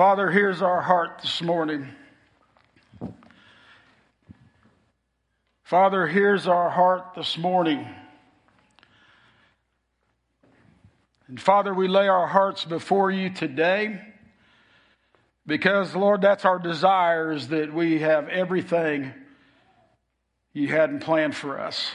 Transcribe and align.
Father, 0.00 0.30
here's 0.30 0.62
our 0.62 0.80
heart 0.80 1.18
this 1.20 1.42
morning. 1.42 1.86
Father, 5.62 6.06
here's 6.06 6.48
our 6.48 6.70
heart 6.70 7.12
this 7.14 7.36
morning. 7.36 7.86
And 11.28 11.38
Father, 11.38 11.74
we 11.74 11.86
lay 11.86 12.08
our 12.08 12.26
hearts 12.26 12.64
before 12.64 13.10
you 13.10 13.28
today 13.28 14.00
because, 15.46 15.94
Lord, 15.94 16.22
that's 16.22 16.46
our 16.46 16.58
desire 16.58 17.32
is 17.32 17.48
that 17.48 17.70
we 17.74 17.98
have 17.98 18.30
everything 18.30 19.12
you 20.54 20.68
hadn't 20.68 21.00
planned 21.00 21.36
for 21.36 21.60
us. 21.60 21.90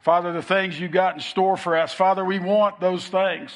Father, 0.00 0.32
the 0.32 0.40
things 0.40 0.80
you 0.80 0.88
got 0.88 1.16
in 1.16 1.20
store 1.20 1.58
for 1.58 1.76
us, 1.76 1.92
Father, 1.92 2.24
we 2.24 2.38
want 2.38 2.80
those 2.80 3.06
things. 3.06 3.52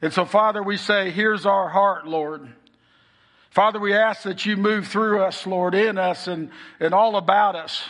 And 0.00 0.10
so, 0.10 0.24
Father, 0.24 0.62
we 0.62 0.78
say, 0.78 1.10
here's 1.10 1.44
our 1.44 1.68
heart, 1.68 2.08
Lord. 2.08 2.48
Father, 3.52 3.78
we 3.78 3.92
ask 3.92 4.22
that 4.22 4.46
you 4.46 4.56
move 4.56 4.88
through 4.88 5.22
us, 5.22 5.46
Lord, 5.46 5.74
in 5.74 5.98
us 5.98 6.26
and, 6.26 6.50
and 6.80 6.94
all 6.94 7.16
about 7.16 7.54
us. 7.54 7.82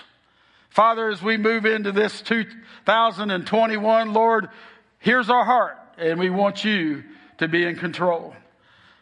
Father, 0.71 1.09
as 1.09 1.23
we 1.23 1.37
move 1.37 1.67
into 1.67 1.93
this 1.93 2.21
2021, 2.21 4.13
Lord, 4.13 4.49
here's 4.99 5.31
our 5.31 5.45
heart, 5.45 5.79
and 5.99 6.19
we 6.19 6.31
want 6.31 6.65
you 6.65 7.05
to 7.39 7.47
be 7.47 7.65
in 7.65 7.77
control. 7.77 8.35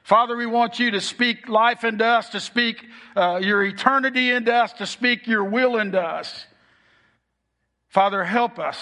Father, 0.02 0.36
we 0.36 0.44
want 0.44 0.78
you 0.78 0.90
to 0.90 1.00
speak 1.00 1.48
life 1.48 1.82
into 1.82 2.04
us, 2.04 2.28
to 2.30 2.40
speak 2.40 2.84
uh, 3.16 3.40
your 3.42 3.64
eternity 3.64 4.30
into 4.30 4.52
us, 4.52 4.74
to 4.74 4.86
speak 4.86 5.26
your 5.26 5.44
will 5.44 5.78
into 5.78 5.98
us. 6.00 6.44
Father, 7.88 8.22
help 8.22 8.58
us 8.58 8.76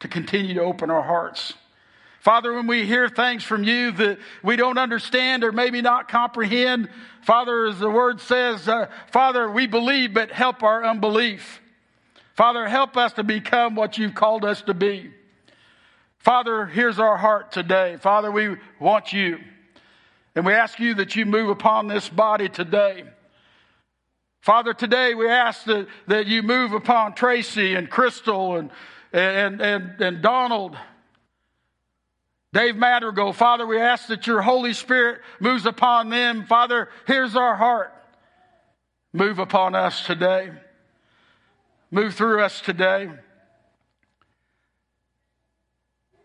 to 0.00 0.08
continue 0.08 0.54
to 0.54 0.62
open 0.62 0.90
our 0.90 1.02
hearts. 1.02 1.54
Father, 2.20 2.52
when 2.52 2.66
we 2.66 2.84
hear 2.84 3.08
things 3.08 3.42
from 3.42 3.64
you 3.64 3.92
that 3.92 4.18
we 4.42 4.56
don't 4.56 4.76
understand 4.76 5.42
or 5.42 5.52
maybe 5.52 5.80
not 5.80 6.08
comprehend, 6.08 6.90
Father, 7.22 7.66
as 7.66 7.78
the 7.78 7.88
word 7.88 8.20
says, 8.20 8.68
uh, 8.68 8.88
Father, 9.10 9.50
we 9.50 9.66
believe, 9.66 10.12
but 10.12 10.30
help 10.30 10.62
our 10.62 10.84
unbelief. 10.84 11.62
Father, 12.34 12.68
help 12.68 12.98
us 12.98 13.14
to 13.14 13.24
become 13.24 13.74
what 13.74 13.96
you've 13.96 14.14
called 14.14 14.44
us 14.44 14.60
to 14.62 14.74
be. 14.74 15.10
Father, 16.18 16.66
here's 16.66 16.98
our 16.98 17.16
heart 17.16 17.52
today. 17.52 17.96
Father, 17.96 18.30
we 18.30 18.56
want 18.78 19.14
you. 19.14 19.38
And 20.34 20.44
we 20.44 20.52
ask 20.52 20.78
you 20.78 20.94
that 20.96 21.16
you 21.16 21.24
move 21.24 21.48
upon 21.48 21.86
this 21.88 22.10
body 22.10 22.50
today. 22.50 23.04
Father, 24.42 24.74
today 24.74 25.14
we 25.14 25.26
ask 25.26 25.64
that, 25.64 25.86
that 26.06 26.26
you 26.26 26.42
move 26.42 26.74
upon 26.74 27.14
Tracy 27.14 27.74
and 27.74 27.88
Crystal 27.88 28.56
and, 28.56 28.70
and, 29.10 29.62
and, 29.62 30.00
and 30.00 30.22
Donald 30.22 30.76
Dave 32.52 32.76
Madrigal, 32.76 33.32
Father, 33.32 33.64
we 33.66 33.78
ask 33.80 34.08
that 34.08 34.26
your 34.26 34.42
Holy 34.42 34.72
Spirit 34.72 35.20
moves 35.38 35.66
upon 35.66 36.08
them. 36.08 36.46
Father, 36.46 36.88
here's 37.06 37.36
our 37.36 37.54
heart. 37.54 37.94
Move 39.12 39.38
upon 39.38 39.74
us 39.74 40.04
today. 40.04 40.50
Move 41.92 42.14
through 42.14 42.42
us 42.42 42.60
today. 42.60 43.10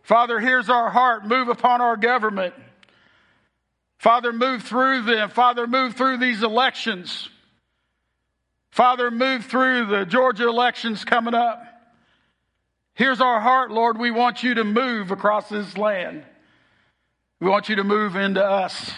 Father, 0.02 0.40
here's 0.40 0.70
our 0.70 0.90
heart. 0.90 1.26
Move 1.26 1.48
upon 1.48 1.82
our 1.82 1.98
government. 1.98 2.54
Father, 3.98 4.32
move 4.32 4.64
through 4.64 5.04
them. 5.04 5.30
Father, 5.30 5.66
move 5.66 5.96
through 5.96 6.18
these 6.18 6.44
elections. 6.44 7.30
Father, 8.70 9.10
move 9.10 9.46
through 9.46 9.86
the 9.86 10.06
Georgia 10.06 10.48
elections 10.48 11.04
coming 11.06 11.34
up. 11.34 11.75
Here's 12.96 13.20
our 13.20 13.42
heart, 13.42 13.72
Lord. 13.72 13.98
We 13.98 14.10
want 14.10 14.42
you 14.42 14.56
to 14.56 14.64
move 14.64 15.12
across 15.12 15.50
this 15.50 15.78
land. 15.78 16.24
We 17.42 17.50
want 17.50 17.68
you 17.68 17.76
to 17.76 17.84
move 17.84 18.16
into 18.16 18.44
us. 18.44 18.94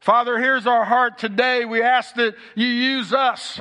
Father, 0.00 0.38
here's 0.38 0.66
our 0.66 0.84
heart 0.84 1.16
today. 1.18 1.64
We 1.64 1.82
ask 1.82 2.14
that 2.16 2.34
you 2.54 2.66
use 2.66 3.14
us 3.14 3.58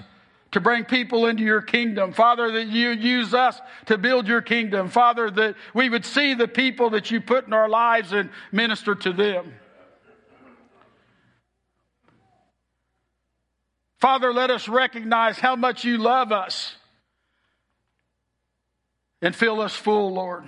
to 0.51 0.59
bring 0.59 0.83
people 0.83 1.25
into 1.25 1.43
your 1.43 1.61
kingdom. 1.61 2.11
Father, 2.11 2.51
that 2.51 2.67
you 2.67 2.89
use 2.89 3.33
us 3.33 3.59
to 3.85 3.97
build 3.97 4.27
your 4.27 4.41
kingdom. 4.41 4.89
Father, 4.89 5.31
that 5.31 5.55
we 5.73 5.89
would 5.89 6.05
see 6.05 6.33
the 6.33 6.47
people 6.47 6.91
that 6.91 7.09
you 7.11 7.21
put 7.21 7.47
in 7.47 7.53
our 7.53 7.69
lives 7.69 8.11
and 8.11 8.29
minister 8.51 8.93
to 8.93 9.13
them. 9.13 9.53
Father, 13.99 14.33
let 14.33 14.51
us 14.51 14.67
recognize 14.67 15.39
how 15.39 15.55
much 15.55 15.85
you 15.85 15.97
love 15.97 16.33
us 16.33 16.75
and 19.25 19.35
fill 19.35 19.59
us 19.59 19.75
full, 19.75 20.13
Lord. 20.13 20.43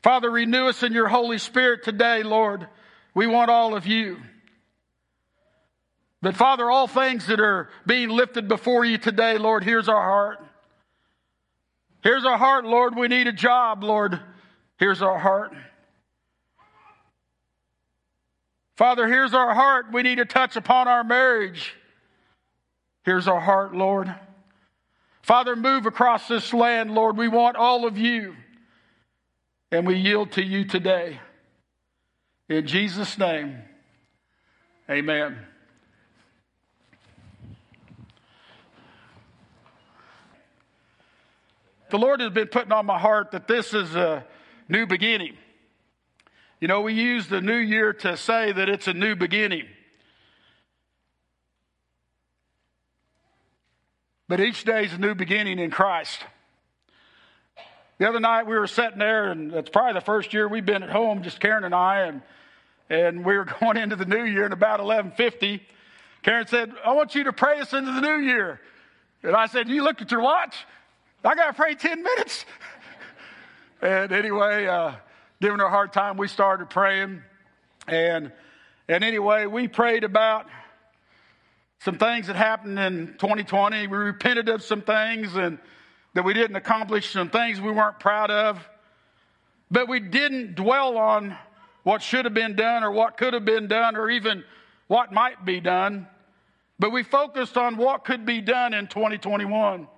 Father, 0.00 0.30
renew 0.30 0.68
us 0.68 0.84
in 0.84 0.92
your 0.92 1.08
Holy 1.08 1.38
Spirit 1.38 1.82
today, 1.82 2.22
Lord. 2.22 2.68
We 3.14 3.26
want 3.26 3.50
all 3.50 3.74
of 3.74 3.84
you. 3.84 4.18
But 6.22 6.36
Father, 6.36 6.70
all 6.70 6.86
things 6.86 7.26
that 7.26 7.40
are 7.40 7.68
being 7.84 8.10
lifted 8.10 8.46
before 8.46 8.84
you 8.84 8.96
today, 8.96 9.38
Lord, 9.38 9.64
here's 9.64 9.88
our 9.88 10.00
heart. 10.00 10.38
Here's 12.04 12.24
our 12.24 12.38
heart, 12.38 12.64
Lord. 12.64 12.94
We 12.94 13.08
need 13.08 13.26
a 13.26 13.32
job, 13.32 13.82
Lord. 13.82 14.20
Here's 14.78 15.02
our 15.02 15.18
heart. 15.18 15.52
Father, 18.76 19.08
here's 19.08 19.34
our 19.34 19.52
heart. 19.52 19.86
We 19.92 20.04
need 20.04 20.18
to 20.18 20.26
touch 20.26 20.54
upon 20.54 20.86
our 20.86 21.02
marriage. 21.02 21.74
Here's 23.02 23.26
our 23.26 23.40
heart, 23.40 23.74
Lord. 23.74 24.14
Father, 25.26 25.56
move 25.56 25.86
across 25.86 26.28
this 26.28 26.54
land, 26.54 26.92
Lord. 26.92 27.16
We 27.16 27.26
want 27.26 27.56
all 27.56 27.84
of 27.84 27.98
you. 27.98 28.36
And 29.72 29.84
we 29.84 29.96
yield 29.96 30.30
to 30.32 30.42
you 30.42 30.64
today. 30.64 31.18
In 32.48 32.64
Jesus' 32.64 33.18
name, 33.18 33.58
amen. 34.88 35.36
The 41.90 41.98
Lord 41.98 42.20
has 42.20 42.30
been 42.30 42.46
putting 42.46 42.70
on 42.70 42.86
my 42.86 43.00
heart 43.00 43.32
that 43.32 43.48
this 43.48 43.74
is 43.74 43.96
a 43.96 44.24
new 44.68 44.86
beginning. 44.86 45.36
You 46.60 46.68
know, 46.68 46.82
we 46.82 46.92
use 46.92 47.26
the 47.26 47.40
new 47.40 47.56
year 47.56 47.92
to 47.94 48.16
say 48.16 48.52
that 48.52 48.68
it's 48.68 48.86
a 48.86 48.94
new 48.94 49.16
beginning. 49.16 49.66
But 54.28 54.40
each 54.40 54.64
day 54.64 54.84
is 54.84 54.92
a 54.92 54.98
new 54.98 55.14
beginning 55.14 55.60
in 55.60 55.70
Christ. 55.70 56.18
The 57.98 58.08
other 58.08 58.18
night 58.18 58.46
we 58.46 58.58
were 58.58 58.66
sitting 58.66 58.98
there, 58.98 59.30
and 59.30 59.54
it's 59.54 59.70
probably 59.70 59.92
the 59.92 60.04
first 60.04 60.34
year 60.34 60.48
we've 60.48 60.66
been 60.66 60.82
at 60.82 60.90
home, 60.90 61.22
just 61.22 61.38
Karen 61.38 61.64
and 61.64 61.74
I, 61.74 62.02
and 62.02 62.22
and 62.90 63.24
we 63.24 63.36
were 63.36 63.44
going 63.60 63.76
into 63.76 63.96
the 63.96 64.04
new 64.04 64.24
year 64.24 64.44
and 64.44 64.52
about 64.52 64.80
11:50. 64.80 65.60
Karen 66.22 66.46
said, 66.48 66.72
"I 66.84 66.92
want 66.92 67.14
you 67.14 67.24
to 67.24 67.32
pray 67.32 67.60
us 67.60 67.72
into 67.72 67.92
the 67.92 68.00
new 68.00 68.18
year," 68.18 68.60
and 69.22 69.36
I 69.36 69.46
said, 69.46 69.68
"You 69.68 69.84
looked 69.84 70.02
at 70.02 70.10
your 70.10 70.22
watch? 70.22 70.56
I 71.24 71.34
got 71.34 71.46
to 71.46 71.52
pray 71.52 71.74
10 71.74 72.02
minutes." 72.02 72.44
and 73.80 74.10
anyway, 74.10 74.66
uh, 74.66 74.92
giving 75.40 75.60
her 75.60 75.66
a 75.66 75.70
hard 75.70 75.92
time, 75.92 76.16
we 76.16 76.26
started 76.26 76.68
praying, 76.68 77.22
and 77.86 78.32
and 78.88 79.04
anyway, 79.04 79.46
we 79.46 79.68
prayed 79.68 80.02
about 80.02 80.46
some 81.80 81.98
things 81.98 82.26
that 82.26 82.36
happened 82.36 82.78
in 82.78 83.14
2020. 83.18 83.86
We 83.86 83.96
repented 83.96 84.48
of 84.48 84.62
some 84.62 84.82
things 84.82 85.34
and 85.36 85.58
that 86.14 86.24
we 86.24 86.34
didn't 86.34 86.56
accomplish, 86.56 87.10
some 87.10 87.30
things 87.30 87.60
we 87.60 87.70
weren't 87.70 88.00
proud 88.00 88.30
of. 88.30 88.66
But 89.70 89.88
we 89.88 90.00
didn't 90.00 90.54
dwell 90.54 90.96
on 90.96 91.36
what 91.82 92.02
should 92.02 92.24
have 92.24 92.34
been 92.34 92.56
done 92.56 92.82
or 92.82 92.90
what 92.90 93.16
could 93.16 93.34
have 93.34 93.44
been 93.44 93.68
done 93.68 93.96
or 93.96 94.10
even 94.10 94.44
what 94.86 95.12
might 95.12 95.44
be 95.44 95.60
done. 95.60 96.08
But 96.78 96.90
we 96.90 97.02
focused 97.02 97.56
on 97.56 97.76
what 97.76 98.04
could 98.04 98.26
be 98.26 98.40
done 98.40 98.74
in 98.74 98.86
2021. 98.86 99.88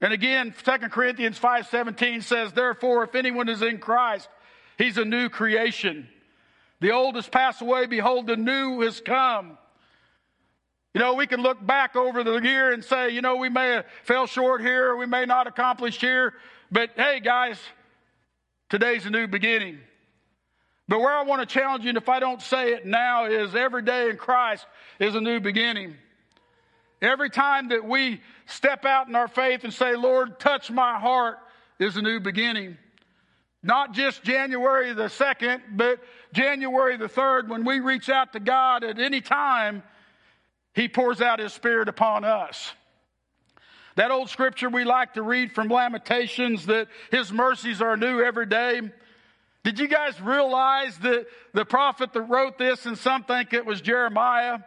And 0.00 0.12
again, 0.12 0.52
2 0.52 0.90
Corinthians 0.90 1.38
5:17 1.38 2.20
says, 2.20 2.52
"Therefore 2.52 3.04
if 3.04 3.14
anyone 3.14 3.48
is 3.48 3.62
in 3.62 3.78
Christ, 3.78 4.28
he's 4.76 4.98
a 4.98 5.04
new 5.04 5.28
creation. 5.28 6.08
The 6.80 6.90
old 6.90 7.14
has 7.14 7.28
passed 7.28 7.62
away, 7.62 7.86
behold 7.86 8.26
the 8.26 8.36
new 8.36 8.80
has 8.80 9.00
come." 9.00 9.58
You 10.94 11.00
know, 11.00 11.14
we 11.14 11.26
can 11.26 11.42
look 11.42 11.64
back 11.64 11.96
over 11.96 12.22
the 12.22 12.36
year 12.36 12.72
and 12.72 12.84
say, 12.84 13.10
you 13.10 13.20
know, 13.20 13.36
we 13.36 13.48
may 13.48 13.70
have 13.70 13.86
fell 14.04 14.26
short 14.26 14.60
here, 14.60 14.94
we 14.94 15.06
may 15.06 15.26
not 15.26 15.48
accomplished 15.48 16.00
here, 16.00 16.34
but 16.70 16.90
hey, 16.94 17.18
guys, 17.18 17.58
today's 18.68 19.04
a 19.04 19.10
new 19.10 19.26
beginning. 19.26 19.80
But 20.86 21.00
where 21.00 21.12
I 21.12 21.24
want 21.24 21.40
to 21.40 21.46
challenge 21.46 21.82
you, 21.82 21.88
and 21.88 21.98
if 21.98 22.08
I 22.08 22.20
don't 22.20 22.40
say 22.40 22.74
it 22.74 22.86
now, 22.86 23.24
is 23.24 23.56
every 23.56 23.82
day 23.82 24.08
in 24.08 24.16
Christ 24.16 24.66
is 25.00 25.16
a 25.16 25.20
new 25.20 25.40
beginning. 25.40 25.96
Every 27.02 27.28
time 27.28 27.70
that 27.70 27.84
we 27.84 28.20
step 28.46 28.84
out 28.84 29.08
in 29.08 29.16
our 29.16 29.28
faith 29.28 29.64
and 29.64 29.74
say, 29.74 29.96
Lord, 29.96 30.38
touch 30.38 30.70
my 30.70 30.98
heart, 30.98 31.38
is 31.80 31.96
a 31.96 32.02
new 32.02 32.20
beginning. 32.20 32.76
Not 33.64 33.94
just 33.94 34.22
January 34.22 34.92
the 34.92 35.04
2nd, 35.04 35.60
but 35.72 35.98
January 36.32 36.96
the 36.96 37.08
3rd, 37.08 37.48
when 37.48 37.64
we 37.64 37.80
reach 37.80 38.08
out 38.08 38.32
to 38.34 38.40
God 38.40 38.84
at 38.84 39.00
any 39.00 39.20
time 39.20 39.82
he 40.74 40.88
pours 40.88 41.20
out 41.20 41.38
His 41.38 41.52
Spirit 41.52 41.88
upon 41.88 42.24
us. 42.24 42.72
That 43.96 44.10
old 44.10 44.28
scripture 44.28 44.68
we 44.68 44.84
like 44.84 45.14
to 45.14 45.22
read 45.22 45.52
from 45.52 45.68
Lamentations 45.68 46.66
that 46.66 46.88
His 47.10 47.32
mercies 47.32 47.80
are 47.80 47.96
new 47.96 48.20
every 48.20 48.46
day. 48.46 48.80
Did 49.62 49.78
you 49.78 49.86
guys 49.88 50.20
realize 50.20 50.98
that 50.98 51.26
the 51.52 51.64
prophet 51.64 52.12
that 52.12 52.22
wrote 52.22 52.58
this, 52.58 52.86
and 52.86 52.98
some 52.98 53.22
think 53.22 53.52
it 53.52 53.64
was 53.64 53.80
Jeremiah, 53.80 54.58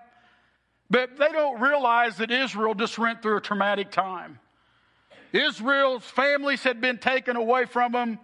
but 0.89 1.18
they 1.18 1.31
don't 1.31 1.59
realize 1.59 2.18
that 2.18 2.31
Israel 2.31 2.74
just 2.74 2.98
went 2.98 3.21
through 3.21 3.38
a 3.38 3.42
traumatic 3.42 3.92
time. 3.92 4.39
Israel's 5.33 6.06
families 6.06 6.63
had 6.63 6.80
been 6.80 6.98
taken 6.98 7.36
away 7.36 7.65
from 7.65 7.92
them. 7.92 8.18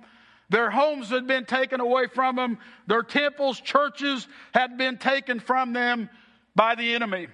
Their 0.49 0.71
homes 0.71 1.09
had 1.09 1.27
been 1.27 1.45
taken 1.45 1.81
away 1.81 2.07
from 2.07 2.37
them. 2.37 2.57
Their 2.87 3.03
temples, 3.03 3.59
churches 3.59 4.27
had 4.53 4.77
been 4.77 4.97
taken 4.97 5.41
from 5.41 5.73
them 5.73 6.09
by 6.55 6.75
the 6.75 6.95
enemy. 6.95 7.27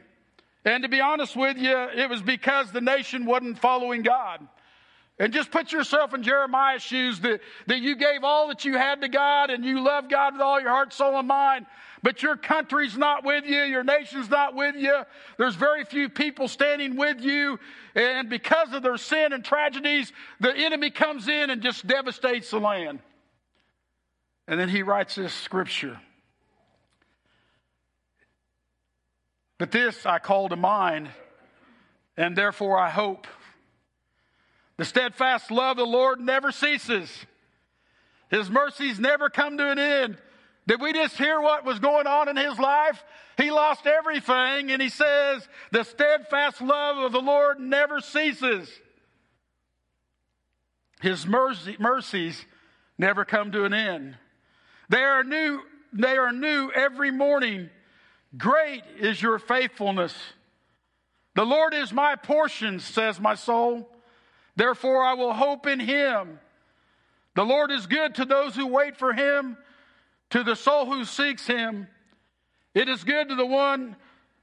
And 0.66 0.84
to 0.84 0.90
be 0.90 1.02
honest 1.02 1.36
with 1.36 1.58
you, 1.58 1.76
it 1.76 2.10
was 2.10 2.22
because 2.22 2.72
the 2.72 2.82
nation 2.82 3.26
wasn't 3.26 3.60
following 3.60 4.02
God. 4.02 4.46
And 5.18 5.34
just 5.34 5.52
put 5.52 5.74
yourself 5.74 6.14
in 6.14 6.24
Jeremiah's 6.24 6.82
shoes 6.82 7.20
that, 7.22 7.42
that 7.68 7.82
you 7.82 7.98
gave 7.98 8.24
all 8.24 8.48
that 8.48 8.64
you 8.64 8.78
had 8.78 9.02
to 9.02 9.10
God 9.10 9.50
and 9.50 9.66
you 9.66 9.84
love 9.84 10.10
God 10.10 10.34
with 10.34 10.42
all 10.42 10.62
your 10.62 10.70
heart, 10.70 10.94
soul, 10.94 11.20
and 11.20 11.28
mind. 11.28 11.66
But 12.02 12.24
your 12.24 12.38
country's 12.38 12.98
not 12.98 13.26
with 13.26 13.46
you. 13.46 13.64
Your 13.64 13.84
nation's 13.84 14.30
not 14.30 14.56
with 14.56 14.76
you. 14.76 15.04
There's 15.38 15.56
very 15.56 15.84
few 15.84 16.08
people 16.08 16.48
standing 16.48 16.96
with 16.96 17.20
you. 17.20 17.60
And 17.96 18.30
because 18.30 18.72
of 18.72 18.82
their 18.82 18.96
sin 18.96 19.34
and 19.34 19.44
tragedies, 19.44 20.14
the 20.40 20.56
enemy 20.56 20.90
comes 20.90 21.28
in 21.28 21.50
and 21.50 21.62
just 21.62 21.86
devastates 21.86 22.52
the 22.52 22.60
land. 22.60 23.00
And 24.48 24.58
then 24.58 24.70
he 24.70 24.84
writes 24.84 25.16
this 25.16 25.34
scripture. 25.34 26.00
But 29.60 29.72
this 29.72 30.06
I 30.06 30.18
call 30.18 30.50
to 30.50 30.56
mind, 30.56 31.10
and 32.18 32.36
therefore 32.36 32.80
I 32.80 32.90
hope. 32.90 33.28
The 34.78 34.86
steadfast 34.86 35.52
love 35.52 35.78
of 35.78 35.86
the 35.86 35.92
Lord 35.92 36.22
never 36.22 36.52
ceases. 36.52 37.12
His 38.32 38.50
mercies 38.50 39.00
never 39.00 39.30
come 39.30 39.58
to 39.58 39.70
an 39.70 39.78
end. 39.78 40.18
Did 40.66 40.82
we 40.82 40.94
just 40.94 41.18
hear 41.18 41.42
what 41.42 41.66
was 41.66 41.80
going 41.80 42.08
on 42.08 42.30
in 42.30 42.38
his 42.38 42.58
life? 42.58 43.04
He 43.38 43.52
lost 43.52 43.86
everything, 43.86 44.72
and 44.72 44.82
he 44.82 44.90
says, 44.90 45.48
The 45.72 45.84
steadfast 45.84 46.62
love 46.62 46.98
of 46.98 47.12
the 47.12 47.22
Lord 47.22 47.60
never 47.60 48.00
ceases. 48.00 48.70
His 51.02 51.26
mercy, 51.26 51.76
mercies 51.80 52.46
never 52.98 53.26
come 53.26 53.52
to 53.52 53.66
an 53.66 53.74
end. 53.74 54.16
They 54.90 55.02
are 55.02 55.24
new, 55.24 55.62
they 55.92 56.18
are 56.18 56.32
new 56.32 56.72
every 56.72 57.12
morning. 57.12 57.70
Great 58.38 58.84
is 59.00 59.22
your 59.22 59.40
faithfulness. 59.40 60.16
The 61.36 61.46
Lord 61.46 61.74
is 61.74 61.92
my 61.92 62.16
portion, 62.16 62.80
says 62.80 63.20
my 63.20 63.36
soul. 63.36 63.90
Therefore, 64.56 65.04
I 65.04 65.14
will 65.14 65.34
hope 65.34 65.68
in 65.68 65.80
him. 65.80 66.40
The 67.36 67.46
Lord 67.46 67.72
is 67.72 67.88
good 67.88 68.16
to 68.16 68.26
those 68.26 68.56
who 68.56 68.68
wait 68.68 68.98
for 68.98 69.14
him, 69.14 69.58
to 70.32 70.44
the 70.44 70.56
soul 70.56 70.86
who 70.86 71.06
seeks 71.06 71.48
him. 71.48 71.88
It 72.74 72.90
is 72.90 73.04
good 73.04 73.30
to 73.30 73.36
the 73.36 73.46
one, 73.46 73.96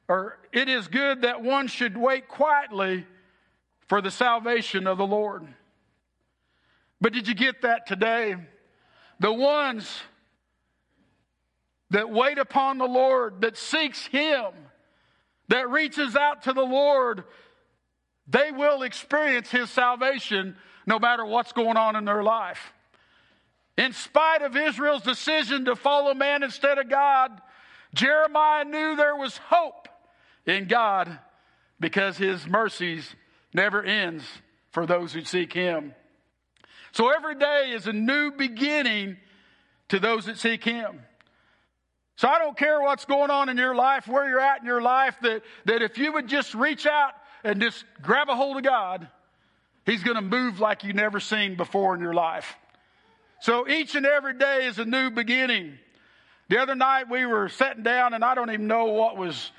or 0.09 0.39
it 0.53 0.69
is 0.69 0.89
good 0.89 1.23
that 1.23 1.43
one 1.43 1.69
should 1.69 1.97
wait 1.97 2.29
quietly 2.29 3.06
for 3.87 4.00
the 4.00 4.11
salvation 4.11 4.87
of 4.87 4.99
the 4.99 5.06
Lord. 5.06 5.47
But 7.00 7.12
did 7.12 7.29
you 7.29 7.35
get 7.35 7.62
that 7.62 7.87
today? 7.87 8.37
The 9.21 9.32
ones 9.32 10.00
that 11.91 12.11
wait 12.11 12.38
upon 12.38 12.79
the 12.79 12.87
Lord, 12.87 13.43
that 13.43 13.56
seeks 13.56 14.06
him, 14.06 14.53
that 15.49 15.71
reaches 15.71 16.17
out 16.17 16.43
to 16.43 16.53
the 16.53 16.62
Lord, 16.62 17.25
they 18.27 18.50
will 18.50 18.83
experience 18.83 19.50
His 19.50 19.71
salvation 19.71 20.56
no 20.87 20.99
matter 20.99 21.25
what's 21.25 21.53
going 21.53 21.77
on 21.77 21.97
in 21.97 22.05
their 22.05 22.23
life. 22.23 22.73
In 23.79 23.93
spite 23.93 24.43
of 24.43 24.56
Israel's 24.56 25.03
decision 25.03 25.67
to 25.67 25.77
follow 25.77 26.15
man 26.15 26.43
instead 26.43 26.79
of 26.79 26.88
God, 26.88 27.41
Jeremiah 27.94 28.65
knew 28.65 28.97
there 28.97 29.17
was 29.17 29.37
hope 29.37 29.89
in 30.47 30.67
God 30.67 31.19
because 31.79 32.17
his 32.17 32.47
mercies 32.47 33.15
never 33.53 33.82
ends 33.82 34.25
for 34.71 34.87
those 34.87 35.12
who 35.12 35.23
seek 35.25 35.53
him. 35.53 35.94
So 36.93 37.11
every 37.11 37.35
day 37.35 37.73
is 37.75 37.87
a 37.87 37.93
new 37.93 38.32
beginning 38.32 39.19
to 39.89 39.99
those 39.99 40.25
that 40.25 40.39
seek 40.39 40.65
him. 40.65 41.00
So 42.17 42.29
I 42.29 42.39
don't 42.39 42.57
care 42.57 42.81
what's 42.81 43.05
going 43.05 43.31
on 43.31 43.51
in 43.51 43.59
your 43.59 43.75
life, 43.75 44.09
where 44.09 44.27
you're 44.29 44.41
at 44.41 44.61
in 44.61 44.67
your 44.67 44.81
life, 44.81 45.17
that, 45.21 45.43
that 45.67 45.83
if 45.83 45.99
you 45.99 46.15
would 46.15 46.29
just 46.29 46.55
reach 46.55 46.87
out 46.87 47.13
and 47.45 47.61
just 47.61 47.85
grab 48.03 48.31
a 48.31 48.35
hold 48.35 48.57
of 48.57 48.63
God, 48.63 49.09
He's 49.85 50.03
going 50.03 50.17
to 50.17 50.23
move 50.23 50.59
like 50.59 50.83
you've 50.83 50.97
never 50.97 51.21
seen 51.21 51.57
before 51.57 51.95
in 51.95 52.01
your 52.01 52.15
life. 52.15 52.57
So 53.41 53.69
each 53.69 53.95
and 53.95 54.05
every 54.05 54.35
day 54.35 54.67
is 54.67 54.79
a 54.79 54.85
new 54.85 55.11
beginning. 55.11 55.79
The 56.49 56.59
other 56.59 56.75
night 56.75 57.09
we 57.11 57.27
were 57.27 57.49
sitting 57.51 57.83
down, 57.83 58.15
and 58.15 58.25
I 58.25 58.35
don't 58.35 58.51
even 58.51 58.67
know 58.67 58.87
what 58.87 59.17
was. 59.17 59.53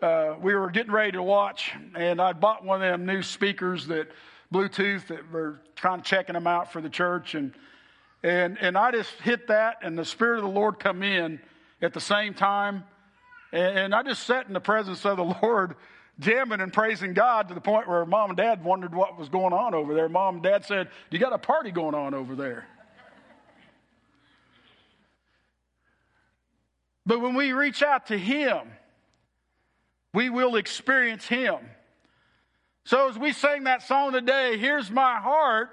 Uh, 0.00 0.34
we 0.40 0.54
were 0.54 0.68
getting 0.68 0.92
ready 0.92 1.12
to 1.12 1.22
watch, 1.22 1.72
and 1.94 2.20
I 2.20 2.32
bought 2.32 2.64
one 2.64 2.82
of 2.82 2.90
them 2.90 3.06
new 3.06 3.22
speakers 3.22 3.86
that 3.86 4.08
Bluetooth 4.52 5.06
that 5.06 5.30
were 5.30 5.60
kind 5.76 6.00
of 6.00 6.04
checking 6.04 6.34
them 6.34 6.46
out 6.46 6.72
for 6.72 6.80
the 6.80 6.90
church, 6.90 7.34
and 7.34 7.54
and 8.22 8.58
and 8.60 8.76
I 8.76 8.90
just 8.90 9.12
hit 9.22 9.48
that, 9.48 9.78
and 9.82 9.96
the 9.96 10.04
Spirit 10.04 10.38
of 10.38 10.44
the 10.44 10.50
Lord 10.50 10.78
come 10.78 11.02
in 11.02 11.40
at 11.82 11.92
the 11.92 12.00
same 12.00 12.32
time, 12.32 12.84
and, 13.52 13.94
I 13.94 14.02
just 14.02 14.22
sat 14.24 14.46
in 14.46 14.54
the 14.54 14.60
presence 14.60 15.04
of 15.04 15.18
the 15.18 15.24
Lord 15.42 15.74
jamming 16.18 16.60
and 16.60 16.72
praising 16.72 17.12
God 17.12 17.48
to 17.48 17.54
the 17.54 17.60
point 17.60 17.88
where 17.88 18.06
mom 18.06 18.30
and 18.30 18.36
dad 18.36 18.64
wondered 18.64 18.94
what 18.94 19.18
was 19.18 19.28
going 19.28 19.52
on 19.52 19.74
over 19.74 19.92
there. 19.92 20.08
Mom 20.08 20.36
and 20.36 20.42
dad 20.42 20.64
said, 20.64 20.88
You 21.10 21.18
got 21.18 21.32
a 21.32 21.38
party 21.38 21.70
going 21.70 21.94
on 21.94 22.14
over 22.14 22.34
there. 22.34 22.66
But 27.04 27.20
when 27.20 27.34
we 27.34 27.52
reach 27.52 27.82
out 27.82 28.06
to 28.06 28.16
Him, 28.16 28.60
we 30.14 30.30
will 30.30 30.56
experience 30.56 31.26
Him. 31.26 31.56
So 32.84 33.08
as 33.08 33.18
we 33.18 33.32
sing 33.32 33.64
that 33.64 33.82
song 33.82 34.12
today, 34.12 34.56
Here's 34.56 34.90
My 34.90 35.16
Heart, 35.16 35.70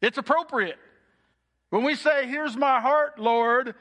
it's 0.00 0.18
appropriate. 0.18 0.78
When 1.70 1.82
we 1.82 1.94
say, 1.94 2.26
Here's 2.26 2.56
my 2.56 2.80
heart, 2.80 3.18
Lord, 3.18 3.74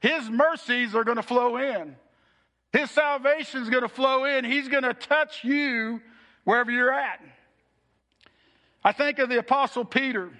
His 0.00 0.28
mercies 0.30 0.94
are 0.94 1.04
going 1.04 1.16
to 1.16 1.22
flow 1.22 1.56
in. 1.56 1.96
His 2.72 2.90
salvation 2.90 3.62
is 3.62 3.70
going 3.70 3.82
to 3.82 3.88
flow 3.88 4.24
in. 4.24 4.44
He's 4.44 4.68
going 4.68 4.84
to 4.84 4.94
touch 4.94 5.42
you 5.42 6.00
wherever 6.44 6.70
you're 6.70 6.92
at. 6.92 7.20
I 8.84 8.92
think 8.92 9.18
of 9.18 9.28
the 9.28 9.38
Apostle 9.38 9.84
Peter. 9.84 10.30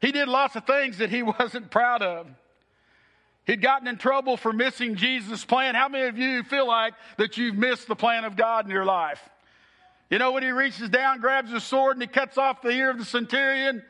He 0.00 0.12
did 0.12 0.28
lots 0.28 0.56
of 0.56 0.66
things 0.66 0.98
that 0.98 1.10
he 1.10 1.22
wasn't 1.40 1.70
proud 1.70 2.02
of. 2.02 2.26
He'd 3.46 3.62
gotten 3.62 3.86
in 3.86 3.96
trouble 3.96 4.36
for 4.36 4.52
missing 4.52 4.96
Jesus' 4.96 5.44
plan. 5.44 5.76
How 5.76 5.88
many 5.88 6.08
of 6.08 6.18
you 6.18 6.42
feel 6.42 6.66
like 6.66 6.94
that 7.16 7.36
you've 7.36 7.54
missed 7.54 7.86
the 7.86 7.94
plan 7.94 8.24
of 8.24 8.36
God 8.36 8.64
in 8.64 8.72
your 8.72 8.84
life? 8.84 9.20
You 10.10 10.18
know, 10.18 10.32
when 10.32 10.42
he 10.42 10.50
reaches 10.50 10.88
down, 10.88 11.20
grabs 11.20 11.52
his 11.52 11.64
sword, 11.64 11.96
and 11.96 12.02
he 12.02 12.08
cuts 12.08 12.38
off 12.38 12.60
the 12.60 12.70
ear 12.70 12.90
of 12.90 12.98
the 12.98 13.04
centurion, 13.04 13.84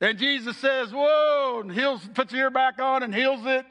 and 0.00 0.18
Jesus 0.18 0.56
says, 0.56 0.92
Whoa, 0.92 1.60
and 1.60 1.72
heals, 1.72 2.00
puts 2.14 2.32
the 2.32 2.38
ear 2.38 2.50
back 2.50 2.78
on 2.80 3.02
and 3.02 3.14
heals 3.14 3.44
it 3.44 3.64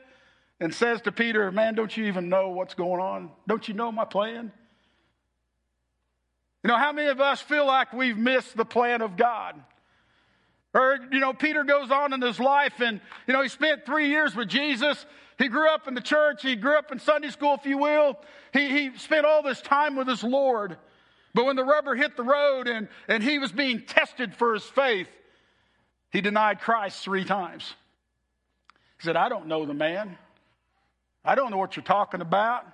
and 0.59 0.73
says 0.73 1.01
to 1.01 1.11
Peter, 1.11 1.51
Man, 1.51 1.75
don't 1.75 1.95
you 1.95 2.05
even 2.05 2.29
know 2.29 2.49
what's 2.49 2.73
going 2.73 3.01
on? 3.01 3.31
Don't 3.47 3.67
you 3.67 3.73
know 3.73 3.91
my 3.91 4.05
plan? 4.05 4.51
You 6.63 6.69
know, 6.69 6.77
how 6.77 6.91
many 6.91 7.09
of 7.09 7.21
us 7.21 7.41
feel 7.41 7.67
like 7.67 7.93
we've 7.93 8.17
missed 8.17 8.57
the 8.57 8.65
plan 8.65 9.01
of 9.01 9.17
God? 9.17 9.55
Or, 10.73 10.97
you 11.11 11.19
know, 11.19 11.31
Peter 11.31 11.63
goes 11.63 11.91
on 11.91 12.11
in 12.11 12.21
his 12.21 12.39
life 12.39 12.81
and, 12.81 12.99
you 13.27 13.33
know, 13.33 13.41
he 13.41 13.49
spent 13.49 13.85
three 13.85 14.09
years 14.09 14.35
with 14.35 14.49
Jesus. 14.49 15.05
He 15.37 15.47
grew 15.47 15.69
up 15.69 15.87
in 15.87 15.93
the 15.93 16.01
church. 16.01 16.41
He 16.41 16.55
grew 16.55 16.77
up 16.77 16.91
in 16.91 16.99
Sunday 16.99 17.29
school, 17.29 17.53
if 17.53 17.65
you 17.65 17.77
will. 17.77 18.17
He, 18.51 18.67
he 18.69 18.97
spent 18.97 19.25
all 19.25 19.43
this 19.43 19.61
time 19.61 19.95
with 19.95 20.07
his 20.07 20.23
Lord. 20.23 20.75
But 21.33 21.45
when 21.45 21.55
the 21.55 21.63
rubber 21.63 21.95
hit 21.95 22.17
the 22.17 22.23
road 22.23 22.67
and, 22.67 22.87
and 23.07 23.21
he 23.21 23.39
was 23.39 23.51
being 23.51 23.83
tested 23.83 24.33
for 24.33 24.53
his 24.53 24.63
faith, 24.63 25.07
he 26.11 26.21
denied 26.21 26.61
Christ 26.61 27.03
three 27.03 27.25
times. 27.25 27.73
He 28.99 29.05
said, 29.05 29.17
I 29.17 29.29
don't 29.29 29.47
know 29.47 29.65
the 29.65 29.73
man. 29.73 30.17
I 31.25 31.35
don't 31.35 31.51
know 31.51 31.57
what 31.57 31.75
you're 31.75 31.83
talking 31.83 32.21
about. 32.21 32.65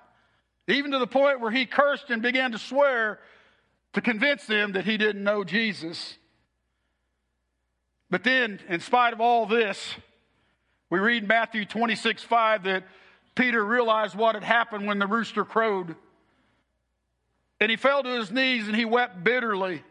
Even 0.68 0.92
to 0.92 0.98
the 0.98 1.06
point 1.06 1.40
where 1.40 1.50
he 1.50 1.66
cursed 1.66 2.10
and 2.10 2.22
began 2.22 2.52
to 2.52 2.58
swear 2.58 3.18
to 3.94 4.00
convince 4.00 4.46
them 4.46 4.72
that 4.72 4.84
he 4.84 4.96
didn't 4.96 5.24
know 5.24 5.44
Jesus. 5.44 6.16
But 8.10 8.24
then, 8.24 8.60
in 8.68 8.80
spite 8.80 9.12
of 9.12 9.20
all 9.20 9.46
this, 9.46 9.94
we 10.90 10.98
read 10.98 11.26
Matthew 11.26 11.64
26 11.64 12.22
5 12.22 12.64
that 12.64 12.84
Peter 13.34 13.64
realized 13.64 14.14
what 14.14 14.34
had 14.34 14.44
happened 14.44 14.86
when 14.86 14.98
the 14.98 15.06
rooster 15.06 15.44
crowed. 15.44 15.96
And 17.60 17.70
he 17.70 17.76
fell 17.76 18.02
to 18.02 18.18
his 18.18 18.30
knees 18.30 18.66
and 18.66 18.76
he 18.76 18.84
wept 18.84 19.24
bitterly. 19.24 19.82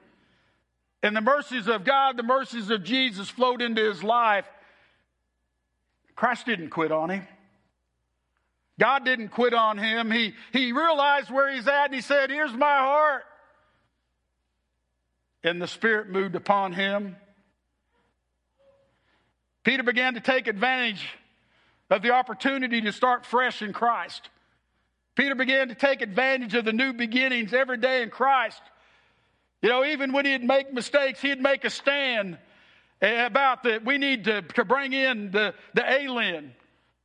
And 1.03 1.15
the 1.15 1.21
mercies 1.21 1.67
of 1.67 1.83
God, 1.83 2.17
the 2.17 2.23
mercies 2.23 2.69
of 2.69 2.83
Jesus 2.83 3.29
flowed 3.29 3.61
into 3.61 3.83
his 3.83 4.03
life. 4.03 4.45
Christ 6.15 6.45
didn't 6.45 6.69
quit 6.69 6.91
on 6.91 7.09
him. 7.09 7.27
God 8.79 9.05
didn't 9.05 9.29
quit 9.29 9.53
on 9.53 9.77
him. 9.77 10.11
He, 10.11 10.33
he 10.53 10.71
realized 10.71 11.29
where 11.29 11.53
he's 11.53 11.67
at 11.67 11.85
and 11.85 11.93
he 11.93 12.01
said, 12.01 12.29
Here's 12.29 12.53
my 12.53 12.77
heart. 12.77 13.23
And 15.43 15.61
the 15.61 15.67
Spirit 15.67 16.09
moved 16.09 16.35
upon 16.35 16.73
him. 16.73 17.15
Peter 19.63 19.83
began 19.83 20.15
to 20.15 20.19
take 20.19 20.47
advantage 20.47 21.07
of 21.89 22.01
the 22.01 22.11
opportunity 22.11 22.81
to 22.81 22.91
start 22.91 23.25
fresh 23.25 23.61
in 23.61 23.73
Christ. 23.73 24.29
Peter 25.15 25.35
began 25.35 25.67
to 25.67 25.75
take 25.75 26.01
advantage 26.01 26.55
of 26.55 26.65
the 26.65 26.73
new 26.73 26.93
beginnings 26.93 27.53
every 27.53 27.77
day 27.77 28.01
in 28.01 28.09
Christ. 28.09 28.61
You 29.61 29.69
know, 29.69 29.85
even 29.85 30.13
when 30.13 30.25
he'd 30.25 30.43
make 30.43 30.73
mistakes, 30.73 31.21
he'd 31.21 31.41
make 31.41 31.65
a 31.65 31.69
stand 31.69 32.37
about 33.01 33.63
that 33.63 33.85
we 33.85 33.97
need 33.97 34.23
to, 34.25 34.41
to 34.41 34.65
bring 34.65 34.93
in 34.93 35.31
the, 35.31 35.53
the 35.73 35.87
alien. 35.87 36.53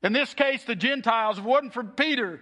In 0.02 0.12
this 0.12 0.34
case, 0.34 0.64
the 0.64 0.76
Gentiles. 0.76 1.38
If 1.38 1.44
it 1.44 1.48
wasn't 1.48 1.72
for 1.72 1.84
Peter, 1.84 2.40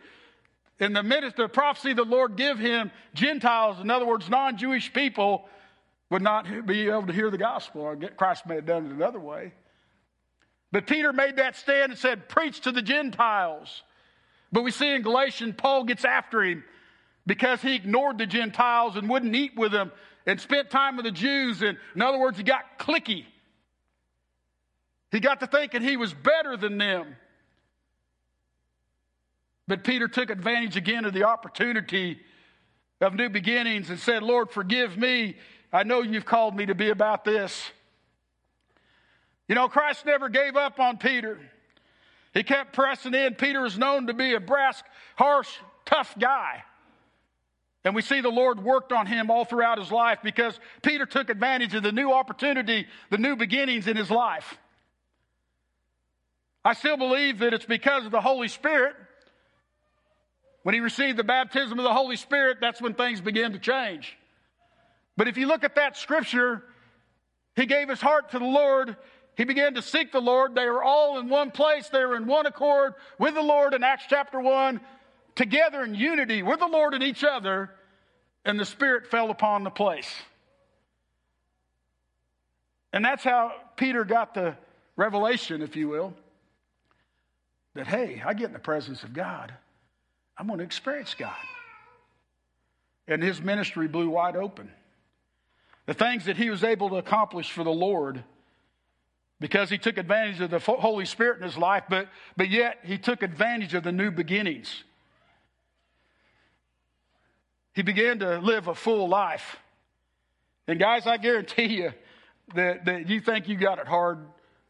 in 0.80 0.92
the 0.92 1.02
midst 1.02 1.38
of 1.38 1.49
the 1.49 1.49
prophecy 1.49 1.92
the 1.92 2.04
Lord 2.04 2.37
give 2.37 2.58
him, 2.58 2.90
Gentiles, 3.14 3.80
in 3.80 3.90
other 3.90 4.06
words, 4.06 4.28
non 4.28 4.56
Jewish 4.56 4.92
people, 4.92 5.49
would 6.11 6.23
not 6.23 6.66
be 6.66 6.88
able 6.88 7.06
to 7.06 7.12
hear 7.12 7.30
the 7.30 7.38
gospel. 7.38 7.96
Christ 8.16 8.46
may 8.46 8.56
have 8.56 8.66
done 8.66 8.87
it 8.87 8.92
another 8.92 9.20
way. 9.20 9.52
But 10.70 10.87
Peter 10.87 11.12
made 11.12 11.37
that 11.37 11.56
stand 11.56 11.92
and 11.92 11.99
said, 11.99 12.28
Preach 12.28 12.61
to 12.62 12.73
the 12.73 12.82
Gentiles. 12.82 13.82
But 14.52 14.62
we 14.62 14.70
see 14.70 14.94
in 14.94 15.02
Galatians, 15.02 15.54
Paul 15.56 15.84
gets 15.84 16.04
after 16.04 16.42
him 16.42 16.64
because 17.26 17.62
he 17.62 17.75
ignored 17.75 18.18
the 18.18 18.26
Gentiles 18.26 18.96
and 18.96 19.08
wouldn't 19.08 19.34
eat 19.34 19.56
with 19.56 19.73
them 19.73 19.90
and 20.26 20.40
spent 20.40 20.70
time 20.70 20.96
with 20.96 21.04
the 21.04 21.12
Jews. 21.12 21.62
And 21.62 21.78
in 21.94 22.02
other 22.02 22.18
words, 22.18 22.37
he 22.37 22.44
got 22.44 22.78
cliquey. 22.78 23.25
He 25.11 25.20
got 25.20 25.40
to 25.40 25.46
thinking 25.46 25.82
he 25.82 25.96
was 25.96 26.12
better 26.12 26.56
than 26.56 26.78
them. 26.78 27.16
But 29.66 29.85
Peter 29.85 30.09
took 30.09 30.30
advantage 30.30 30.76
again 30.76 31.04
of 31.04 31.14
the 31.14 31.25
opportunity 31.25 32.21
of 33.00 33.14
new 33.14 33.28
beginnings 33.28 33.90
and 33.90 33.99
said, 33.99 34.23
Lord, 34.23 34.50
forgive 34.50 34.97
me. 34.97 35.37
I 35.73 35.83
know 35.85 36.02
you've 36.02 36.26
called 36.26 36.54
me 36.54 36.66
to 36.66 36.75
be 36.75 36.90
about 36.90 37.25
this. 37.25 37.71
You 39.49 39.54
know, 39.54 39.68
Christ 39.68 40.06
never 40.06 40.28
gave 40.28 40.56
up 40.56 40.78
on 40.78 40.99
Peter. 40.99 41.38
He 42.33 42.42
kept 42.42 42.73
pressing 42.73 43.14
in. 43.14 43.35
Peter 43.35 43.64
is 43.64 43.78
known 43.78 44.06
to 44.09 44.14
be 44.14 44.35
a 44.35 44.40
brass, 44.40 44.83
harsh, 45.16 45.49
tough 45.85 46.14
guy. 46.18 46.62
And 47.85 47.94
we 47.94 48.02
see 48.02 48.21
the 48.23 48.30
Lord 48.30 48.62
worked 48.62 48.92
on 48.92 49.06
him 49.06 49.30
all 49.30 49.44
throughout 49.44 49.78
his 49.78 49.92
life 49.92 50.21
because 50.23 50.59
Peter 50.83 51.04
took 51.04 51.28
advantage 51.28 51.75
of 51.75 51.83
the 51.83 51.92
new 51.92 52.12
opportunity, 52.12 52.87
the 53.11 53.18
new 53.18 53.37
beginnings 53.37 53.87
in 53.87 53.97
his 53.97 54.11
life. 54.11 54.59
I 56.64 56.73
still 56.73 56.97
believe 56.97 57.40
that 57.40 57.52
it's 57.52 57.66
because 57.66 58.06
of 58.06 58.11
the 58.11 58.23
Holy 58.23 58.49
Spirit. 58.49 58.97
When 60.64 60.75
he 60.75 60.80
received 60.80 61.16
the 61.16 61.25
baptism 61.25 61.78
of 61.78 61.85
the 61.85 61.94
Holy 61.94 62.16
Spirit, 62.16 62.59
that's 62.61 62.83
when 62.83 62.94
things 62.94 63.21
began 63.21 63.52
to 63.52 63.59
change. 63.59 64.18
But 65.16 65.28
if 65.28 65.37
you 65.37 65.47
look 65.47 65.62
at 65.62 65.76
that 65.76 65.97
scripture, 65.97 66.64
he 67.54 67.66
gave 67.66 67.88
his 67.88 68.00
heart 68.00 68.33
to 68.33 68.40
the 68.40 68.44
Lord 68.44 68.97
he 69.37 69.44
began 69.44 69.75
to 69.75 69.83
seek 69.83 70.12
the 70.12 70.21
Lord. 70.21 70.54
They 70.54 70.66
were 70.66 70.83
all 70.83 71.18
in 71.18 71.28
one 71.28 71.50
place. 71.50 71.88
They 71.88 72.04
were 72.04 72.16
in 72.16 72.26
one 72.26 72.47
accord 72.47 72.94
with 73.18 73.35
the 73.35 73.42
Lord 73.42 73.75
in 73.75 73.83
Acts 73.83 74.04
chapter 74.09 74.38
1, 74.38 74.80
together 75.35 75.83
in 75.83 75.94
unity 75.94 76.42
with 76.42 76.61
the 76.61 76.68
Lord 76.68 76.94
and 76.94 77.02
each 77.02 77.25
other, 77.25 77.71
and 78.44 78.59
the 78.59 78.64
Spirit 78.64 79.09
fell 79.09 79.30
upon 79.30 79.64
the 79.64 79.71
place. 79.71 80.12
And 82.92 83.04
that's 83.04 83.25
how 83.25 83.52
Peter 83.76 84.04
got 84.04 84.35
the 84.35 84.56
revelation, 84.94 85.62
if 85.62 85.75
you 85.75 85.88
will, 85.88 86.14
that, 87.75 87.88
hey, 87.88 88.23
I 88.25 88.35
get 88.35 88.47
in 88.47 88.52
the 88.52 88.61
presence 88.61 89.02
of 89.02 89.12
God. 89.12 89.52
I'm 90.37 90.47
going 90.47 90.59
to 90.59 90.64
experience 90.64 91.14
God. 91.14 91.35
And 93.07 93.23
his 93.23 93.41
ministry 93.41 93.87
blew 93.87 94.11
wide 94.11 94.37
open. 94.37 94.71
The 95.87 95.95
things 95.95 96.25
that 96.25 96.37
he 96.37 96.50
was 96.50 96.64
able 96.64 96.88
to 96.91 96.97
accomplish 96.97 97.53
for 97.53 97.62
the 97.62 97.71
Lord 97.71 98.25
because 99.41 99.69
he 99.69 99.76
took 99.76 99.99
advantage 99.99 100.41
of 100.41 100.50
the 100.50 100.59
Holy 100.59 101.05
Spirit 101.05 101.38
in 101.38 101.43
his 101.43 101.59
life, 101.59 101.85
but, 101.88 102.09
but 102.37 102.49
yet 102.49 102.79
he 102.83 102.97
took 102.97 103.23
advantage 103.23 103.75
of 103.75 103.83
the 103.83 103.93
new 103.93 104.11
beginnings. 104.11 104.85
He 107.75 107.83
began 107.83 108.21
to 108.21 108.38
live 108.38 108.69
a 108.69 108.75
full 108.75 109.09
life. 109.09 109.59
And 110.67 110.79
guys, 110.79 111.07
I 111.07 111.19
guarantee 111.19 111.76
you 111.76 111.93
that, 112.55 112.87
that 112.87 113.09
you 113.09 113.21
think 113.21 113.49
you 113.49 113.57
got 113.57 113.79
it 113.79 113.87
hard, 113.87 114.19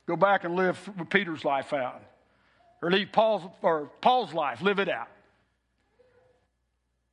go 0.07 0.17
back 0.17 0.45
and 0.45 0.57
live 0.57 0.91
Peter's 1.11 1.45
life 1.45 1.73
out. 1.73 2.03
Or 2.83 2.91
leave 2.91 3.13
Paul's 3.13 3.43
or 3.63 3.91
Paul's 4.01 4.35
life, 4.35 4.61
live 4.61 4.79
it 4.79 4.89
out. 4.89 5.09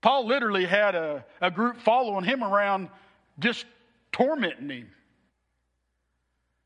Paul 0.02 0.28
literally 0.28 0.66
had 0.66 0.96
a, 0.96 1.24
a 1.40 1.52
group 1.52 1.80
following 1.82 2.26
him 2.26 2.44
around, 2.44 2.90
just 3.40 3.66
tormenting 4.12 4.70
him. 4.70 4.90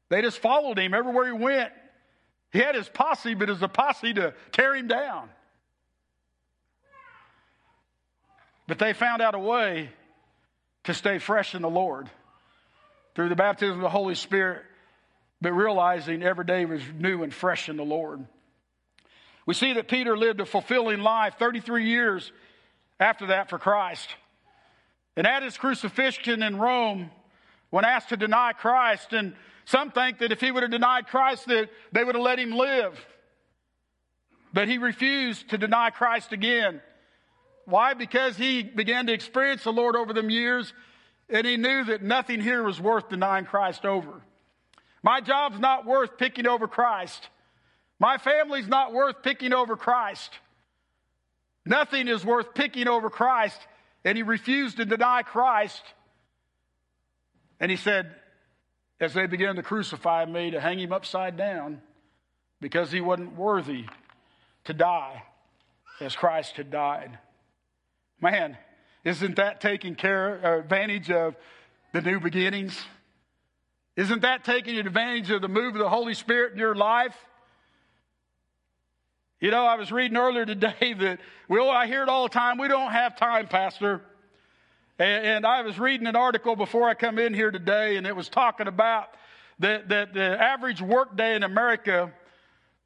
They 0.09 0.21
just 0.21 0.39
followed 0.39 0.79
him 0.79 0.93
everywhere 0.93 1.25
he 1.25 1.31
went. 1.31 1.71
He 2.51 2.59
had 2.59 2.75
his 2.75 2.87
posse, 2.87 3.33
but 3.33 3.49
a 3.49 3.67
posse 3.67 4.13
to 4.13 4.33
tear 4.51 4.75
him 4.75 4.87
down. 4.87 5.29
But 8.67 8.79
they 8.79 8.93
found 8.93 9.21
out 9.21 9.35
a 9.35 9.39
way 9.39 9.89
to 10.85 10.93
stay 10.93 11.19
fresh 11.19 11.53
in 11.53 11.61
the 11.61 11.69
Lord 11.69 12.09
through 13.13 13.29
the 13.29 13.35
baptism 13.35 13.75
of 13.77 13.81
the 13.81 13.89
Holy 13.89 14.15
Spirit, 14.15 14.63
but 15.41 15.51
realizing 15.51 16.23
every 16.23 16.45
day 16.45 16.65
was 16.65 16.81
new 16.97 17.23
and 17.23 17.33
fresh 17.33 17.69
in 17.69 17.77
the 17.77 17.83
Lord. 17.83 18.25
We 19.45 19.53
see 19.53 19.73
that 19.73 19.87
Peter 19.87 20.17
lived 20.17 20.39
a 20.39 20.45
fulfilling 20.45 21.01
life 21.01 21.35
33 21.37 21.85
years 21.85 22.31
after 22.99 23.27
that 23.27 23.49
for 23.49 23.59
Christ. 23.59 24.09
And 25.17 25.25
at 25.25 25.43
his 25.43 25.57
crucifixion 25.57 26.43
in 26.43 26.57
Rome, 26.57 27.09
when 27.69 27.85
asked 27.85 28.09
to 28.09 28.17
deny 28.17 28.53
Christ 28.53 29.13
and 29.13 29.33
some 29.65 29.91
think 29.91 30.19
that 30.19 30.31
if 30.31 30.39
he 30.39 30.51
would 30.51 30.63
have 30.63 30.71
denied 30.71 31.07
Christ, 31.07 31.47
that 31.47 31.69
they 31.91 32.03
would 32.03 32.15
have 32.15 32.23
let 32.23 32.39
him 32.39 32.51
live. 32.51 33.03
But 34.53 34.67
he 34.67 34.77
refused 34.77 35.49
to 35.49 35.57
deny 35.57 35.89
Christ 35.89 36.31
again. 36.31 36.81
Why? 37.65 37.95
Because 37.95 38.37
he 38.37 38.61
began 38.61 39.07
to 39.07 39.13
experience 39.13 39.63
the 39.63 39.73
Lord 39.73 39.95
over 39.95 40.13
them 40.13 40.29
years, 40.29 40.71
and 41.29 41.47
he 41.47 41.57
knew 41.57 41.83
that 41.85 42.03
nothing 42.03 42.39
here 42.39 42.63
was 42.63 42.79
worth 42.79 43.09
denying 43.09 43.45
Christ 43.45 43.85
over. 43.85 44.21
My 45.01 45.19
job's 45.19 45.59
not 45.59 45.85
worth 45.85 46.17
picking 46.17 46.47
over 46.47 46.67
Christ. 46.67 47.27
My 47.99 48.17
family's 48.17 48.67
not 48.67 48.93
worth 48.93 49.23
picking 49.23 49.53
over 49.53 49.75
Christ. 49.75 50.31
Nothing 51.65 52.07
is 52.07 52.23
worth 52.23 52.53
picking 52.53 52.87
over 52.87 53.09
Christ. 53.09 53.59
And 54.03 54.15
he 54.15 54.23
refused 54.23 54.77
to 54.77 54.85
deny 54.85 55.23
Christ. 55.23 55.81
And 57.59 57.71
he 57.71 57.77
said, 57.77 58.11
as 58.99 59.13
they 59.13 59.25
began 59.25 59.55
to 59.55 59.63
crucify 59.63 60.25
me, 60.25 60.51
to 60.51 60.61
hang 60.61 60.79
him 60.79 60.93
upside 60.93 61.37
down 61.37 61.81
because 62.61 62.91
he 62.91 63.01
wasn't 63.01 63.35
worthy 63.35 63.85
to 64.65 64.73
die 64.73 65.23
as 65.99 66.15
Christ 66.15 66.57
had 66.57 66.71
died. 66.71 67.17
Man, 68.21 68.57
isn't 69.03 69.35
that 69.35 69.61
taking 69.61 69.95
care, 69.95 70.39
uh, 70.43 70.59
advantage 70.59 71.11
of 71.11 71.35
the 71.93 72.01
new 72.01 72.19
beginnings? 72.19 72.79
Isn't 73.95 74.21
that 74.23 74.43
taking 74.43 74.77
advantage 74.77 75.31
of 75.31 75.41
the 75.41 75.47
move 75.47 75.75
of 75.75 75.79
the 75.79 75.89
Holy 75.89 76.13
Spirit 76.13 76.53
in 76.53 76.59
your 76.59 76.75
life? 76.75 77.15
You 79.41 79.51
know, 79.51 79.65
I 79.65 79.75
was 79.75 79.91
reading 79.91 80.15
earlier 80.15 80.45
today 80.45 80.93
that, 80.99 81.19
well, 81.49 81.69
I 81.69 81.87
hear 81.87 82.03
it 82.03 82.09
all 82.09 82.23
the 82.23 82.29
time. 82.29 82.57
We 82.57 82.67
don't 82.67 82.91
have 82.91 83.17
time, 83.17 83.47
Pastor. 83.47 84.01
And, 84.97 85.25
and 85.25 85.45
I 85.45 85.61
was 85.61 85.77
reading 85.77 86.07
an 86.07 86.15
article 86.15 86.55
before 86.55 86.87
I 86.87 86.93
come 86.93 87.19
in 87.19 87.33
here 87.33 87.51
today, 87.51 87.97
and 87.97 88.07
it 88.07 88.15
was 88.15 88.29
talking 88.29 88.67
about 88.67 89.09
that, 89.59 89.89
that 89.89 90.13
the 90.13 90.41
average 90.41 90.81
workday 90.81 91.35
in 91.35 91.43
America 91.43 92.13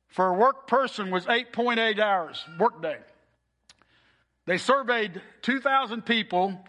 for 0.07 0.27
a 0.27 0.33
work 0.33 0.67
person 0.67 1.11
was 1.11 1.25
8.8 1.25 1.99
hours 1.99 2.43
workday. 2.59 2.97
They 4.47 4.57
surveyed 4.57 5.21
2,000 5.43 6.03
people, 6.03 6.59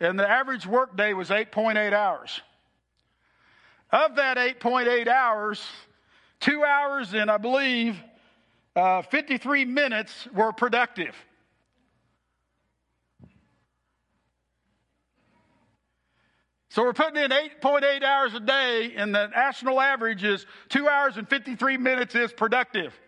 and 0.00 0.18
the 0.18 0.28
average 0.28 0.66
workday 0.66 1.12
was 1.12 1.28
8.8 1.28 1.92
hours. 1.92 2.40
Of 3.92 4.16
that 4.16 4.38
8.8 4.38 5.08
hours, 5.08 5.62
two 6.38 6.64
hours 6.64 7.12
and 7.12 7.30
I 7.30 7.36
believe 7.36 8.00
uh, 8.76 9.02
53 9.02 9.64
minutes 9.64 10.28
were 10.34 10.52
productive. 10.52 11.14
So 16.70 16.84
we're 16.84 16.92
putting 16.92 17.20
in 17.20 17.30
8.8 17.32 18.04
hours 18.04 18.32
a 18.32 18.38
day, 18.38 18.92
and 18.96 19.12
the 19.12 19.26
national 19.26 19.80
average 19.80 20.22
is 20.22 20.46
2 20.68 20.88
hours 20.88 21.16
and 21.16 21.28
53 21.28 21.76
minutes 21.78 22.14
is 22.14 22.32
productive. 22.32 22.98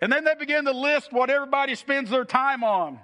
And 0.00 0.12
then 0.12 0.22
they 0.22 0.36
begin 0.36 0.64
to 0.66 0.72
list 0.72 1.12
what 1.12 1.30
everybody 1.30 1.74
spends 1.74 2.10
their 2.10 2.24
time 2.24 2.62
on. 2.62 3.00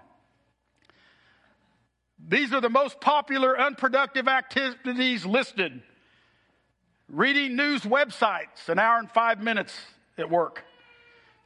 These 2.26 2.52
are 2.52 2.60
the 2.60 2.70
most 2.70 3.00
popular 3.00 3.58
unproductive 3.58 4.28
activities 4.28 5.26
listed. 5.26 5.82
Reading 7.08 7.56
news 7.56 7.82
websites, 7.82 8.68
an 8.68 8.78
hour 8.78 8.98
and 8.98 9.10
five 9.10 9.42
minutes 9.42 9.76
at 10.16 10.30
work. 10.30 10.64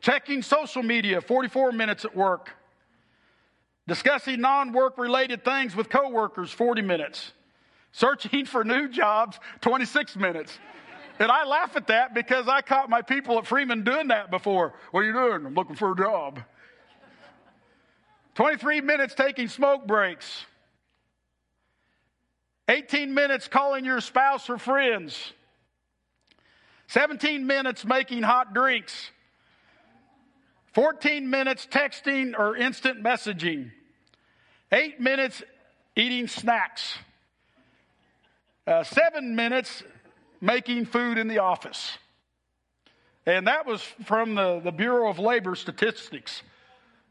Checking 0.00 0.42
social 0.42 0.82
media, 0.82 1.20
44 1.20 1.72
minutes 1.72 2.04
at 2.04 2.14
work. 2.14 2.50
Discussing 3.86 4.40
non 4.40 4.72
work 4.72 4.98
related 4.98 5.44
things 5.44 5.74
with 5.74 5.88
coworkers, 5.88 6.52
40 6.52 6.82
minutes. 6.82 7.32
Searching 7.92 8.44
for 8.44 8.62
new 8.62 8.88
jobs, 8.88 9.38
26 9.60 10.14
minutes. 10.16 10.58
And 11.18 11.32
I 11.32 11.44
laugh 11.44 11.74
at 11.74 11.88
that 11.88 12.14
because 12.14 12.46
I 12.46 12.60
caught 12.60 12.88
my 12.88 13.02
people 13.02 13.38
at 13.38 13.46
Freeman 13.46 13.82
doing 13.82 14.08
that 14.08 14.30
before. 14.30 14.74
What 14.92 15.00
are 15.00 15.04
you 15.04 15.12
doing? 15.12 15.46
I'm 15.46 15.54
looking 15.54 15.74
for 15.74 15.92
a 15.92 15.96
job. 15.96 16.40
23 18.34 18.82
minutes 18.82 19.14
taking 19.14 19.48
smoke 19.48 19.86
breaks. 19.86 20.44
18 22.68 23.12
minutes 23.12 23.48
calling 23.48 23.84
your 23.84 24.00
spouse 24.00 24.48
or 24.48 24.58
friends. 24.58 25.32
17 26.86 27.46
minutes 27.46 27.84
making 27.84 28.22
hot 28.22 28.54
drinks. 28.54 29.10
14 30.74 31.28
minutes 31.28 31.66
texting 31.70 32.38
or 32.38 32.56
instant 32.56 33.02
messaging. 33.02 33.70
8 34.70 35.00
minutes 35.00 35.42
eating 35.96 36.28
snacks. 36.28 36.98
Uh, 38.66 38.84
7 38.84 39.34
minutes 39.34 39.82
making 40.40 40.84
food 40.84 41.18
in 41.18 41.28
the 41.28 41.38
office. 41.38 41.98
And 43.26 43.46
that 43.46 43.66
was 43.66 43.82
from 44.04 44.34
the, 44.34 44.60
the 44.60 44.72
Bureau 44.72 45.10
of 45.10 45.18
Labor 45.18 45.54
Statistics. 45.54 46.42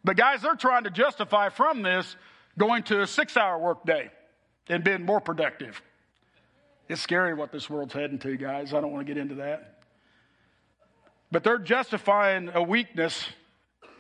But 0.04 0.18
guys, 0.18 0.42
they're 0.42 0.56
trying 0.56 0.86
to 0.86 0.90
justify 0.90 1.50
from 1.50 1.82
this 1.82 2.16
going 2.58 2.84
to 2.84 3.02
a 3.02 3.08
six 3.08 3.38
hour 3.38 3.58
workday 3.58 4.10
and 4.70 4.84
being 4.84 5.04
more 5.04 5.20
productive. 5.20 5.82
It's 6.90 7.02
scary 7.02 7.34
what 7.34 7.52
this 7.52 7.70
world's 7.70 7.94
heading 7.94 8.20
to, 8.20 8.38
guys. 8.38 8.74
I 8.74 8.82
don't 8.82 8.92
want 8.92 9.06
to 9.06 9.14
get 9.14 9.22
into 9.22 9.36
that. 9.36 9.82
But 11.32 11.44
they're 11.44 11.58
justifying 11.58 12.50
a 12.54 12.64
weakness 12.64 13.26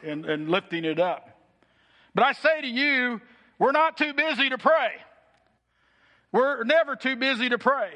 and, 0.03 0.25
and 0.25 0.49
lifting 0.49 0.85
it 0.85 0.99
up. 0.99 1.29
But 2.15 2.23
I 2.23 2.33
say 2.33 2.61
to 2.61 2.67
you, 2.67 3.21
we're 3.59 3.71
not 3.71 3.97
too 3.97 4.13
busy 4.13 4.49
to 4.49 4.57
pray. 4.57 4.91
We're 6.31 6.63
never 6.63 6.95
too 6.95 7.15
busy 7.15 7.49
to 7.49 7.57
pray. 7.57 7.91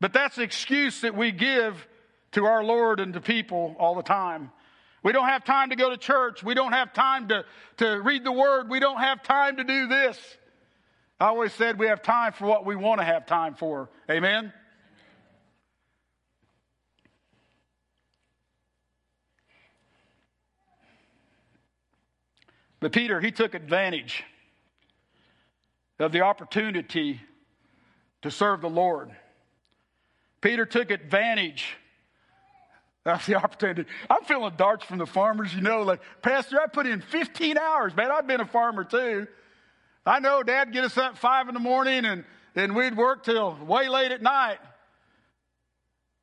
But 0.00 0.12
that's 0.12 0.36
the 0.36 0.42
excuse 0.42 1.00
that 1.00 1.16
we 1.16 1.32
give 1.32 1.86
to 2.32 2.44
our 2.44 2.62
Lord 2.62 3.00
and 3.00 3.12
to 3.14 3.20
people 3.20 3.74
all 3.78 3.94
the 3.94 4.02
time. 4.02 4.50
We 5.02 5.12
don't 5.12 5.28
have 5.28 5.44
time 5.44 5.70
to 5.70 5.76
go 5.76 5.90
to 5.90 5.96
church. 5.96 6.42
We 6.42 6.54
don't 6.54 6.72
have 6.72 6.92
time 6.92 7.28
to, 7.28 7.44
to 7.78 8.00
read 8.02 8.24
the 8.24 8.32
word. 8.32 8.68
We 8.68 8.80
don't 8.80 8.98
have 8.98 9.22
time 9.22 9.56
to 9.56 9.64
do 9.64 9.86
this. 9.86 10.18
I 11.20 11.26
always 11.26 11.52
said 11.52 11.78
we 11.78 11.86
have 11.86 12.02
time 12.02 12.32
for 12.32 12.46
what 12.46 12.64
we 12.64 12.76
want 12.76 13.00
to 13.00 13.04
have 13.04 13.26
time 13.26 13.54
for. 13.54 13.88
Amen? 14.10 14.52
But 22.80 22.92
Peter, 22.92 23.20
he 23.20 23.30
took 23.30 23.54
advantage 23.54 24.24
of 25.98 26.12
the 26.12 26.20
opportunity 26.22 27.20
to 28.22 28.30
serve 28.30 28.60
the 28.60 28.70
Lord. 28.70 29.10
Peter 30.40 30.64
took 30.64 30.90
advantage 30.90 31.76
of 33.04 33.24
the 33.26 33.34
opportunity. 33.34 33.84
I'm 34.08 34.22
feeling 34.24 34.52
darts 34.56 34.84
from 34.84 34.98
the 34.98 35.06
farmers, 35.06 35.54
you 35.54 35.60
know, 35.60 35.82
like, 35.82 36.00
Pastor, 36.22 36.60
I 36.60 36.66
put 36.66 36.86
in 36.86 37.00
15 37.00 37.58
hours, 37.58 37.96
man. 37.96 38.10
I've 38.10 38.26
been 38.26 38.40
a 38.40 38.46
farmer 38.46 38.84
too. 38.84 39.26
I 40.06 40.20
know 40.20 40.42
Dad 40.42 40.72
get 40.72 40.84
us 40.84 40.96
up 40.96 41.18
five 41.18 41.48
in 41.48 41.54
the 41.54 41.60
morning 41.60 42.04
and, 42.04 42.24
and 42.54 42.74
we'd 42.74 42.96
work 42.96 43.24
till 43.24 43.56
way 43.56 43.88
late 43.88 44.12
at 44.12 44.22
night. 44.22 44.58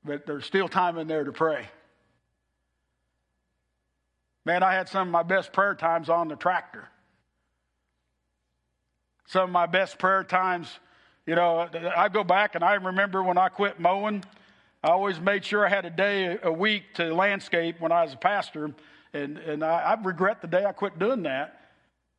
But 0.03 0.25
there's 0.25 0.45
still 0.45 0.67
time 0.67 0.97
in 0.97 1.07
there 1.07 1.23
to 1.23 1.31
pray. 1.31 1.67
Man, 4.45 4.63
I 4.63 4.73
had 4.73 4.87
some 4.87 5.07
of 5.07 5.11
my 5.11 5.23
best 5.23 5.51
prayer 5.51 5.75
times 5.75 6.09
on 6.09 6.27
the 6.27 6.35
tractor. 6.35 6.87
Some 9.27 9.45
of 9.45 9.49
my 9.49 9.65
best 9.65 9.97
prayer 9.97 10.23
times 10.23 10.79
you 11.25 11.33
know, 11.33 11.67
I 11.95 12.09
go 12.09 12.23
back 12.23 12.53
and 12.53 12.63
I 12.63 12.75
remember 12.75 13.23
when 13.23 13.37
I 13.37 13.49
quit 13.49 13.79
mowing, 13.79 14.23
I 14.83 14.89
always 14.89 15.19
made 15.19 15.43
sure 15.43 15.65
I 15.65 15.69
had 15.69 15.85
a 15.85 15.89
day 15.89 16.37
a 16.41 16.51
week 16.51 16.93
to 16.95 17.13
landscape 17.15 17.79
when 17.79 17.91
I 17.91 18.03
was 18.03 18.13
a 18.13 18.17
pastor. 18.17 18.71
And, 19.11 19.39
and 19.39 19.63
I, 19.63 19.79
I 19.79 20.01
regret 20.01 20.41
the 20.41 20.47
day 20.47 20.65
I 20.65 20.71
quit 20.71 20.99
doing 20.99 21.23
that 21.23 21.59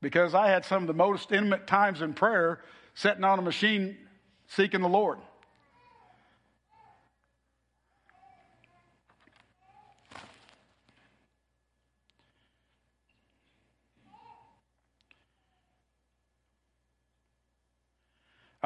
because 0.02 0.34
I 0.34 0.48
had 0.48 0.64
some 0.64 0.82
of 0.82 0.86
the 0.88 0.94
most 0.94 1.30
intimate 1.30 1.68
times 1.68 2.02
in 2.02 2.14
prayer 2.14 2.60
sitting 2.94 3.22
on 3.22 3.38
a 3.38 3.42
machine 3.42 3.96
seeking 4.48 4.80
the 4.80 4.88
Lord. 4.88 5.18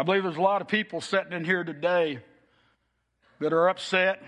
I 0.00 0.02
believe 0.02 0.22
there's 0.22 0.36
a 0.38 0.40
lot 0.40 0.62
of 0.62 0.68
people 0.68 1.02
sitting 1.02 1.34
in 1.34 1.44
here 1.44 1.62
today 1.62 2.20
that 3.38 3.52
are 3.52 3.68
upset 3.68 4.22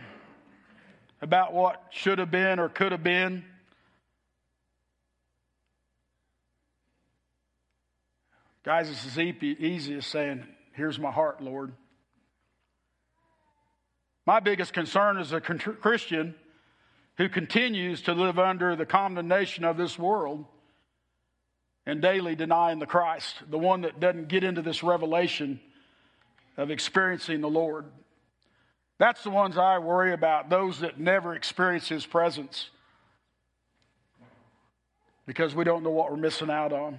about 1.23 1.55
what 1.55 1.83
should 1.89 2.19
have 2.19 2.31
been 2.31 2.59
or 2.59 2.69
could 2.69 2.93
have 2.93 3.03
been. 3.03 3.43
Guys, 8.67 8.91
it's 8.91 9.07
as 9.07 9.19
easy 9.19 9.95
as 9.95 10.05
saying, 10.05 10.47
Here's 10.73 10.99
my 10.99 11.11
heart, 11.11 11.41
Lord. 11.41 11.73
My 14.27 14.41
biggest 14.41 14.75
concern 14.75 15.17
is 15.17 15.33
a 15.33 15.41
Christian 15.41 16.35
who 17.17 17.31
continues 17.31 18.03
to 18.03 18.13
live 18.13 18.39
under 18.39 18.77
the 18.77 18.85
condemnation 18.85 19.65
of 19.65 19.79
this 19.79 19.99
world 19.99 20.45
and 21.87 22.01
daily 22.01 22.35
denying 22.35 22.79
the 22.79 22.87
Christ, 22.87 23.37
the 23.51 23.59
one 23.59 23.83
that 23.83 23.99
doesn't 23.99 24.29
get 24.29 24.45
into 24.45 24.63
this 24.63 24.83
revelation 24.83 25.61
of 26.57 26.71
experiencing 26.71 27.41
the 27.41 27.51
Lord. 27.51 27.87
That's 28.99 29.23
the 29.25 29.31
ones 29.31 29.57
I 29.57 29.79
worry 29.79 30.13
about, 30.13 30.49
those 30.49 30.81
that 30.81 31.01
never 31.01 31.35
experience 31.35 31.89
His 31.89 32.07
presence 32.07 32.71
because 35.27 35.55
we 35.55 35.65
don't 35.65 35.83
know 35.83 35.91
what 35.91 36.11
we're 36.11 36.17
missing 36.17 36.51
out 36.51 36.73
on. 36.73 36.99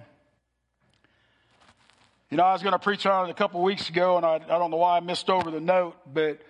You 2.30 2.38
know, 2.38 2.44
I 2.44 2.52
was 2.52 2.62
going 2.62 2.72
to 2.72 2.78
preach 2.78 3.06
on 3.06 3.28
it 3.28 3.30
a 3.30 3.34
couple 3.34 3.62
weeks 3.62 3.88
ago, 3.88 4.16
and 4.16 4.26
I, 4.26 4.34
I 4.34 4.58
don't 4.58 4.70
know 4.70 4.78
why 4.78 4.96
I 4.96 5.00
missed 5.00 5.30
over 5.30 5.50
the 5.50 5.60
note, 5.60 5.96
but, 6.12 6.40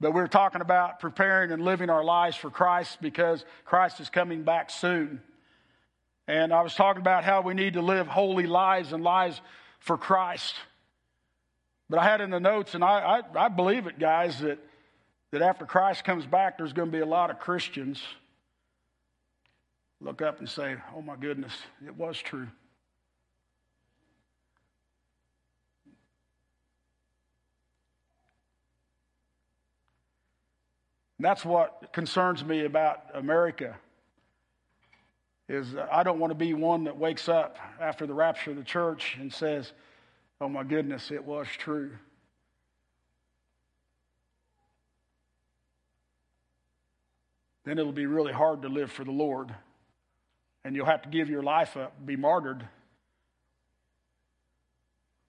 but 0.00 0.12
we 0.12 0.20
were 0.20 0.28
talking 0.28 0.60
about 0.60 1.00
preparing 1.00 1.52
and 1.52 1.64
living 1.64 1.90
our 1.90 2.02
lives 2.02 2.36
for 2.36 2.50
Christ 2.50 2.98
because 3.00 3.44
Christ 3.64 4.00
is 4.00 4.10
coming 4.10 4.42
back 4.42 4.70
soon. 4.70 5.20
And 6.28 6.52
I 6.52 6.62
was 6.62 6.74
talking 6.74 7.00
about 7.00 7.24
how 7.24 7.42
we 7.42 7.54
need 7.54 7.74
to 7.74 7.82
live 7.82 8.06
holy 8.06 8.46
lives 8.46 8.92
and 8.92 9.02
lives 9.02 9.40
for 9.80 9.98
Christ. 9.98 10.54
But 11.90 11.98
I 11.98 12.04
had 12.04 12.20
in 12.20 12.30
the 12.30 12.40
notes, 12.40 12.74
and 12.74 12.84
I, 12.84 13.20
I, 13.34 13.46
I 13.46 13.48
believe 13.48 13.86
it, 13.86 13.98
guys, 13.98 14.40
that, 14.40 14.58
that 15.32 15.42
after 15.42 15.66
Christ 15.66 16.04
comes 16.04 16.24
back, 16.24 16.56
there's 16.58 16.72
going 16.72 16.90
to 16.90 16.96
be 16.96 17.02
a 17.02 17.06
lot 17.06 17.30
of 17.30 17.38
Christians 17.38 18.02
look 20.00 20.20
up 20.20 20.40
and 20.40 20.48
say, 20.48 20.76
oh 20.96 21.02
my 21.02 21.16
goodness, 21.16 21.52
it 21.86 21.96
was 21.96 22.18
true. 22.18 22.48
And 31.18 31.26
that's 31.26 31.44
what 31.44 31.92
concerns 31.92 32.44
me 32.44 32.64
about 32.64 33.04
America 33.14 33.76
is 35.52 35.74
I 35.90 36.02
don't 36.02 36.18
want 36.18 36.30
to 36.30 36.34
be 36.34 36.54
one 36.54 36.84
that 36.84 36.96
wakes 36.96 37.28
up 37.28 37.58
after 37.78 38.06
the 38.06 38.14
rapture 38.14 38.52
of 38.52 38.56
the 38.56 38.64
church 38.64 39.18
and 39.20 39.30
says, 39.30 39.70
oh 40.40 40.48
my 40.48 40.64
goodness, 40.64 41.10
it 41.10 41.24
was 41.24 41.46
true. 41.58 41.90
Then 47.64 47.78
it'll 47.78 47.92
be 47.92 48.06
really 48.06 48.32
hard 48.32 48.62
to 48.62 48.68
live 48.70 48.90
for 48.90 49.04
the 49.04 49.12
Lord. 49.12 49.54
And 50.64 50.74
you'll 50.74 50.86
have 50.86 51.02
to 51.02 51.10
give 51.10 51.28
your 51.28 51.42
life 51.42 51.76
up, 51.76 51.94
be 52.04 52.16
martyred 52.16 52.66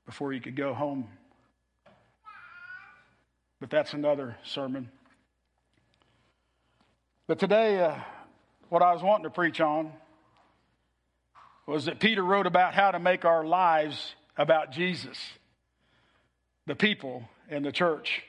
before 0.06 0.32
you 0.32 0.40
could 0.40 0.56
go 0.56 0.74
home. 0.74 1.10
But 3.60 3.70
that's 3.70 3.94
another 3.94 4.38
sermon. 4.46 4.90
But 7.28 7.40
today, 7.40 7.82
uh, 7.82 7.98
what 8.70 8.82
I 8.82 8.94
was 8.94 9.04
wanting 9.04 9.26
to 9.26 9.30
preach 9.30 9.60
on 9.60 9.92
was 11.65 11.86
that 11.86 11.99
Peter 11.99 12.23
wrote 12.23 12.47
about 12.47 12.73
how 12.73 12.91
to 12.91 12.99
make 12.99 13.26
our 13.26 13.45
lives 13.45 14.15
about 14.38 14.71
Jesus, 14.71 15.17
the 16.65 16.76
people, 16.76 17.23
and 17.49 17.63
the 17.63 17.71
church. 17.71 18.23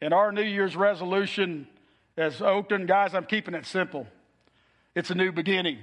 And 0.00 0.14
our 0.14 0.32
New 0.32 0.42
Year's 0.42 0.76
resolution 0.76 1.66
as 2.16 2.40
oh, 2.40 2.62
Oakton, 2.62 2.86
guys, 2.86 3.14
I'm 3.14 3.24
keeping 3.24 3.54
it 3.54 3.66
simple. 3.66 4.06
It's 4.94 5.10
a 5.10 5.14
new 5.14 5.32
beginning. 5.32 5.78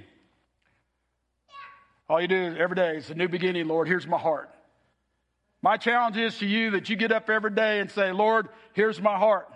All 2.08 2.20
you 2.20 2.28
do 2.28 2.36
is 2.36 2.56
every 2.58 2.76
day 2.76 2.96
is 2.96 3.10
a 3.10 3.14
new 3.14 3.28
beginning, 3.28 3.68
Lord. 3.68 3.86
Here's 3.86 4.06
my 4.06 4.18
heart. 4.18 4.50
My 5.62 5.76
challenge 5.76 6.16
is 6.16 6.38
to 6.38 6.46
you 6.46 6.72
that 6.72 6.88
you 6.88 6.96
get 6.96 7.12
up 7.12 7.30
every 7.30 7.50
day 7.50 7.78
and 7.78 7.90
say, 7.90 8.12
Lord, 8.12 8.48
here's 8.72 9.00
my 9.00 9.16
heart. 9.16 9.48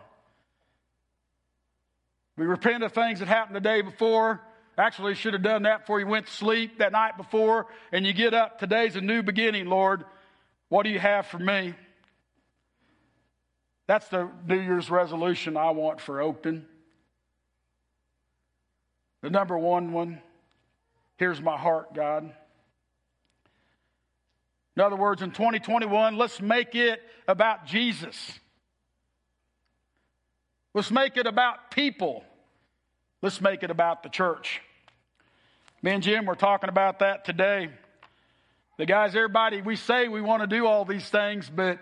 We 2.36 2.44
repent 2.44 2.84
of 2.84 2.92
things 2.92 3.18
that 3.18 3.28
happened 3.28 3.56
the 3.56 3.60
day 3.60 3.80
before. 3.80 4.40
Actually, 4.78 5.14
should 5.14 5.32
have 5.32 5.42
done 5.42 5.62
that 5.62 5.80
before 5.80 6.00
you 6.00 6.06
went 6.06 6.26
to 6.26 6.32
sleep 6.32 6.78
that 6.78 6.92
night 6.92 7.16
before, 7.16 7.66
and 7.92 8.06
you 8.06 8.12
get 8.12 8.34
up. 8.34 8.58
Today's 8.58 8.94
a 8.94 9.00
new 9.00 9.22
beginning, 9.22 9.66
Lord. 9.66 10.04
What 10.68 10.82
do 10.82 10.90
you 10.90 10.98
have 10.98 11.26
for 11.26 11.38
me? 11.38 11.74
That's 13.86 14.08
the 14.08 14.28
New 14.46 14.60
Year's 14.60 14.90
resolution 14.90 15.56
I 15.56 15.70
want 15.70 16.00
for 16.00 16.20
open. 16.20 16.66
The 19.22 19.30
number 19.30 19.56
one 19.56 19.92
one 19.92 20.20
here's 21.16 21.40
my 21.40 21.56
heart, 21.56 21.94
God. 21.94 22.32
In 24.76 24.82
other 24.82 24.96
words, 24.96 25.22
in 25.22 25.30
2021, 25.30 26.18
let's 26.18 26.42
make 26.42 26.74
it 26.74 27.00
about 27.26 27.64
Jesus. 27.64 28.38
Let's 30.74 30.90
make 30.90 31.16
it 31.16 31.26
about 31.26 31.70
people. 31.70 32.22
Let's 33.22 33.40
make 33.40 33.62
it 33.62 33.70
about 33.70 34.02
the 34.02 34.10
church. 34.10 34.60
Me 35.82 35.92
and 35.92 36.02
Jim 36.02 36.26
were 36.26 36.34
talking 36.34 36.68
about 36.68 37.00
that 37.00 37.24
today. 37.24 37.68
The 38.78 38.86
guys, 38.86 39.14
everybody, 39.14 39.62
we 39.62 39.76
say 39.76 40.08
we 40.08 40.20
want 40.20 40.42
to 40.42 40.46
do 40.46 40.66
all 40.66 40.84
these 40.84 41.08
things, 41.08 41.50
but, 41.54 41.78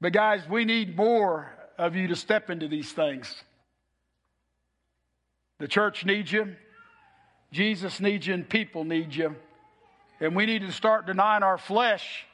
but 0.00 0.12
guys, 0.12 0.42
we 0.48 0.64
need 0.64 0.96
more 0.96 1.50
of 1.78 1.96
you 1.96 2.08
to 2.08 2.16
step 2.16 2.50
into 2.50 2.68
these 2.68 2.92
things. 2.92 3.34
The 5.58 5.68
church 5.68 6.04
needs 6.04 6.30
you. 6.30 6.56
Jesus 7.52 8.00
needs 8.00 8.26
you, 8.26 8.34
and 8.34 8.48
people 8.48 8.84
need 8.84 9.14
you. 9.14 9.36
And 10.20 10.36
we 10.36 10.46
need 10.46 10.62
to 10.62 10.72
start 10.72 11.06
denying 11.06 11.42
our 11.42 11.58
flesh 11.58 12.24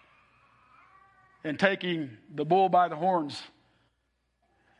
and 1.44 1.58
taking 1.58 2.10
the 2.34 2.44
bull 2.44 2.68
by 2.68 2.88
the 2.88 2.96
horns 2.96 3.40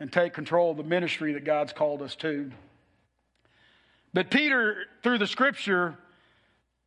and 0.01 0.13
take 0.13 0.35
control 0.35 0.71
of 0.71 0.77
the 0.77 0.83
ministry 0.83 1.33
that 1.33 1.45
God's 1.45 1.73
called 1.73 2.03
us 2.03 2.15
to. 2.17 2.51
But 4.13 4.31
Peter, 4.31 4.87
through 5.03 5.19
the 5.19 5.27
scripture, 5.27 5.97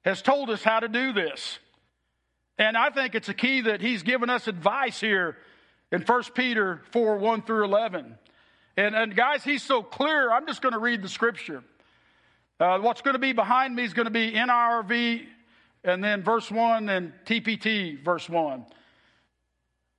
has 0.03 0.21
told 0.21 0.49
us 0.49 0.63
how 0.63 0.79
to 0.79 0.88
do 0.88 1.13
this. 1.13 1.60
And 2.57 2.77
I 2.77 2.89
think 2.89 3.15
it's 3.15 3.29
a 3.29 3.34
key 3.34 3.62
that 3.62 3.81
he's 3.81 4.03
given 4.03 4.29
us 4.29 4.47
advice 4.47 4.99
here 4.99 5.38
in 5.91 6.01
1 6.01 6.23
Peter 6.36 6.81
4 6.91 7.17
1 7.17 7.41
through 7.43 7.65
11. 7.65 8.17
And, 8.77 8.95
and 8.95 9.15
guys, 9.15 9.43
he's 9.43 9.63
so 9.63 9.84
clear. 9.84 10.31
I'm 10.31 10.47
just 10.47 10.62
going 10.62 10.73
to 10.73 10.79
read 10.79 11.01
the 11.01 11.10
scripture. 11.10 11.63
Uh, 12.60 12.79
what's 12.79 13.01
going 13.01 13.15
to 13.15 13.19
be 13.19 13.34
behind 13.34 13.75
me 13.75 13.84
is 13.84 13.93
going 13.93 14.05
to 14.05 14.12
be 14.12 14.34
NIRV 14.34 15.25
and 15.84 16.03
then 16.03 16.23
verse 16.23 16.49
1 16.51 16.89
and 16.89 17.13
TPT 17.25 18.03
verse 18.03 18.29
1. 18.29 18.65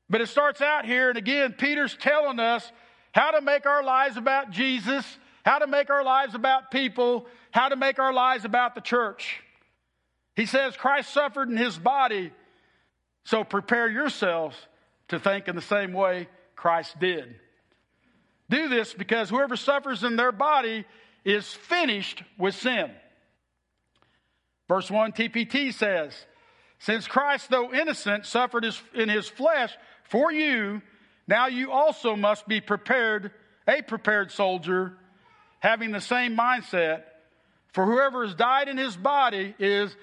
But 0.08 0.20
it 0.20 0.28
starts 0.28 0.60
out 0.60 0.84
here, 0.84 1.08
and 1.08 1.18
again, 1.18 1.54
Peter's 1.54 1.96
telling 1.96 2.38
us 2.38 2.70
how 3.12 3.30
to 3.32 3.40
make 3.40 3.66
our 3.66 3.82
lives 3.82 4.16
about 4.16 4.50
Jesus, 4.50 5.04
how 5.44 5.58
to 5.58 5.66
make 5.66 5.90
our 5.90 6.04
lives 6.04 6.34
about 6.34 6.70
people, 6.70 7.26
how 7.50 7.68
to 7.68 7.76
make 7.76 7.98
our 7.98 8.12
lives 8.12 8.44
about 8.44 8.74
the 8.74 8.80
church. 8.80 9.40
He 10.34 10.46
says 10.46 10.76
Christ 10.76 11.12
suffered 11.12 11.50
in 11.50 11.56
his 11.56 11.78
body, 11.78 12.32
so 13.24 13.44
prepare 13.44 13.88
yourselves 13.88 14.56
to 15.08 15.18
think 15.18 15.48
in 15.48 15.56
the 15.56 15.62
same 15.62 15.92
way 15.92 16.28
Christ 16.56 16.98
did. 16.98 17.34
Do 18.48 18.68
this 18.68 18.92
because 18.92 19.30
whoever 19.30 19.56
suffers 19.56 20.04
in 20.04 20.16
their 20.16 20.32
body 20.32 20.84
is 21.24 21.46
finished 21.46 22.22
with 22.38 22.54
sin. 22.54 22.90
Verse 24.68 24.90
1 24.90 25.12
TPT 25.12 25.72
says, 25.72 26.14
Since 26.78 27.06
Christ, 27.06 27.50
though 27.50 27.72
innocent, 27.72 28.26
suffered 28.26 28.66
in 28.94 29.08
his 29.08 29.28
flesh 29.28 29.76
for 30.04 30.32
you, 30.32 30.82
now 31.26 31.46
you 31.46 31.70
also 31.70 32.16
must 32.16 32.48
be 32.48 32.60
prepared, 32.60 33.32
a 33.68 33.82
prepared 33.82 34.32
soldier, 34.32 34.96
having 35.62 35.92
the 35.92 36.00
same 36.00 36.36
mindset. 36.36 37.04
For 37.72 37.86
whoever 37.86 38.26
has 38.26 38.34
died 38.34 38.68
in 38.68 38.76
his 38.76 38.96
body 38.96 39.54
is 39.58 39.94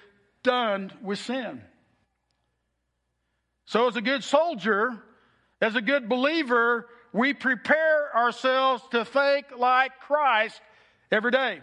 done 0.41 0.91
with 1.03 1.19
sin. 1.19 1.61
So, 3.65 3.87
as 3.87 3.95
a 3.97 4.01
good 4.01 4.23
soldier, 4.23 4.97
as 5.61 5.75
a 5.75 5.81
good 5.81 6.07
believer, 6.07 6.87
we 7.11 7.33
prepare 7.33 8.15
ourselves 8.15 8.81
to 8.91 9.03
think 9.03 9.47
like 9.55 9.91
Christ 9.99 10.59
every 11.11 11.31
day. 11.31 11.59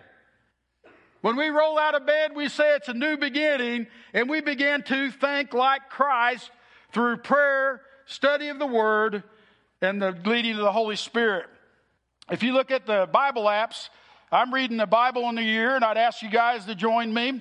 When 1.22 1.36
we 1.36 1.48
roll 1.48 1.78
out 1.78 1.94
of 1.94 2.06
bed, 2.06 2.32
we 2.36 2.48
say 2.48 2.76
it's 2.76 2.88
a 2.88 2.94
new 2.94 3.16
beginning, 3.16 3.86
and 4.12 4.28
we 4.28 4.42
begin 4.42 4.82
to 4.82 5.10
think 5.10 5.54
like 5.54 5.88
Christ 5.88 6.50
through 6.92 7.16
prayer, 7.16 7.80
study 8.04 8.48
of 8.48 8.58
the 8.58 8.66
Word, 8.66 9.24
and 9.80 10.00
the 10.00 10.16
leading 10.24 10.52
of 10.52 10.58
the 10.58 10.70
Holy 10.70 10.96
Spirit. 10.96 11.46
If 12.28 12.42
you 12.42 12.54
look 12.54 12.72
at 12.72 12.86
the 12.86 13.08
Bible 13.12 13.44
apps, 13.44 13.88
I'm 14.32 14.52
reading 14.52 14.78
the 14.78 14.86
Bible 14.86 15.28
in 15.28 15.36
the 15.36 15.44
year, 15.44 15.76
and 15.76 15.84
I'd 15.84 15.96
ask 15.96 16.22
you 16.22 16.28
guys 16.28 16.64
to 16.64 16.74
join 16.74 17.14
me. 17.14 17.40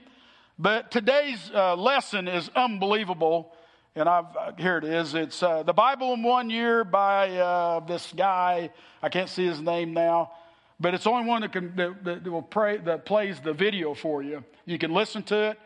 But 0.60 0.92
today's 0.92 1.40
uh, 1.52 1.76
lesson 1.76 2.28
is 2.28 2.52
unbelievable, 2.56 3.52
and 3.96 4.08
I've 4.08 4.26
uh, 4.38 4.52
here 4.60 4.78
it 4.78 4.84
is. 4.84 5.16
It's 5.16 5.42
uh, 5.42 5.64
the 5.64 5.74
Bible 5.74 6.14
in 6.14 6.22
one 6.22 6.52
year 6.52 6.84
by 6.84 7.32
uh, 7.32 7.80
this 7.80 8.14
guy. 8.16 8.70
I 9.02 9.10
can't 9.10 9.28
see 9.28 9.48
his 9.48 9.60
name 9.60 9.96
now, 9.96 10.34
but 10.80 10.94
it's 10.94 11.06
the 11.06 11.10
only 11.10 11.28
one 11.28 11.42
that 11.42 11.52
can 11.52 11.76
that, 11.78 12.04
that 12.04 12.32
will 12.32 12.44
pray 12.44 12.78
that 12.78 13.06
plays 13.06 13.40
the 13.40 13.54
video 13.54 13.96
for 13.96 14.22
you. 14.22 14.44
You 14.68 14.78
can 14.78 14.94
listen 14.94 15.24
to 15.24 15.50
it, 15.50 15.60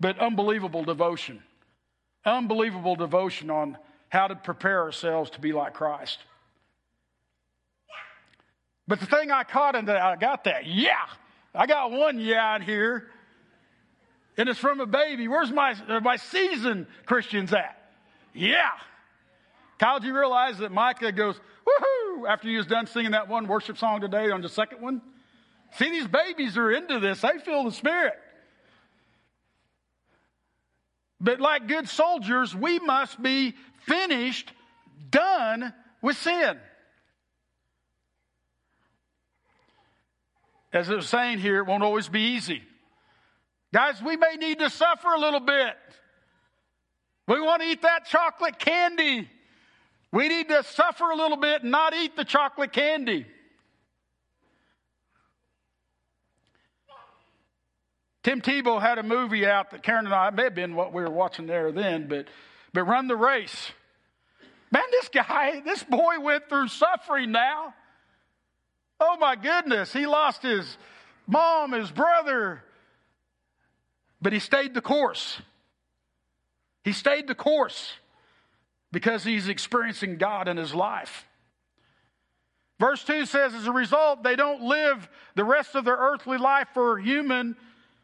but 0.00 0.18
unbelievable 0.18 0.84
devotion, 0.84 1.42
unbelievable 2.26 2.94
devotion 2.94 3.48
on 3.50 3.78
how 4.10 4.26
to 4.26 4.36
prepare 4.36 4.82
ourselves 4.82 5.30
to 5.30 5.40
be 5.40 5.54
like 5.54 5.72
Christ. 5.72 6.18
But 8.88 9.00
the 9.00 9.06
thing 9.06 9.30
I 9.30 9.44
caught 9.44 9.74
in 9.74 9.86
that, 9.86 10.00
I 10.00 10.16
got 10.16 10.44
that, 10.44 10.66
yeah. 10.66 11.06
I 11.54 11.66
got 11.66 11.90
one 11.90 12.20
yeah 12.20 12.56
in 12.56 12.62
here, 12.62 13.08
and 14.36 14.48
it's 14.48 14.58
from 14.58 14.80
a 14.80 14.86
baby. 14.86 15.26
Where's 15.26 15.50
my, 15.50 15.74
uh, 15.88 16.00
my 16.00 16.16
seasoned 16.16 16.86
Christians 17.06 17.52
at? 17.52 17.90
Yeah. 18.34 18.70
Kyle, 19.78 19.98
do 19.98 20.06
you 20.06 20.16
realize 20.16 20.58
that 20.58 20.70
Micah 20.70 21.12
goes, 21.12 21.36
woohoo, 21.66 22.28
after 22.28 22.48
he 22.48 22.56
was 22.56 22.66
done 22.66 22.86
singing 22.86 23.12
that 23.12 23.28
one 23.28 23.48
worship 23.48 23.78
song 23.78 24.00
today 24.00 24.30
on 24.30 24.42
the 24.42 24.48
second 24.48 24.80
one? 24.80 25.00
See, 25.76 25.90
these 25.90 26.06
babies 26.06 26.56
are 26.56 26.70
into 26.70 27.00
this. 27.00 27.20
They 27.20 27.38
feel 27.44 27.64
the 27.64 27.72
Spirit. 27.72 28.14
But 31.20 31.40
like 31.40 31.66
good 31.66 31.88
soldiers, 31.88 32.54
we 32.54 32.78
must 32.78 33.20
be 33.20 33.54
finished, 33.86 34.52
done 35.10 35.72
with 36.02 36.16
sin. 36.18 36.58
As 40.72 40.90
it 40.90 40.96
was 40.96 41.08
saying 41.08 41.38
here, 41.38 41.58
it 41.58 41.66
won't 41.66 41.82
always 41.82 42.08
be 42.08 42.34
easy. 42.34 42.62
Guys, 43.72 44.02
we 44.02 44.16
may 44.16 44.36
need 44.36 44.58
to 44.58 44.70
suffer 44.70 45.08
a 45.08 45.18
little 45.18 45.40
bit. 45.40 45.74
We 47.28 47.40
want 47.40 47.62
to 47.62 47.68
eat 47.68 47.82
that 47.82 48.06
chocolate 48.06 48.58
candy. 48.58 49.28
We 50.12 50.28
need 50.28 50.48
to 50.48 50.62
suffer 50.62 51.10
a 51.10 51.16
little 51.16 51.36
bit 51.36 51.62
and 51.62 51.70
not 51.70 51.94
eat 51.94 52.16
the 52.16 52.24
chocolate 52.24 52.72
candy. 52.72 53.26
Tim 58.22 58.40
Tebow 58.40 58.80
had 58.80 58.98
a 58.98 59.04
movie 59.04 59.46
out 59.46 59.70
that 59.70 59.84
Karen 59.84 60.04
and 60.04 60.14
I, 60.14 60.30
may 60.30 60.44
have 60.44 60.54
been 60.54 60.74
what 60.74 60.92
we 60.92 61.02
were 61.02 61.10
watching 61.10 61.46
there 61.46 61.70
then, 61.70 62.08
but, 62.08 62.26
but 62.72 62.82
Run 62.82 63.06
the 63.06 63.14
Race. 63.14 63.70
Man, 64.72 64.82
this 64.90 65.08
guy, 65.08 65.60
this 65.64 65.84
boy 65.84 66.18
went 66.20 66.48
through 66.48 66.66
suffering 66.68 67.30
now. 67.30 67.72
Oh 68.98 69.16
my 69.18 69.36
goodness, 69.36 69.92
he 69.92 70.06
lost 70.06 70.42
his 70.42 70.78
mom, 71.26 71.72
his 71.72 71.90
brother, 71.90 72.62
but 74.22 74.32
he 74.32 74.38
stayed 74.38 74.74
the 74.74 74.80
course. 74.80 75.40
He 76.84 76.92
stayed 76.92 77.26
the 77.26 77.34
course 77.34 77.92
because 78.92 79.24
he's 79.24 79.48
experiencing 79.48 80.16
God 80.16 80.48
in 80.48 80.56
his 80.56 80.74
life. 80.74 81.26
Verse 82.78 83.02
2 83.04 83.26
says, 83.26 83.54
as 83.54 83.66
a 83.66 83.72
result, 83.72 84.22
they 84.22 84.36
don't 84.36 84.62
live 84.62 85.08
the 85.34 85.44
rest 85.44 85.74
of 85.74 85.84
their 85.84 85.96
earthly 85.96 86.38
life 86.38 86.68
for 86.74 86.98
human 86.98 87.56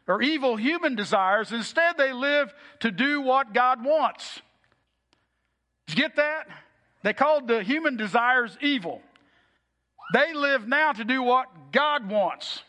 or 0.07 0.21
evil 0.21 0.55
human 0.55 0.95
desires. 0.95 1.51
Instead, 1.51 1.97
they 1.97 2.11
live 2.11 2.53
to 2.79 2.91
do 2.91 3.21
what 3.21 3.53
God 3.53 3.83
wants. 3.83 4.41
Did 5.87 5.97
you 5.97 6.03
get 6.03 6.15
that? 6.17 6.47
They 7.03 7.13
called 7.13 7.47
the 7.47 7.63
human 7.63 7.97
desires 7.97 8.57
evil. 8.61 9.01
They 10.13 10.31
live 10.33 10.67
now 10.67 10.93
to 10.93 11.03
do 11.03 11.23
what 11.23 11.71
God 11.71 12.07
wants. 12.07 12.61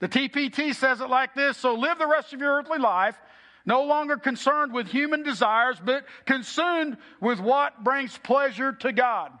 The 0.00 0.08
TPT 0.08 0.74
says 0.74 1.00
it 1.00 1.08
like 1.08 1.34
this 1.34 1.56
So 1.56 1.74
live 1.74 1.98
the 1.98 2.06
rest 2.06 2.32
of 2.34 2.40
your 2.40 2.58
earthly 2.58 2.78
life, 2.78 3.16
no 3.64 3.84
longer 3.84 4.18
concerned 4.18 4.74
with 4.74 4.86
human 4.86 5.22
desires, 5.22 5.78
but 5.82 6.04
consumed 6.26 6.98
with 7.20 7.40
what 7.40 7.82
brings 7.82 8.16
pleasure 8.18 8.72
to 8.72 8.92
God. 8.92 9.32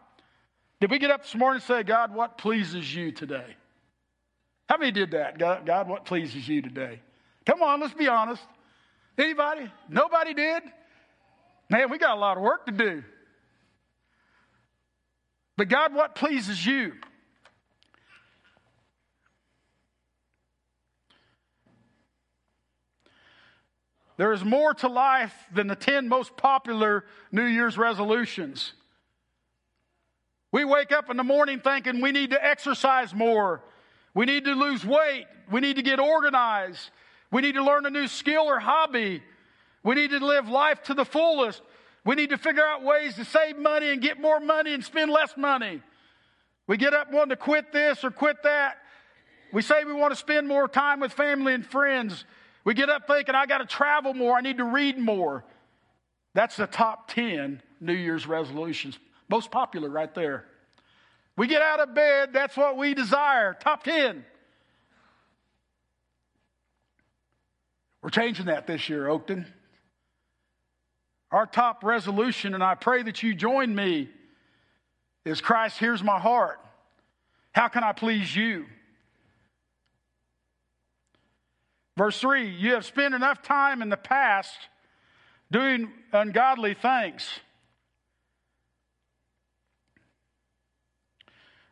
Did 0.80 0.90
we 0.90 0.98
get 0.98 1.10
up 1.10 1.22
this 1.22 1.34
morning 1.34 1.56
and 1.56 1.64
say, 1.64 1.82
God, 1.82 2.14
what 2.14 2.38
pleases 2.38 2.94
you 2.94 3.12
today? 3.12 3.56
How 4.68 4.78
many 4.78 4.90
did 4.90 5.10
that? 5.10 5.38
God, 5.38 5.66
God 5.66 5.86
what 5.86 6.06
pleases 6.06 6.48
you 6.48 6.62
today? 6.62 7.00
Come 7.44 7.62
on, 7.62 7.80
let's 7.80 7.94
be 7.94 8.08
honest. 8.08 8.42
Anybody? 9.18 9.70
Nobody 9.88 10.32
did? 10.32 10.62
Man, 11.68 11.90
we 11.90 11.98
got 11.98 12.16
a 12.16 12.20
lot 12.20 12.38
of 12.38 12.42
work 12.42 12.64
to 12.66 12.72
do. 12.72 13.04
But 15.58 15.68
God, 15.68 15.92
what 15.92 16.14
pleases 16.14 16.64
you? 16.64 16.92
There 24.18 24.32
is 24.32 24.44
more 24.44 24.74
to 24.74 24.88
life 24.88 25.32
than 25.54 25.68
the 25.68 25.76
10 25.76 26.08
most 26.08 26.36
popular 26.36 27.04
New 27.30 27.44
Year's 27.44 27.78
resolutions. 27.78 28.74
We 30.50 30.64
wake 30.64 30.90
up 30.90 31.08
in 31.08 31.16
the 31.16 31.24
morning 31.24 31.60
thinking 31.60 32.00
we 32.00 32.10
need 32.10 32.30
to 32.30 32.44
exercise 32.44 33.14
more. 33.14 33.62
We 34.14 34.26
need 34.26 34.44
to 34.46 34.54
lose 34.54 34.84
weight. 34.84 35.26
We 35.52 35.60
need 35.60 35.76
to 35.76 35.82
get 35.82 36.00
organized. 36.00 36.90
We 37.30 37.42
need 37.42 37.54
to 37.54 37.62
learn 37.62 37.86
a 37.86 37.90
new 37.90 38.08
skill 38.08 38.42
or 38.42 38.58
hobby. 38.58 39.22
We 39.84 39.94
need 39.94 40.10
to 40.10 40.18
live 40.18 40.48
life 40.48 40.82
to 40.84 40.94
the 40.94 41.04
fullest. 41.04 41.62
We 42.04 42.16
need 42.16 42.30
to 42.30 42.38
figure 42.38 42.66
out 42.66 42.82
ways 42.82 43.14
to 43.16 43.24
save 43.24 43.56
money 43.56 43.90
and 43.90 44.02
get 44.02 44.20
more 44.20 44.40
money 44.40 44.74
and 44.74 44.84
spend 44.84 45.12
less 45.12 45.36
money. 45.36 45.80
We 46.66 46.76
get 46.76 46.92
up 46.92 47.12
wanting 47.12 47.30
to 47.30 47.36
quit 47.36 47.72
this 47.72 48.02
or 48.02 48.10
quit 48.10 48.42
that. 48.42 48.78
We 49.52 49.62
say 49.62 49.84
we 49.84 49.92
want 49.92 50.12
to 50.12 50.16
spend 50.16 50.48
more 50.48 50.66
time 50.66 50.98
with 50.98 51.12
family 51.12 51.54
and 51.54 51.64
friends. 51.64 52.24
We 52.68 52.74
get 52.74 52.90
up 52.90 53.06
thinking, 53.06 53.34
I 53.34 53.46
got 53.46 53.58
to 53.58 53.64
travel 53.64 54.12
more. 54.12 54.36
I 54.36 54.42
need 54.42 54.58
to 54.58 54.64
read 54.64 54.98
more. 54.98 55.42
That's 56.34 56.54
the 56.54 56.66
top 56.66 57.08
10 57.08 57.62
New 57.80 57.94
Year's 57.94 58.26
resolutions. 58.26 58.98
Most 59.30 59.50
popular 59.50 59.88
right 59.88 60.14
there. 60.14 60.44
We 61.34 61.46
get 61.46 61.62
out 61.62 61.80
of 61.80 61.94
bed, 61.94 62.34
that's 62.34 62.58
what 62.58 62.76
we 62.76 62.92
desire. 62.92 63.54
Top 63.58 63.84
10. 63.84 64.22
We're 68.02 68.10
changing 68.10 68.44
that 68.44 68.66
this 68.66 68.90
year, 68.90 69.06
Oakton. 69.06 69.46
Our 71.30 71.46
top 71.46 71.82
resolution, 71.82 72.52
and 72.52 72.62
I 72.62 72.74
pray 72.74 73.02
that 73.02 73.22
you 73.22 73.34
join 73.34 73.74
me, 73.74 74.10
is 75.24 75.40
Christ, 75.40 75.78
here's 75.78 76.02
my 76.02 76.18
heart. 76.18 76.60
How 77.52 77.68
can 77.68 77.82
I 77.82 77.92
please 77.92 78.36
you? 78.36 78.66
Verse 81.98 82.20
3 82.20 82.48
You 82.48 82.74
have 82.74 82.86
spent 82.86 83.12
enough 83.12 83.42
time 83.42 83.82
in 83.82 83.88
the 83.88 83.96
past 83.96 84.56
doing 85.50 85.90
ungodly 86.12 86.74
things. 86.74 87.28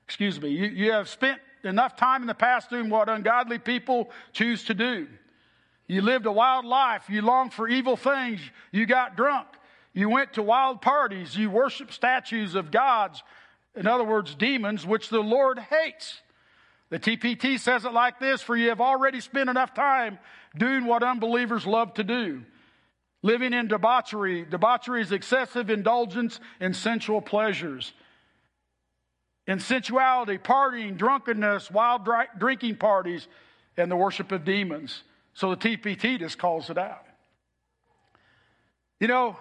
Excuse 0.04 0.40
me. 0.40 0.50
You, 0.50 0.66
you 0.66 0.92
have 0.92 1.08
spent 1.08 1.40
enough 1.62 1.96
time 1.96 2.22
in 2.22 2.26
the 2.26 2.34
past 2.34 2.70
doing 2.70 2.90
what 2.90 3.08
ungodly 3.08 3.58
people 3.58 4.10
choose 4.32 4.64
to 4.64 4.74
do. 4.74 5.06
You 5.86 6.02
lived 6.02 6.26
a 6.26 6.32
wild 6.32 6.64
life. 6.64 7.04
You 7.08 7.22
longed 7.22 7.52
for 7.52 7.68
evil 7.68 7.96
things. 7.96 8.40
You 8.72 8.86
got 8.86 9.16
drunk. 9.16 9.46
You 9.92 10.08
went 10.08 10.32
to 10.34 10.42
wild 10.42 10.82
parties. 10.82 11.36
You 11.36 11.50
worshiped 11.50 11.92
statues 11.92 12.56
of 12.56 12.72
gods, 12.72 13.22
in 13.76 13.86
other 13.86 14.04
words, 14.04 14.34
demons, 14.34 14.84
which 14.84 15.08
the 15.08 15.20
Lord 15.20 15.58
hates. 15.58 16.20
The 16.90 16.98
TPT 16.98 17.58
says 17.58 17.84
it 17.84 17.92
like 17.92 18.20
this 18.20 18.42
For 18.42 18.56
you 18.56 18.68
have 18.68 18.80
already 18.80 19.20
spent 19.20 19.50
enough 19.50 19.74
time 19.74 20.18
doing 20.56 20.86
what 20.86 21.02
unbelievers 21.02 21.66
love 21.66 21.94
to 21.94 22.04
do. 22.04 22.42
Living 23.22 23.52
in 23.52 23.68
debauchery. 23.68 24.44
Debauchery 24.44 25.02
is 25.02 25.12
excessive 25.12 25.70
indulgence 25.70 26.38
in 26.60 26.74
sensual 26.74 27.20
pleasures. 27.20 27.92
In 29.46 29.58
sensuality, 29.58 30.38
partying, 30.38 30.96
drunkenness, 30.96 31.70
wild 31.70 32.08
drinking 32.38 32.76
parties, 32.76 33.26
and 33.76 33.90
the 33.90 33.96
worship 33.96 34.32
of 34.32 34.44
demons. 34.44 35.02
So 35.34 35.50
the 35.50 35.56
TPT 35.56 36.18
just 36.18 36.38
calls 36.38 36.70
it 36.70 36.78
out. 36.78 37.04
You 38.98 39.08
know, 39.08 39.36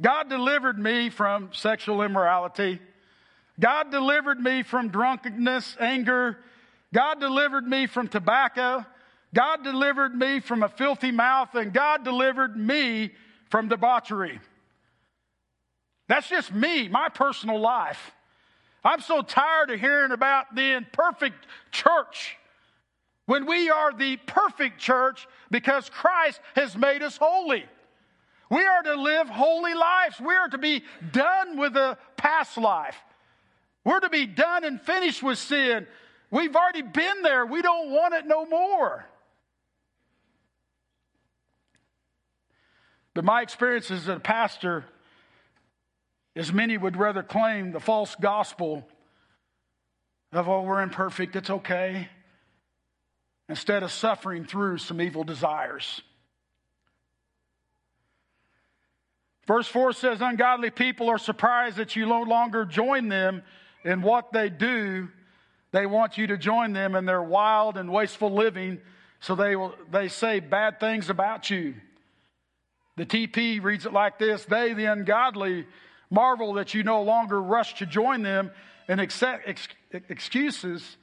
God 0.00 0.28
delivered 0.28 0.78
me 0.78 1.10
from 1.10 1.50
sexual 1.52 2.02
immorality. 2.02 2.80
God 3.58 3.90
delivered 3.90 4.40
me 4.40 4.62
from 4.62 4.88
drunkenness, 4.88 5.76
anger. 5.80 6.38
God 6.92 7.20
delivered 7.20 7.66
me 7.66 7.86
from 7.86 8.08
tobacco. 8.08 8.84
God 9.34 9.62
delivered 9.62 10.14
me 10.14 10.40
from 10.40 10.62
a 10.62 10.68
filthy 10.68 11.12
mouth, 11.12 11.54
and 11.54 11.72
God 11.72 12.04
delivered 12.04 12.56
me 12.56 13.12
from 13.48 13.68
debauchery. 13.68 14.40
That's 16.08 16.28
just 16.28 16.52
me, 16.52 16.88
my 16.88 17.08
personal 17.08 17.60
life. 17.60 18.10
I'm 18.82 19.00
so 19.00 19.22
tired 19.22 19.70
of 19.70 19.78
hearing 19.78 20.10
about 20.10 20.54
the 20.54 20.72
imperfect 20.72 21.46
church 21.70 22.36
when 23.26 23.46
we 23.46 23.70
are 23.70 23.92
the 23.92 24.16
perfect 24.16 24.80
church 24.80 25.28
because 25.50 25.88
Christ 25.88 26.40
has 26.56 26.76
made 26.76 27.02
us 27.02 27.16
holy. 27.16 27.64
We 28.50 28.66
are 28.66 28.82
to 28.82 29.00
live 29.00 29.28
holy 29.28 29.74
lives. 29.74 30.18
We 30.20 30.34
are 30.34 30.48
to 30.48 30.58
be 30.58 30.82
done 31.12 31.56
with 31.56 31.74
the 31.74 31.96
past 32.16 32.58
life. 32.58 32.96
We're 33.84 34.00
to 34.00 34.08
be 34.08 34.26
done 34.26 34.64
and 34.64 34.80
finished 34.80 35.22
with 35.22 35.38
sin. 35.38 35.86
We've 36.30 36.54
already 36.54 36.82
been 36.82 37.22
there. 37.22 37.44
We 37.44 37.62
don't 37.62 37.90
want 37.90 38.14
it 38.14 38.26
no 38.26 38.46
more. 38.46 39.04
But 43.14 43.24
my 43.24 43.42
experience 43.42 43.90
as 43.90 44.06
a 44.06 44.20
pastor, 44.20 44.84
as 46.36 46.52
many 46.52 46.76
would 46.78 46.96
rather 46.96 47.22
claim 47.22 47.72
the 47.72 47.80
false 47.80 48.14
gospel 48.14 48.86
of, 50.32 50.48
oh, 50.48 50.62
we're 50.62 50.82
imperfect, 50.82 51.34
it's 51.34 51.50
okay 51.50 52.08
instead 53.48 53.82
of 53.82 53.90
suffering 53.90 54.44
through 54.44 54.78
some 54.78 55.00
evil 55.00 55.24
desires. 55.24 56.02
Verse 59.48 59.66
4 59.66 59.92
says, 59.92 60.20
Ungodly 60.20 60.70
people 60.70 61.08
are 61.08 61.18
surprised 61.18 61.78
that 61.78 61.96
you 61.96 62.06
no 62.06 62.22
longer 62.22 62.64
join 62.64 63.08
them 63.08 63.42
in 63.84 64.00
what 64.02 64.32
they 64.32 64.48
do. 64.48 65.08
They 65.72 65.86
want 65.86 66.18
you 66.18 66.26
to 66.28 66.36
join 66.36 66.72
them 66.72 66.94
in 66.94 67.06
their 67.06 67.22
wild 67.22 67.76
and 67.76 67.92
wasteful 67.92 68.32
living, 68.32 68.80
so 69.20 69.34
they, 69.34 69.54
will, 69.54 69.74
they 69.90 70.08
say 70.08 70.40
bad 70.40 70.80
things 70.80 71.10
about 71.10 71.50
you. 71.50 71.74
The 72.96 73.06
TP 73.06 73.62
reads 73.62 73.86
it 73.86 73.92
like 73.92 74.18
this 74.18 74.44
They, 74.44 74.72
the 74.72 74.86
ungodly, 74.86 75.66
marvel 76.10 76.54
that 76.54 76.74
you 76.74 76.82
no 76.82 77.02
longer 77.02 77.40
rush 77.40 77.74
to 77.74 77.86
join 77.86 78.22
them 78.22 78.50
in 78.88 78.98
ex- 78.98 79.22
ex- 79.22 79.68
excuses 79.92 80.96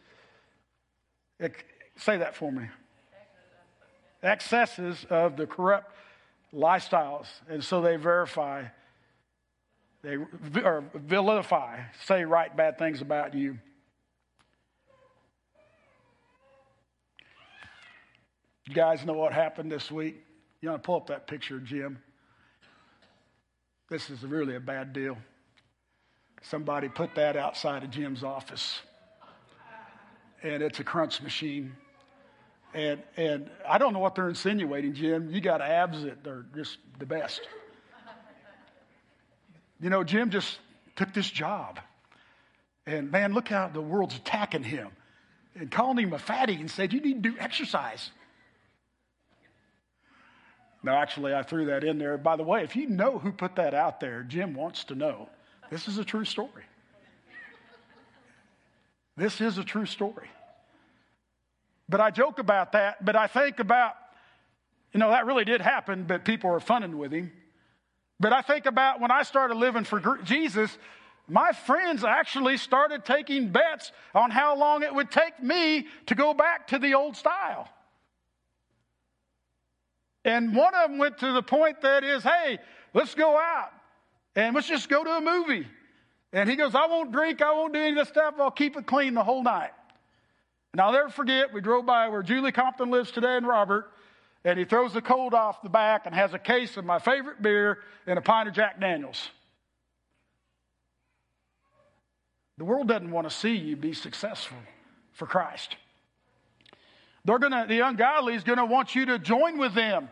Say 1.98 2.18
that 2.18 2.36
for 2.36 2.52
me. 2.52 2.68
Excesses 4.24 5.06
of 5.10 5.36
the 5.38 5.46
corrupt 5.46 5.92
lifestyles. 6.54 7.28
And 7.50 7.64
so 7.64 7.82
they 7.82 7.96
verify, 7.96 8.66
they 10.04 10.18
or 10.64 10.84
vilify, 10.94 11.80
say 12.06 12.24
right 12.24 12.56
bad 12.56 12.78
things 12.78 13.02
about 13.02 13.34
you. 13.34 13.58
You 18.68 18.74
guys 18.74 19.06
know 19.06 19.14
what 19.14 19.32
happened 19.32 19.72
this 19.72 19.90
week? 19.90 20.22
You 20.62 20.70
want 20.70 20.84
to 20.84 20.86
pull 20.86 20.98
up 20.98 21.08
that 21.08 21.26
picture, 21.26 21.60
Jim? 21.60 22.00
This 23.90 24.10
is 24.10 24.22
really 24.24 24.56
a 24.56 24.60
bad 24.60 24.92
deal. 24.92 25.18
Somebody 26.42 26.90
put 26.90 27.16
that 27.16 27.38
outside 27.38 27.84
of 27.84 27.92
Jim's 27.92 28.24
office, 28.24 28.82
and 30.44 30.62
it's 30.62 30.82
a 30.82 30.84
crunch 30.84 31.22
machine. 31.22 31.74
And, 32.74 33.02
and 33.16 33.50
I 33.68 33.78
don't 33.78 33.94
know 33.94 34.00
what 34.00 34.16
they're 34.16 34.28
insinuating, 34.28 34.94
Jim. 34.94 35.30
You 35.30 35.40
got 35.40 35.62
abs 35.62 36.04
that 36.04 36.28
are 36.28 36.46
just 36.54 36.78
the 37.00 37.06
best. 37.06 37.40
You 39.80 39.90
know, 39.90 40.04
Jim 40.04 40.30
just 40.30 40.60
took 40.98 41.14
this 41.14 41.30
job. 41.30 41.80
And 42.86 43.12
man, 43.12 43.34
look 43.34 43.48
how 43.48 43.70
the 43.70 43.82
world's 43.82 44.18
attacking 44.18 44.64
him 44.64 44.90
and 45.56 45.72
calling 45.72 46.00
him 46.00 46.14
a 46.14 46.20
fatty 46.20 46.56
and 46.56 46.70
said, 46.70 46.92
You 46.92 47.00
need 47.00 47.24
to 47.24 47.32
do 47.32 47.38
exercise. 47.40 48.12
No, 50.84 50.94
actually, 50.94 51.34
I 51.34 51.44
threw 51.44 51.66
that 51.66 51.84
in 51.84 51.98
there. 51.98 52.18
By 52.18 52.36
the 52.36 52.44
way, 52.44 52.64
if 52.64 52.76
you 52.76 52.88
know 52.88 53.18
who 53.18 53.32
put 53.32 53.56
that 53.56 53.74
out 53.74 54.00
there, 54.00 54.24
Jim 54.24 54.54
wants 54.54 54.86
to 54.86 54.96
know. 54.96 55.30
This 55.70 55.88
is 55.88 55.98
a 55.98 56.06
true 56.06 56.26
story. 56.26 56.64
This 59.16 59.42
is 59.42 59.58
a 59.58 59.64
true 59.64 59.88
story. 59.88 60.30
But 61.90 62.02
I 62.02 62.12
joke 62.12 62.40
about 62.40 62.74
that, 62.74 63.04
but 63.04 63.16
I 63.16 63.28
think 63.28 63.60
about, 63.60 63.96
you 64.94 65.00
know, 65.00 65.10
that 65.10 65.26
really 65.26 65.46
did 65.46 65.62
happen, 65.62 66.04
but 66.04 66.24
people 66.24 66.50
were 66.50 66.60
funning 66.60 66.98
with 66.98 67.12
him. 67.12 67.32
But 68.20 68.34
I 68.34 68.42
think 68.42 68.66
about 68.66 69.00
when 69.00 69.12
I 69.12 69.24
started 69.24 69.56
living 69.56 69.84
for 69.84 70.20
Jesus, 70.24 70.76
my 71.28 71.52
friends 71.52 72.04
actually 72.04 72.58
started 72.58 73.06
taking 73.06 73.50
bets 73.50 73.92
on 74.14 74.32
how 74.32 74.58
long 74.58 74.84
it 74.84 74.94
would 74.94 75.12
take 75.12 75.42
me 75.42 75.88
to 76.08 76.16
go 76.16 76.34
back 76.34 76.68
to 76.68 76.80
the 76.80 76.94
old 76.94 77.16
style. 77.16 77.68
And 80.28 80.54
one 80.54 80.76
of 80.76 80.90
them 80.90 81.00
went 81.00 81.20
to 81.20 81.32
the 81.32 81.42
point 81.42 81.82
that 81.82 82.04
is, 82.04 82.22
hey, 82.22 82.60
let's 82.94 83.16
go 83.16 83.38
out 83.38 83.72
and 84.36 84.54
let's 84.54 84.68
just 84.68 84.90
go 84.90 85.02
to 85.02 85.10
a 85.12 85.22
movie. 85.22 85.66
And 86.34 86.50
he 86.50 86.58
goes, 86.58 86.76
I 86.76 86.86
won't 86.88 87.14
drink, 87.14 87.42
I 87.42 87.54
won't 87.54 87.74
do 87.74 87.80
any 87.80 87.92
of 87.92 87.96
this 87.96 88.10
stuff, 88.10 88.36
I'll 88.38 88.52
keep 88.52 88.76
it 88.76 88.86
clean 88.86 89.14
the 89.14 89.24
whole 89.24 89.42
night. 89.42 89.72
And 90.74 90.82
I'll 90.82 90.92
never 90.92 91.08
forget, 91.08 91.54
we 91.54 91.62
drove 91.62 91.86
by 91.86 92.10
where 92.10 92.22
Julie 92.24 92.52
Compton 92.52 92.92
lives 92.92 93.10
today 93.10 93.38
and 93.38 93.48
Robert, 93.48 93.90
and 94.44 94.60
he 94.60 94.66
throws 94.66 94.94
the 94.94 95.02
cold 95.02 95.34
off 95.34 95.62
the 95.62 95.70
back 95.70 96.06
and 96.06 96.14
has 96.14 96.34
a 96.34 96.40
case 96.40 96.76
of 96.76 96.84
my 96.84 97.00
favorite 97.00 97.42
beer 97.42 97.80
and 98.06 98.20
a 98.20 98.22
pint 98.22 98.50
of 98.50 98.54
Jack 98.54 98.82
Daniels. 98.82 99.30
The 102.58 102.66
world 102.66 102.90
doesn't 102.90 103.12
want 103.12 103.30
to 103.30 103.34
see 103.34 103.56
you 103.56 103.78
be 103.78 103.94
successful 103.94 104.58
for 105.14 105.26
Christ. 105.26 105.78
They're 107.24 107.40
gonna, 107.40 107.66
the 107.66 107.80
ungodly 107.80 108.36
is 108.36 108.44
going 108.44 108.58
to 108.58 108.66
want 108.66 108.94
you 108.94 109.06
to 109.06 109.20
join 109.20 109.58
with 109.58 109.74
them. 109.74 110.10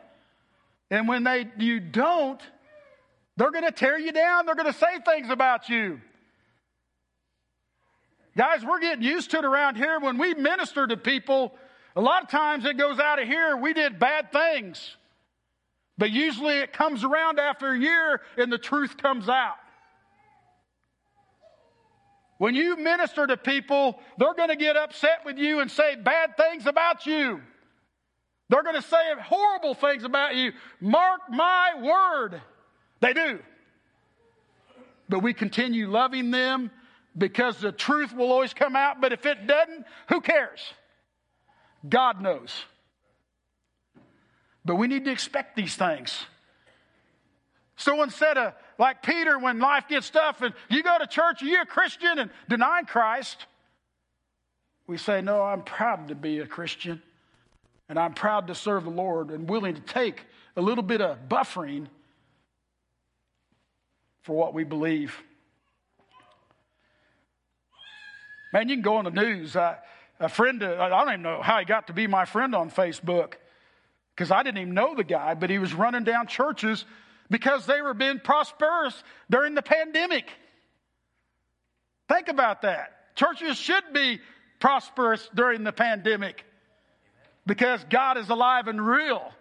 And 0.91 1.07
when 1.07 1.23
they, 1.23 1.47
you 1.57 1.79
don't, 1.79 2.41
they're 3.37 3.51
going 3.51 3.65
to 3.65 3.71
tear 3.71 3.97
you 3.97 4.11
down. 4.11 4.45
They're 4.45 4.55
going 4.55 4.71
to 4.71 4.79
say 4.79 4.99
things 5.05 5.29
about 5.29 5.69
you. 5.69 5.99
Guys, 8.37 8.63
we're 8.65 8.79
getting 8.79 9.03
used 9.03 9.31
to 9.31 9.37
it 9.37 9.45
around 9.45 9.77
here. 9.77 9.99
When 9.99 10.17
we 10.17 10.33
minister 10.33 10.85
to 10.85 10.97
people, 10.97 11.53
a 11.95 12.01
lot 12.01 12.23
of 12.23 12.29
times 12.29 12.65
it 12.65 12.77
goes 12.77 12.99
out 12.99 13.21
of 13.21 13.27
here, 13.27 13.55
we 13.55 13.73
did 13.73 13.97
bad 13.97 14.31
things. 14.31 14.95
But 15.97 16.11
usually 16.11 16.57
it 16.59 16.73
comes 16.73 17.05
around 17.05 17.39
after 17.39 17.71
a 17.71 17.79
year 17.79 18.21
and 18.37 18.51
the 18.51 18.57
truth 18.57 18.97
comes 18.97 19.29
out. 19.29 19.55
When 22.37 22.53
you 22.53 22.75
minister 22.75 23.25
to 23.25 23.37
people, 23.37 23.97
they're 24.17 24.33
going 24.33 24.49
to 24.49 24.57
get 24.57 24.75
upset 24.75 25.21
with 25.25 25.37
you 25.37 25.61
and 25.61 25.71
say 25.71 25.95
bad 25.95 26.35
things 26.35 26.67
about 26.67 27.05
you. 27.05 27.41
They're 28.49 28.63
going 28.63 28.75
to 28.75 28.81
say 28.81 28.97
horrible 29.23 29.73
things 29.73 30.03
about 30.03 30.35
you. 30.35 30.51
Mark 30.79 31.21
my 31.29 31.71
word. 31.81 32.41
They 32.99 33.13
do. 33.13 33.39
But 35.09 35.19
we 35.19 35.33
continue 35.33 35.89
loving 35.89 36.31
them 36.31 36.71
because 37.17 37.59
the 37.59 37.71
truth 37.71 38.13
will 38.13 38.31
always 38.31 38.53
come 38.53 38.75
out. 38.75 39.01
But 39.01 39.13
if 39.13 39.25
it 39.25 39.47
doesn't, 39.47 39.85
who 40.09 40.21
cares? 40.21 40.59
God 41.87 42.21
knows. 42.21 42.53
But 44.63 44.75
we 44.75 44.87
need 44.87 45.05
to 45.05 45.11
expect 45.11 45.55
these 45.55 45.75
things. 45.75 46.25
So 47.77 48.01
instead 48.03 48.37
of 48.37 48.53
like 48.77 49.03
Peter, 49.03 49.37
when 49.37 49.59
life 49.59 49.87
gets 49.87 50.09
tough 50.09 50.41
and 50.41 50.53
you 50.69 50.81
go 50.83 50.97
to 50.97 51.07
church, 51.07 51.41
and 51.41 51.49
you're 51.49 51.61
a 51.61 51.67
Christian 51.67 52.19
and 52.19 52.31
denying 52.49 52.85
Christ? 52.85 53.45
We 54.87 54.97
say, 54.97 55.21
No, 55.21 55.41
I'm 55.41 55.63
proud 55.63 56.07
to 56.09 56.15
be 56.15 56.39
a 56.39 56.47
Christian 56.47 57.01
and 57.89 57.99
I'm 57.99 58.13
proud 58.13 58.47
to 58.47 58.55
serve 58.55 58.83
the 58.83 58.89
Lord 58.89 59.29
and 59.29 59.49
willing 59.49 59.75
to 59.75 59.81
take 59.81 60.25
a 60.55 60.61
little 60.61 60.83
bit 60.83 61.01
of 61.01 61.29
buffering 61.29 61.87
for 64.23 64.35
what 64.35 64.53
we 64.53 64.63
believe. 64.63 65.15
Man, 68.51 68.69
you 68.69 68.75
can 68.75 68.81
go 68.81 68.97
on 68.97 69.05
the 69.05 69.11
news. 69.11 69.55
I, 69.55 69.77
a 70.19 70.29
friend, 70.29 70.63
uh, 70.63 70.77
I 70.79 70.89
don't 70.89 71.09
even 71.09 71.21
know 71.21 71.41
how 71.41 71.59
he 71.59 71.65
got 71.65 71.87
to 71.87 71.93
be 71.93 72.07
my 72.07 72.25
friend 72.25 72.55
on 72.55 72.71
Facebook 72.71 73.33
because 74.15 74.31
I 74.31 74.43
didn't 74.43 74.61
even 74.61 74.73
know 74.73 74.95
the 74.95 75.03
guy, 75.03 75.33
but 75.33 75.49
he 75.49 75.59
was 75.59 75.73
running 75.73 76.05
down 76.05 76.27
churches 76.27 76.85
because 77.29 77.65
they 77.65 77.81
were 77.81 77.93
being 77.93 78.19
prosperous 78.19 79.03
during 79.29 79.55
the 79.55 79.61
pandemic. 79.61 80.29
Think 82.07 82.29
about 82.29 82.61
that. 82.61 83.15
Churches 83.15 83.57
should 83.57 83.83
be 83.93 84.19
prosperous 84.59 85.29
during 85.35 85.63
the 85.63 85.73
pandemic 85.73 86.45
because 87.45 87.83
God 87.89 88.17
is 88.17 88.29
alive 88.29 88.67
and 88.67 88.85
real. 88.85 89.31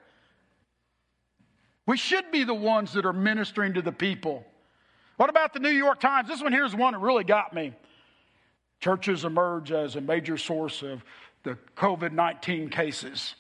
We 1.87 1.97
should 1.97 2.31
be 2.31 2.45
the 2.45 2.55
ones 2.55 2.93
that 2.95 3.05
are 3.05 3.13
ministering 3.13 3.75
to 3.75 3.83
the 3.83 3.93
people. 3.93 4.45
What 5.17 5.31
about 5.31 5.53
the 5.53 5.61
New 5.61 5.71
York 5.71 6.01
Times? 6.01 6.29
This 6.29 6.43
one 6.43 6.53
here 6.53 6.65
is 6.65 6.75
one 6.75 6.95
that 6.95 6.99
really 6.99 7.25
got 7.25 7.55
me. 7.55 7.75
Churches 8.81 9.25
emerge 9.25 9.71
as 9.71 9.97
a 9.97 10.01
major 10.01 10.37
source 10.37 10.83
of 10.83 11.05
the 11.43 11.57
COVID 11.77 12.13
19 12.13 12.71
cases. 12.71 13.35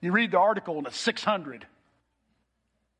You 0.00 0.12
read 0.12 0.30
the 0.30 0.38
article 0.38 0.78
and 0.78 0.86
it's 0.86 0.98
600. 1.00 1.66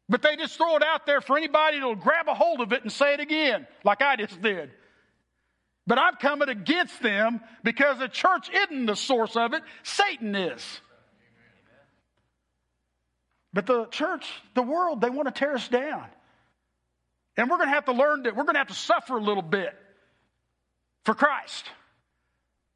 But 0.09 0.22
they 0.22 0.37
just 0.37 0.57
throw 0.57 0.76
it 0.76 0.83
out 0.83 1.05
there 1.05 1.20
for 1.20 1.37
anybody 1.37 1.81
to 1.81 1.94
grab 1.96 2.29
a 2.29 2.35
hold 2.35 2.61
of 2.61 2.72
it 2.72 2.83
and 2.83 2.92
say 2.92 3.14
it 3.14 3.20
again, 3.20 3.66
like 3.85 4.02
I 4.02 4.16
just 4.16 4.40
did. 4.40 4.70
But 5.87 5.98
I'm 5.98 6.16
coming 6.16 6.48
against 6.48 7.00
them 7.02 7.40
because 7.62 7.98
the 7.98 8.09
church 8.09 8.50
isn't 8.50 8.87
the 8.87 8.96
source 8.96 9.37
of 9.37 9.52
it, 9.52 9.62
Satan 9.83 10.35
is. 10.35 10.81
But 13.57 13.64
the 13.64 13.87
church, 13.87 14.31
the 14.53 14.61
world, 14.61 15.01
they 15.01 15.09
want 15.09 15.29
to 15.29 15.33
tear 15.33 15.55
us 15.55 15.66
down. 15.66 16.05
And 17.38 17.49
we're 17.49 17.57
going 17.57 17.71
to 17.71 17.75
have 17.75 17.87
to 17.87 17.92
learn 17.92 18.25
that 18.25 18.37
we're 18.37 18.45
going 18.45 18.57
to 18.57 18.59
have 18.59 18.69
to 18.69 18.75
suffer 18.75 19.16
a 19.16 19.21
little 19.23 19.42
bit 19.42 19.75
for 21.07 21.14
Christ. 21.14 21.64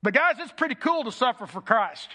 But 0.03 0.15
guys, 0.15 0.37
it's 0.39 0.53
pretty 0.53 0.77
cool 0.77 1.05
to 1.05 1.13
suffer 1.13 1.45
for 1.45 1.61
Christ. 1.61 2.09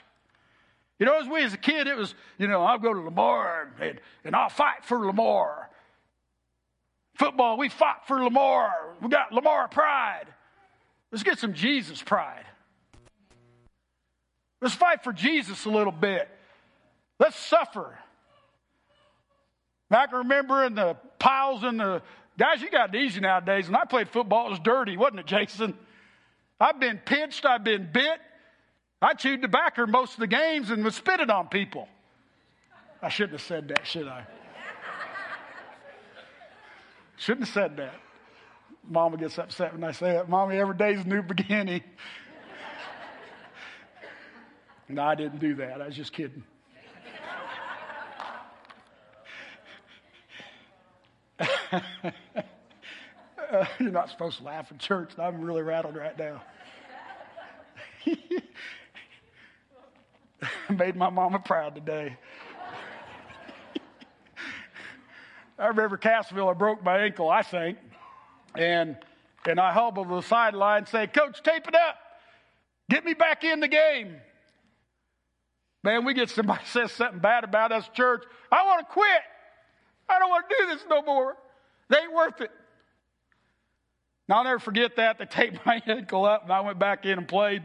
You 0.97 1.05
know, 1.05 1.19
as 1.19 1.27
we 1.27 1.43
as 1.43 1.53
a 1.53 1.59
kid, 1.59 1.85
it 1.85 1.95
was, 1.95 2.15
you 2.39 2.47
know, 2.47 2.63
I'll 2.63 2.79
go 2.79 2.91
to 2.91 3.01
Lamar 3.01 3.71
and, 3.79 4.01
and 4.23 4.35
I'll 4.35 4.49
fight 4.49 4.83
for 4.83 4.97
Lamar. 4.97 5.69
Football, 7.19 7.59
we 7.59 7.69
fought 7.69 8.07
for 8.07 8.23
Lamar. 8.23 8.95
We 8.99 9.09
got 9.09 9.31
Lamar 9.31 9.67
pride. 9.67 10.25
Let's 11.11 11.21
get 11.21 11.37
some 11.37 11.53
Jesus 11.53 12.01
pride. 12.01 12.45
Let's 14.59 14.73
fight 14.73 15.03
for 15.03 15.13
Jesus 15.13 15.65
a 15.65 15.69
little 15.69 15.93
bit. 15.93 16.27
Let's 17.19 17.37
suffer. 17.37 17.99
I 19.91 20.07
can 20.07 20.19
remember 20.19 20.63
in 20.63 20.75
the 20.75 20.97
piles 21.19 21.63
in 21.63 21.77
the 21.77 22.01
guys, 22.37 22.61
you 22.61 22.69
got 22.69 22.93
it 22.93 22.99
easy 22.99 23.19
nowadays. 23.19 23.67
When 23.67 23.75
I 23.75 23.85
played 23.85 24.09
football, 24.09 24.47
it 24.47 24.49
was 24.51 24.59
dirty, 24.59 24.97
wasn't 24.97 25.19
it, 25.19 25.25
Jason? 25.27 25.77
I've 26.59 26.79
been 26.79 26.97
pinched, 26.97 27.45
I've 27.45 27.63
been 27.63 27.89
bit. 27.91 28.19
I 29.01 29.13
chewed 29.13 29.41
tobacco 29.41 29.85
most 29.85 30.13
of 30.13 30.19
the 30.19 30.27
games 30.27 30.71
and 30.71 30.83
was 30.83 30.95
spitted 30.95 31.29
on 31.29 31.47
people. 31.47 31.87
I 33.01 33.09
shouldn't 33.09 33.33
have 33.33 33.41
said 33.41 33.67
that, 33.67 33.85
should 33.85 34.07
I? 34.07 34.25
shouldn't 37.17 37.45
have 37.45 37.53
said 37.53 37.77
that. 37.77 37.93
Mama 38.87 39.17
gets 39.17 39.37
upset 39.37 39.73
when 39.73 39.83
I 39.83 39.91
say 39.91 40.13
that. 40.13 40.29
Mommy, 40.29 40.57
every 40.57 40.75
day's 40.75 41.01
a 41.01 41.07
new 41.07 41.21
beginning. 41.21 41.83
no, 44.89 45.03
I 45.03 45.15
didn't 45.15 45.39
do 45.39 45.55
that. 45.55 45.81
I 45.81 45.87
was 45.87 45.95
just 45.95 46.13
kidding. 46.13 46.43
Uh, 51.75 53.65
you're 53.79 53.91
not 53.91 54.09
supposed 54.09 54.37
to 54.39 54.43
laugh 54.43 54.71
in 54.71 54.77
church. 54.77 55.11
I'm 55.17 55.41
really 55.41 55.61
rattled 55.61 55.95
right 55.95 56.17
now. 56.17 56.41
Made 60.69 60.95
my 60.95 61.09
mama 61.09 61.39
proud 61.39 61.75
today. 61.75 62.17
I 65.59 65.67
remember 65.67 65.97
Cassville, 65.97 66.49
I 66.49 66.53
broke 66.53 66.83
my 66.83 66.99
ankle, 66.99 67.29
I 67.29 67.41
think. 67.41 67.77
And 68.55 68.97
and 69.47 69.59
I 69.59 69.71
hobbled 69.71 70.09
to 70.09 70.15
the 70.15 70.21
sideline 70.21 70.87
say, 70.87 71.07
Coach, 71.07 71.43
tape 71.43 71.67
it 71.67 71.75
up. 71.75 71.97
Get 72.89 73.05
me 73.05 73.13
back 73.13 73.43
in 73.43 73.59
the 73.59 73.67
game. 73.67 74.15
Man, 75.83 76.03
we 76.03 76.15
get 76.15 76.29
somebody 76.31 76.63
says 76.65 76.91
something 76.91 77.19
bad 77.19 77.43
about 77.43 77.71
us, 77.71 77.87
church. 77.93 78.23
I 78.51 78.65
want 78.65 78.87
to 78.87 78.91
quit. 78.91 79.21
I 80.09 80.17
don't 80.19 80.29
want 80.29 80.45
to 80.49 80.55
do 80.59 80.67
this 80.73 80.83
no 80.89 81.01
more. 81.03 81.35
They 81.89 81.97
ain't 81.97 82.13
worth 82.13 82.41
it. 82.41 82.51
Now, 84.27 84.37
I'll 84.37 84.43
never 84.43 84.59
forget 84.59 84.95
that. 84.95 85.17
They 85.19 85.25
taped 85.25 85.59
my 85.65 85.81
ankle 85.85 86.25
up, 86.25 86.43
and 86.43 86.51
I 86.51 86.61
went 86.61 86.79
back 86.79 87.05
in 87.05 87.17
and 87.17 87.27
played. 87.27 87.63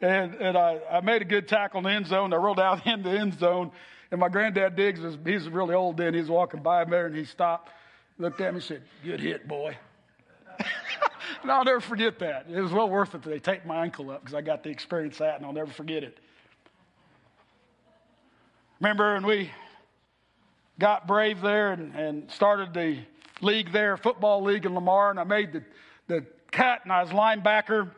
And, 0.00 0.34
and 0.34 0.56
I, 0.56 0.80
I 0.90 1.00
made 1.00 1.22
a 1.22 1.24
good 1.24 1.46
tackle 1.46 1.78
in 1.78 1.84
the 1.84 1.90
end 1.90 2.06
zone. 2.06 2.32
I 2.32 2.36
rolled 2.36 2.60
out 2.60 2.86
in 2.86 3.02
the 3.02 3.10
end 3.10 3.38
zone. 3.38 3.70
And 4.10 4.20
my 4.20 4.28
granddad 4.28 4.76
Diggs, 4.76 5.00
was, 5.00 5.16
he's 5.24 5.48
really 5.48 5.74
old 5.74 5.96
then. 5.96 6.12
He 6.12 6.20
was 6.20 6.28
walking 6.28 6.62
by 6.62 6.84
there, 6.84 7.06
and 7.06 7.16
he 7.16 7.24
stopped, 7.24 7.70
looked 8.18 8.40
at 8.40 8.52
me, 8.52 8.56
and 8.56 8.64
said, 8.64 8.82
Good 9.04 9.20
hit, 9.20 9.48
boy. 9.48 9.76
and 11.42 11.50
I'll 11.50 11.64
never 11.64 11.80
forget 11.80 12.18
that. 12.18 12.46
It 12.50 12.60
was 12.60 12.72
well 12.72 12.90
worth 12.90 13.14
it 13.14 13.22
that 13.22 13.30
they 13.30 13.38
taped 13.38 13.64
my 13.64 13.82
ankle 13.82 14.10
up 14.10 14.20
because 14.20 14.34
I 14.34 14.42
got 14.42 14.64
to 14.64 14.70
experience 14.70 15.18
that, 15.18 15.36
and 15.36 15.46
I'll 15.46 15.52
never 15.52 15.72
forget 15.72 16.02
it. 16.04 16.18
Remember 18.80 19.14
when 19.14 19.24
we 19.24 19.50
got 20.78 21.06
brave 21.06 21.40
there 21.40 21.72
and, 21.72 21.94
and 21.94 22.30
started 22.30 22.74
the 22.74 22.98
league 23.42 23.72
there, 23.72 23.96
football 23.96 24.42
league 24.42 24.64
in 24.64 24.74
Lamar, 24.74 25.10
and 25.10 25.18
I 25.18 25.24
made 25.24 25.52
the, 25.52 25.62
the 26.06 26.26
cut, 26.50 26.80
and 26.84 26.92
I 26.92 27.02
was 27.02 27.10
linebacker. 27.10 27.90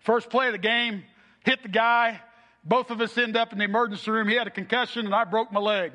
First 0.00 0.30
play 0.30 0.46
of 0.46 0.52
the 0.52 0.58
game, 0.58 1.04
hit 1.44 1.62
the 1.62 1.68
guy. 1.68 2.20
Both 2.64 2.90
of 2.90 3.00
us 3.00 3.16
end 3.16 3.36
up 3.36 3.52
in 3.52 3.58
the 3.58 3.64
emergency 3.64 4.10
room. 4.10 4.28
He 4.28 4.34
had 4.34 4.46
a 4.46 4.50
concussion, 4.50 5.06
and 5.06 5.14
I 5.14 5.24
broke 5.24 5.52
my 5.52 5.60
leg 5.60 5.92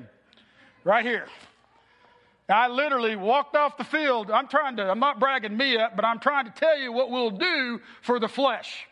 right 0.84 1.06
here. 1.06 1.28
I 2.50 2.68
literally 2.68 3.16
walked 3.16 3.56
off 3.56 3.78
the 3.78 3.84
field. 3.84 4.30
I'm 4.30 4.48
trying 4.48 4.76
to, 4.78 4.90
I'm 4.90 5.00
not 5.00 5.20
bragging 5.20 5.56
me 5.56 5.78
up, 5.78 5.96
but 5.96 6.04
I'm 6.04 6.20
trying 6.20 6.46
to 6.46 6.52
tell 6.52 6.78
you 6.78 6.92
what 6.92 7.10
we'll 7.10 7.32
do 7.32 7.80
for 8.02 8.20
the 8.20 8.28
flesh. 8.28 8.86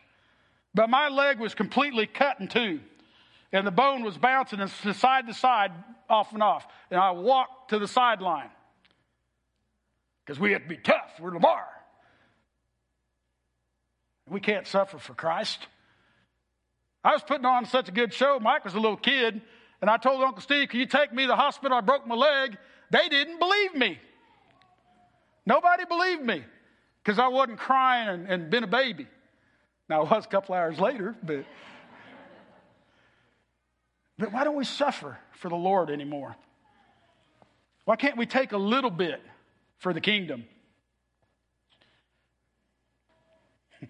But 0.74 0.88
my 0.88 1.08
leg 1.08 1.38
was 1.38 1.54
completely 1.54 2.06
cut 2.06 2.40
in 2.40 2.48
two, 2.48 2.80
and 3.52 3.66
the 3.66 3.70
bone 3.70 4.02
was 4.02 4.16
bouncing 4.16 4.66
side 4.66 5.26
to 5.26 5.34
side, 5.34 5.72
off 6.08 6.32
and 6.32 6.42
off. 6.42 6.66
And 6.90 6.98
I 6.98 7.10
walked 7.10 7.70
to 7.70 7.78
the 7.78 7.88
sideline 7.88 8.50
because 10.30 10.40
we 10.40 10.52
have 10.52 10.62
to 10.62 10.68
be 10.68 10.76
tough. 10.76 11.10
We're 11.18 11.32
Lamar. 11.32 11.66
We 14.28 14.38
can't 14.38 14.64
suffer 14.64 14.96
for 14.96 15.12
Christ. 15.12 15.66
I 17.02 17.14
was 17.14 17.22
putting 17.24 17.44
on 17.44 17.64
such 17.64 17.88
a 17.88 17.90
good 17.90 18.14
show. 18.14 18.38
Mike 18.38 18.64
was 18.64 18.74
a 18.74 18.78
little 18.78 18.96
kid, 18.96 19.42
and 19.80 19.90
I 19.90 19.96
told 19.96 20.22
Uncle 20.22 20.40
Steve, 20.40 20.68
Can 20.68 20.78
you 20.78 20.86
take 20.86 21.12
me 21.12 21.24
to 21.24 21.26
the 21.26 21.34
hospital? 21.34 21.76
I 21.76 21.80
broke 21.80 22.06
my 22.06 22.14
leg. 22.14 22.56
They 22.92 23.08
didn't 23.08 23.40
believe 23.40 23.74
me. 23.74 23.98
Nobody 25.46 25.84
believed 25.84 26.22
me 26.22 26.44
because 27.02 27.18
I 27.18 27.26
wasn't 27.26 27.58
crying 27.58 28.08
and, 28.08 28.28
and 28.28 28.50
been 28.50 28.62
a 28.62 28.68
baby. 28.68 29.08
Now, 29.88 30.02
it 30.02 30.10
was 30.12 30.26
a 30.26 30.28
couple 30.28 30.54
hours 30.54 30.78
later, 30.78 31.16
but. 31.24 31.44
But 34.16 34.32
why 34.32 34.44
don't 34.44 34.54
we 34.54 34.64
suffer 34.64 35.18
for 35.32 35.48
the 35.48 35.56
Lord 35.56 35.90
anymore? 35.90 36.36
Why 37.84 37.96
can't 37.96 38.16
we 38.16 38.26
take 38.26 38.52
a 38.52 38.58
little 38.58 38.90
bit 38.90 39.20
for 39.80 39.92
the 39.92 40.00
kingdom. 40.00 40.44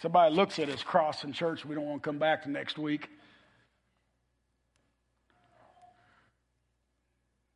Somebody 0.00 0.34
looks 0.34 0.58
at 0.58 0.70
us 0.70 0.82
cross 0.82 1.22
in 1.24 1.34
church, 1.34 1.66
we 1.66 1.74
don't 1.74 1.84
want 1.84 2.02
to 2.02 2.08
come 2.08 2.18
back 2.18 2.44
the 2.44 2.50
next 2.50 2.78
week. 2.78 3.10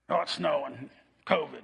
Oh, 0.09 0.20
it's 0.20 0.33
snowing. 0.33 0.91
COVID. 1.27 1.62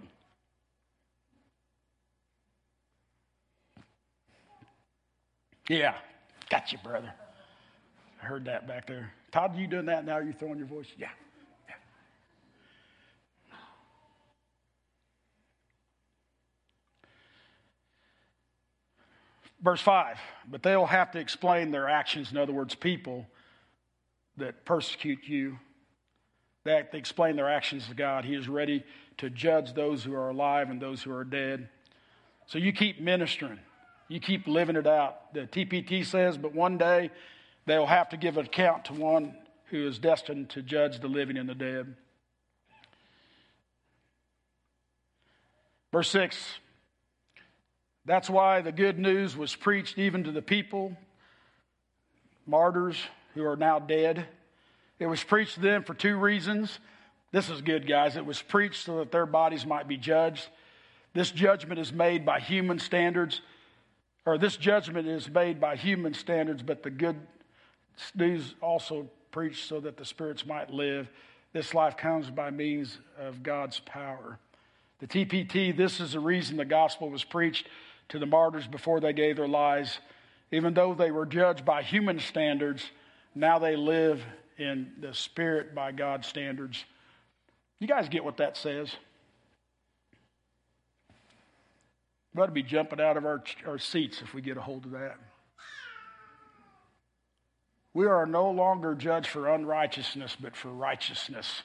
Yeah, 5.68 5.94
got 6.50 6.72
you, 6.72 6.78
brother. 6.82 7.12
I 8.20 8.24
heard 8.24 8.44
that 8.46 8.66
back 8.66 8.86
there. 8.86 9.12
Todd, 9.30 9.56
you 9.56 9.66
doing 9.66 9.86
that 9.86 10.04
now? 10.04 10.14
Are 10.14 10.22
you 10.22 10.32
throwing 10.32 10.58
your 10.58 10.66
voice? 10.66 10.86
Yeah. 10.98 11.08
Verse 19.62 19.80
5 19.80 20.18
But 20.50 20.62
they'll 20.62 20.86
have 20.86 21.12
to 21.12 21.18
explain 21.18 21.70
their 21.70 21.88
actions, 21.88 22.30
in 22.32 22.38
other 22.38 22.52
words, 22.52 22.74
people 22.74 23.26
that 24.36 24.64
persecute 24.64 25.26
you 25.26 25.58
that 26.64 26.92
they 26.92 26.98
explain 26.98 27.36
their 27.36 27.50
actions 27.50 27.88
to 27.88 27.94
God. 27.94 28.24
He 28.24 28.34
is 28.34 28.48
ready 28.48 28.84
to 29.18 29.30
judge 29.30 29.74
those 29.74 30.04
who 30.04 30.14
are 30.14 30.30
alive 30.30 30.70
and 30.70 30.80
those 30.80 31.02
who 31.02 31.12
are 31.12 31.24
dead. 31.24 31.68
So 32.46 32.58
you 32.58 32.72
keep 32.72 33.00
ministering, 33.00 33.58
you 34.08 34.20
keep 34.20 34.46
living 34.46 34.76
it 34.76 34.86
out. 34.86 35.34
The 35.34 35.40
TPT 35.40 36.04
says, 36.04 36.38
but 36.38 36.54
one 36.54 36.78
day 36.78 37.10
they'll 37.66 37.86
have 37.86 38.10
to 38.10 38.16
give 38.16 38.36
an 38.36 38.46
account 38.46 38.84
to 38.86 38.92
one 38.92 39.34
who 39.66 39.86
is 39.86 39.98
destined 39.98 40.50
to 40.50 40.62
judge 40.62 41.00
the 41.00 41.08
living 41.08 41.36
and 41.36 41.48
the 41.48 41.54
dead. 41.54 41.96
Verse 45.90 46.10
6 46.10 46.58
That's 48.04 48.28
why 48.28 48.62
the 48.62 48.72
good 48.72 48.98
news 48.98 49.36
was 49.36 49.54
preached 49.54 49.96
even 49.96 50.24
to 50.24 50.32
the 50.32 50.42
people, 50.42 50.96
martyrs 52.46 52.96
who 53.34 53.44
are 53.46 53.56
now 53.56 53.78
dead. 53.78 54.26
It 54.98 55.06
was 55.06 55.22
preached 55.22 55.54
to 55.54 55.60
them 55.60 55.84
for 55.84 55.94
two 55.94 56.16
reasons. 56.16 56.80
This 57.30 57.48
is 57.48 57.62
good, 57.62 57.86
guys. 57.86 58.16
It 58.16 58.26
was 58.26 58.42
preached 58.42 58.84
so 58.84 58.98
that 58.98 59.12
their 59.12 59.26
bodies 59.26 59.64
might 59.64 59.86
be 59.86 59.96
judged. 59.96 60.48
This 61.14 61.30
judgment 61.30 61.78
is 61.78 61.92
made 61.92 62.26
by 62.26 62.40
human 62.40 62.78
standards, 62.78 63.40
or 64.26 64.36
this 64.36 64.56
judgment 64.56 65.06
is 65.06 65.28
made 65.28 65.60
by 65.60 65.76
human 65.76 66.14
standards, 66.14 66.62
but 66.62 66.82
the 66.82 66.90
good 66.90 67.16
news 68.14 68.54
also 68.60 69.08
preached 69.30 69.68
so 69.68 69.78
that 69.80 69.96
the 69.96 70.04
spirits 70.04 70.44
might 70.44 70.70
live. 70.70 71.08
This 71.52 71.72
life 71.72 71.96
comes 71.96 72.30
by 72.30 72.50
means 72.50 72.98
of 73.18 73.42
God's 73.42 73.78
power. 73.80 74.38
The 75.00 75.06
TPT, 75.06 75.76
this 75.76 76.00
is 76.00 76.12
the 76.12 76.20
reason 76.20 76.56
the 76.56 76.64
gospel 76.64 77.10
was 77.10 77.24
preached 77.24 77.68
to 78.08 78.18
the 78.18 78.26
martyrs 78.26 78.66
before 78.66 79.00
they 79.00 79.12
gave 79.12 79.36
their 79.36 79.48
lives. 79.48 79.98
Even 80.50 80.74
though 80.74 80.94
they 80.94 81.10
were 81.10 81.26
judged 81.26 81.64
by 81.64 81.82
human 81.82 82.18
standards, 82.18 82.84
now 83.34 83.58
they 83.58 83.76
live 83.76 84.22
in 84.58 84.92
the 85.00 85.14
spirit 85.14 85.74
by 85.74 85.92
God's 85.92 86.26
standards. 86.26 86.84
You 87.78 87.88
guys 87.88 88.08
get 88.08 88.24
what 88.24 88.36
that 88.36 88.56
says? 88.56 88.94
We 92.34 92.42
ought 92.42 92.46
to 92.46 92.52
be 92.52 92.62
jumping 92.62 93.00
out 93.00 93.16
of 93.16 93.26
our, 93.26 93.42
our 93.66 93.78
seats 93.78 94.22
if 94.22 94.32
we 94.34 94.40
get 94.40 94.56
a 94.56 94.60
hold 94.62 94.86
of 94.86 94.92
that. 94.92 95.16
We 97.94 98.06
are 98.06 98.24
no 98.24 98.50
longer 98.50 98.94
judged 98.94 99.28
for 99.28 99.48
unrighteousness, 99.48 100.36
but 100.40 100.56
for 100.56 100.68
righteousness. 100.68 101.62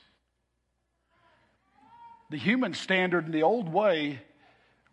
The 2.30 2.38
human 2.38 2.74
standard 2.74 3.26
in 3.26 3.32
the 3.32 3.44
old 3.44 3.72
way, 3.72 4.20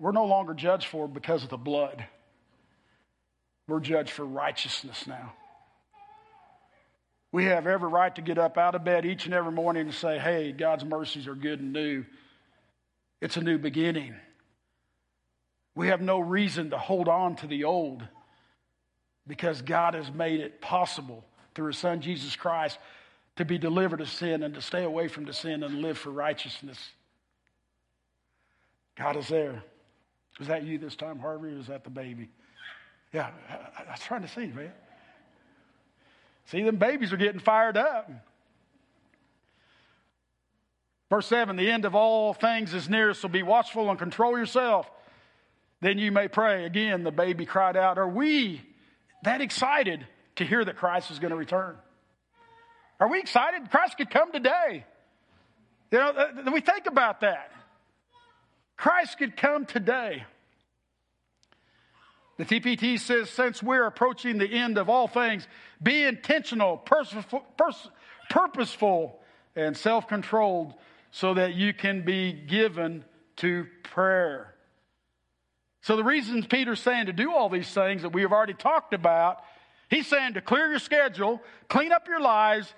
we're 0.05 0.13
no 0.13 0.27
longer 0.27 0.53
judged 0.53 0.87
for 0.89 1.09
because 1.09 1.45
of 1.45 1.49
the 1.49 1.57
blood. 1.57 2.05
We're 3.67 3.81
judged 3.81 4.11
for 4.11 4.23
righteousness 4.23 5.07
now. 5.07 5.33
We 7.33 7.47
have 7.47 7.67
every 7.67 7.89
right 7.89 8.15
to 8.17 8.21
get 8.21 8.37
up 8.37 8.59
out 8.59 8.75
of 8.75 8.85
bed 8.85 9.07
each 9.07 9.25
and 9.25 9.33
every 9.33 9.53
morning 9.53 9.87
and 9.87 9.95
say, 9.95 10.19
hey, 10.19 10.53
God's 10.53 10.85
mercies 10.85 11.27
are 11.27 11.35
good 11.35 11.59
and 11.59 11.73
new. 11.73 12.05
It's 13.23 13.39
a 13.39 13.41
new 13.41 13.57
beginning. 13.57 14.15
We 15.75 15.89
have 15.89 16.03
no 16.03 16.19
reason 16.19 16.69
to 16.69 16.77
hold 16.77 17.09
on 17.09 17.37
to 17.37 17.47
the 17.47 17.65
old 17.65 18.07
because 19.27 19.63
God 19.63 19.95
has 19.95 20.13
made 20.13 20.41
it 20.41 20.61
possible 20.61 21.25
through 21.55 21.69
His 21.69 21.79
Son 21.79 22.03
Jesus 22.03 22.37
Christ 22.37 22.79
to 23.37 23.47
be 23.47 23.57
delivered 23.57 24.03
of 24.03 24.11
sin 24.11 24.43
and 24.43 24.53
to 24.53 24.61
stay 24.61 24.85
away 24.85 25.09
from 25.09 25.25
the 25.25 25.33
sin 25.33 25.63
and 25.63 25.81
live 25.81 25.97
for 25.97 26.11
righteousness. 26.11 26.91
God 28.99 29.17
is 29.17 29.29
there. 29.29 29.63
Was 30.39 30.49
that 30.49 30.65
you 30.65 30.79
this 30.79 30.97
time, 30.97 31.19
Harvey, 31.19 31.55
was 31.55 31.69
that 31.69 31.85
the 31.85 31.91
baby? 31.91 32.29
Yeah, 33.13 33.31
I, 33.49 33.83
I 33.83 33.91
was 33.93 34.01
trying 34.01 34.23
to 34.23 34.29
see, 34.29 34.47
man. 34.47 34.73
See, 36.47 36.63
them 36.63 36.77
babies 36.77 37.13
are 37.13 37.17
getting 37.17 37.41
fired 37.41 37.77
up. 37.77 38.11
Verse 41.09 41.27
7 41.27 41.57
The 41.57 41.71
end 41.71 41.85
of 41.85 41.95
all 41.95 42.35
things 42.35 42.75
is 42.75 42.89
near, 42.89 43.15
so 43.15 43.29
be 43.29 43.43
watchful 43.43 43.89
and 43.91 43.99
control 43.99 44.37
yourself. 44.37 44.91
Then 45.81 45.99
you 45.99 46.11
may 46.11 46.29
pray. 46.29 46.65
Again, 46.65 47.05
the 47.05 47.13
baby 47.13 47.47
cried 47.47 47.77
out, 47.77 47.99
Are 47.99 48.09
we 48.09 48.63
that 49.23 49.41
excited 49.41 50.07
to 50.37 50.45
hear 50.45 50.65
that 50.65 50.77
Christ 50.77 51.11
is 51.11 51.19
going 51.19 51.31
to 51.31 51.37
return? 51.37 51.77
Are 52.99 53.09
we 53.09 53.21
excited? 53.21 53.71
Christ 53.71 53.97
could 53.97 54.11
come 54.11 54.33
today. 54.33 54.85
You 55.91 55.99
know, 55.99 56.53
we 56.53 56.61
think 56.61 56.87
about 56.87 57.21
that. 57.21 57.53
Christ 58.77 59.19
could 59.19 59.37
come 59.37 59.67
today. 59.67 60.25
The 62.37 62.45
TPT 62.45 62.99
says, 62.99 63.31
since 63.31 63.63
we're 63.63 63.87
approaching 63.87 64.39
the 64.39 64.49
end 64.49 64.77
of 64.77 64.89
all 64.89 65.07
things, 65.07 65.47
be 65.83 66.03
intentional, 66.03 66.77
purposeful, 66.79 67.45
and 69.55 69.77
self 69.77 70.09
controlled 70.09 70.75
so 71.13 71.35
that 71.35 71.55
you 71.55 71.73
can 71.73 72.03
be 72.03 72.33
given 72.33 73.05
to 73.37 73.67
prayer. 73.85 74.55
So, 75.83 75.97
the 75.97 76.03
reasons 76.03 76.47
Peter's 76.47 76.81
saying 76.81 77.07
to 77.07 77.13
do 77.13 77.33
all 77.33 77.49
these 77.49 77.69
things 77.69 78.03
that 78.03 78.13
we 78.13 78.23
have 78.23 78.33
already 78.33 78.55
talked 78.55 78.95
about, 78.95 79.43
he's 79.89 80.09
saying 80.09 80.35
to 80.35 80.41
clear 80.41 80.71
your 80.71 80.79
schedule, 80.81 81.41
clean 81.69 81.93
up 81.93 82.09
your 82.09 82.21
lives, 82.21 82.73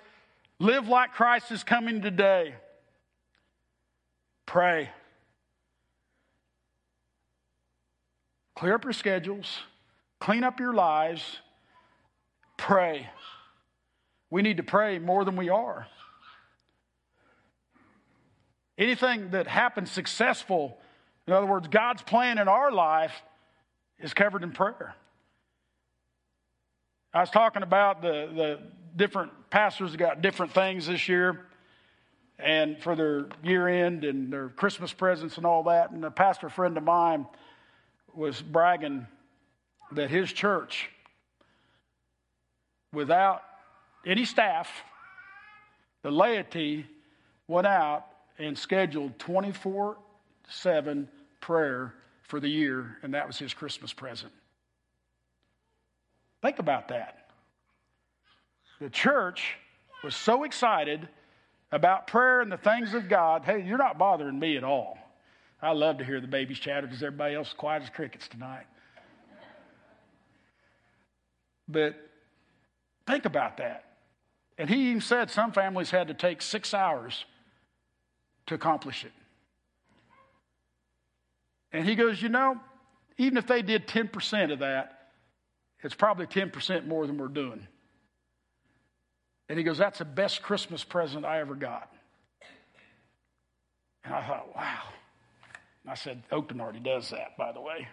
live 0.59 0.87
like 0.87 1.13
Christ 1.13 1.51
is 1.51 1.63
coming 1.63 2.01
today. 2.01 2.53
Pray. 4.45 4.89
Clear 8.57 8.73
up 8.73 8.83
your 8.85 8.93
schedules, 8.93 9.59
clean 10.19 10.43
up 10.43 10.59
your 10.59 10.73
lives, 10.73 11.21
pray. 12.57 13.07
We 14.31 14.41
need 14.41 14.57
to 14.57 14.63
pray 14.63 14.97
more 14.97 15.23
than 15.23 15.35
we 15.35 15.49
are. 15.49 15.85
Anything 18.75 19.29
that 19.29 19.45
happens 19.45 19.91
successful, 19.91 20.75
in 21.27 21.33
other 21.33 21.45
words, 21.45 21.67
God's 21.67 22.01
plan 22.01 22.39
in 22.39 22.47
our 22.47 22.71
life, 22.71 23.13
is 23.99 24.15
covered 24.15 24.41
in 24.41 24.51
prayer. 24.51 24.95
I 27.13 27.19
was 27.19 27.29
talking 27.29 27.61
about 27.61 28.01
the, 28.01 28.27
the 28.33 28.59
different 28.95 29.33
pastors 29.51 29.91
that 29.91 29.99
got 29.99 30.23
different 30.23 30.51
things 30.51 30.87
this 30.87 31.07
year 31.07 31.45
and 32.39 32.81
for 32.81 32.95
their 32.95 33.27
year 33.43 33.67
end 33.67 34.03
and 34.03 34.33
their 34.33 34.49
Christmas 34.49 34.91
presents 34.93 35.37
and 35.37 35.45
all 35.45 35.61
that. 35.65 35.91
And 35.91 36.03
a 36.03 36.09
pastor 36.09 36.49
friend 36.49 36.75
of 36.75 36.83
mine 36.83 37.27
was 38.13 38.41
bragging 38.41 39.07
that 39.91 40.09
his 40.09 40.31
church, 40.31 40.89
without 42.93 43.43
any 44.05 44.25
staff, 44.25 44.69
the 46.01 46.11
laity 46.11 46.85
went 47.47 47.67
out 47.67 48.05
and 48.39 48.57
scheduled 48.57 49.17
24 49.19 49.97
7 50.49 51.09
prayer 51.41 51.93
for 52.21 52.39
the 52.39 52.47
year, 52.47 52.97
and 53.03 53.13
that 53.13 53.27
was 53.27 53.37
his 53.37 53.53
Christmas 53.53 53.93
present. 53.93 54.31
Think 56.41 56.59
about 56.59 56.89
that. 56.89 57.27
The 58.79 58.89
church 58.89 59.57
was 60.03 60.15
so 60.15 60.43
excited 60.43 61.07
about 61.71 62.07
prayer 62.07 62.41
and 62.41 62.51
the 62.51 62.57
things 62.57 62.93
of 62.93 63.09
God. 63.09 63.43
Hey, 63.43 63.63
you're 63.65 63.77
not 63.77 63.97
bothering 63.97 64.37
me 64.37 64.55
at 64.55 64.63
all. 64.63 64.97
I 65.61 65.71
love 65.71 65.97
to 65.97 66.05
hear 66.05 66.21
the 66.21 66.27
babies 66.27 66.59
chatter 66.59 66.85
because 66.85 67.01
everybody 67.01 67.35
else 67.35 67.47
is 67.47 67.53
quiet 67.53 67.83
as 67.83 67.89
crickets 67.89 68.27
tonight. 68.27 68.65
But 71.67 71.95
think 73.05 73.25
about 73.25 73.57
that. 73.57 73.83
And 74.57 74.69
he 74.69 74.89
even 74.89 75.01
said 75.01 75.29
some 75.29 75.51
families 75.51 75.91
had 75.91 76.07
to 76.07 76.13
take 76.13 76.41
six 76.41 76.73
hours 76.73 77.25
to 78.47 78.55
accomplish 78.55 79.03
it. 79.03 79.11
And 81.71 81.85
he 81.85 81.95
goes, 81.95 82.21
You 82.21 82.29
know, 82.29 82.59
even 83.17 83.37
if 83.37 83.47
they 83.47 83.61
did 83.61 83.87
10% 83.87 84.51
of 84.53 84.59
that, 84.59 85.09
it's 85.83 85.95
probably 85.95 86.25
10% 86.25 86.87
more 86.87 87.05
than 87.05 87.17
we're 87.17 87.27
doing. 87.27 87.67
And 89.49 89.57
he 89.57 89.63
goes, 89.63 89.77
That's 89.77 89.99
the 89.99 90.05
best 90.05 90.41
Christmas 90.41 90.83
present 90.83 91.25
I 91.25 91.39
ever 91.39 91.55
got. 91.55 91.91
And 94.03 94.13
I 94.13 94.25
thought, 94.25 94.55
Wow. 94.55 94.83
I 95.87 95.95
said, 95.95 96.23
Oakton 96.31 96.59
already 96.59 96.79
does 96.79 97.09
that, 97.11 97.37
by 97.37 97.51
the 97.51 97.61
way. 97.61 97.87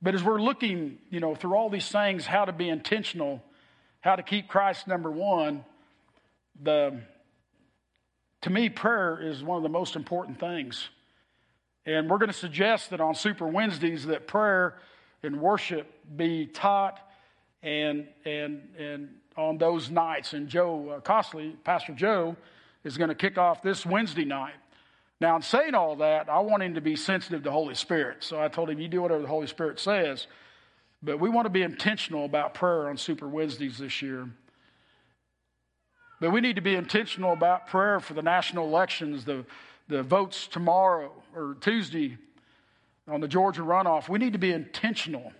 But 0.00 0.14
as 0.14 0.22
we're 0.22 0.40
looking, 0.40 0.98
you 1.10 1.20
know, 1.20 1.34
through 1.34 1.54
all 1.54 1.70
these 1.70 1.88
things, 1.88 2.26
how 2.26 2.44
to 2.44 2.52
be 2.52 2.68
intentional, 2.68 3.42
how 4.00 4.16
to 4.16 4.22
keep 4.22 4.48
Christ 4.48 4.86
number 4.88 5.10
one, 5.10 5.64
the 6.60 7.00
to 8.42 8.50
me, 8.50 8.68
prayer 8.68 9.20
is 9.22 9.42
one 9.42 9.56
of 9.56 9.62
the 9.62 9.68
most 9.68 9.94
important 9.94 10.40
things. 10.40 10.88
And 11.86 12.10
we're 12.10 12.18
going 12.18 12.30
to 12.30 12.36
suggest 12.36 12.90
that 12.90 13.00
on 13.00 13.14
Super 13.14 13.46
Wednesdays 13.46 14.06
that 14.06 14.26
prayer 14.26 14.74
and 15.22 15.40
worship 15.40 15.92
be 16.16 16.46
taught 16.46 16.98
and 17.62 18.08
and 18.24 18.68
and 18.78 19.08
on 19.36 19.58
those 19.58 19.90
nights. 19.90 20.32
And 20.32 20.48
Joe 20.48 20.90
uh, 20.96 21.00
Costley, 21.00 21.56
Pastor 21.64 21.92
Joe, 21.92 22.36
is 22.84 22.96
going 22.96 23.08
to 23.08 23.14
kick 23.14 23.38
off 23.38 23.62
this 23.62 23.86
Wednesday 23.86 24.24
night. 24.24 24.54
Now, 25.20 25.36
in 25.36 25.42
saying 25.42 25.74
all 25.74 25.96
that, 25.96 26.28
I 26.28 26.40
want 26.40 26.64
him 26.64 26.74
to 26.74 26.80
be 26.80 26.96
sensitive 26.96 27.44
to 27.44 27.50
Holy 27.50 27.76
Spirit. 27.76 28.24
So 28.24 28.42
I 28.42 28.48
told 28.48 28.70
him, 28.70 28.80
you 28.80 28.88
do 28.88 29.02
whatever 29.02 29.22
the 29.22 29.28
Holy 29.28 29.46
Spirit 29.46 29.78
says. 29.78 30.26
But 31.02 31.20
we 31.20 31.28
want 31.30 31.46
to 31.46 31.50
be 31.50 31.62
intentional 31.62 32.24
about 32.24 32.54
prayer 32.54 32.88
on 32.88 32.96
Super 32.96 33.28
Wednesdays 33.28 33.78
this 33.78 34.02
year. 34.02 34.28
But 36.20 36.30
we 36.30 36.40
need 36.40 36.56
to 36.56 36.62
be 36.62 36.74
intentional 36.74 37.32
about 37.32 37.66
prayer 37.68 37.98
for 37.98 38.14
the 38.14 38.22
national 38.22 38.66
elections, 38.66 39.24
the, 39.24 39.44
the 39.88 40.02
votes 40.02 40.46
tomorrow 40.46 41.12
or 41.34 41.56
Tuesday 41.60 42.16
on 43.08 43.20
the 43.20 43.28
Georgia 43.28 43.62
runoff. 43.62 44.08
We 44.08 44.18
need 44.18 44.32
to 44.32 44.38
be 44.38 44.52
intentional 44.52 45.32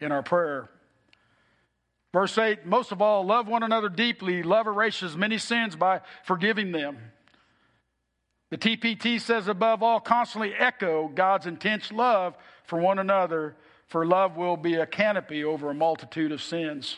in 0.00 0.12
our 0.12 0.22
prayer. 0.22 0.68
Verse 2.16 2.38
8, 2.38 2.64
most 2.64 2.92
of 2.92 3.02
all, 3.02 3.26
love 3.26 3.46
one 3.46 3.62
another 3.62 3.90
deeply. 3.90 4.42
Love 4.42 4.66
erases 4.66 5.18
many 5.18 5.36
sins 5.36 5.76
by 5.76 6.00
forgiving 6.24 6.72
them. 6.72 6.96
The 8.48 8.56
TPT 8.56 9.20
says, 9.20 9.48
above 9.48 9.82
all, 9.82 10.00
constantly 10.00 10.54
echo 10.54 11.08
God's 11.08 11.44
intense 11.44 11.92
love 11.92 12.34
for 12.64 12.78
one 12.78 12.98
another, 12.98 13.54
for 13.88 14.06
love 14.06 14.38
will 14.38 14.56
be 14.56 14.76
a 14.76 14.86
canopy 14.86 15.44
over 15.44 15.68
a 15.68 15.74
multitude 15.74 16.32
of 16.32 16.40
sins. 16.40 16.96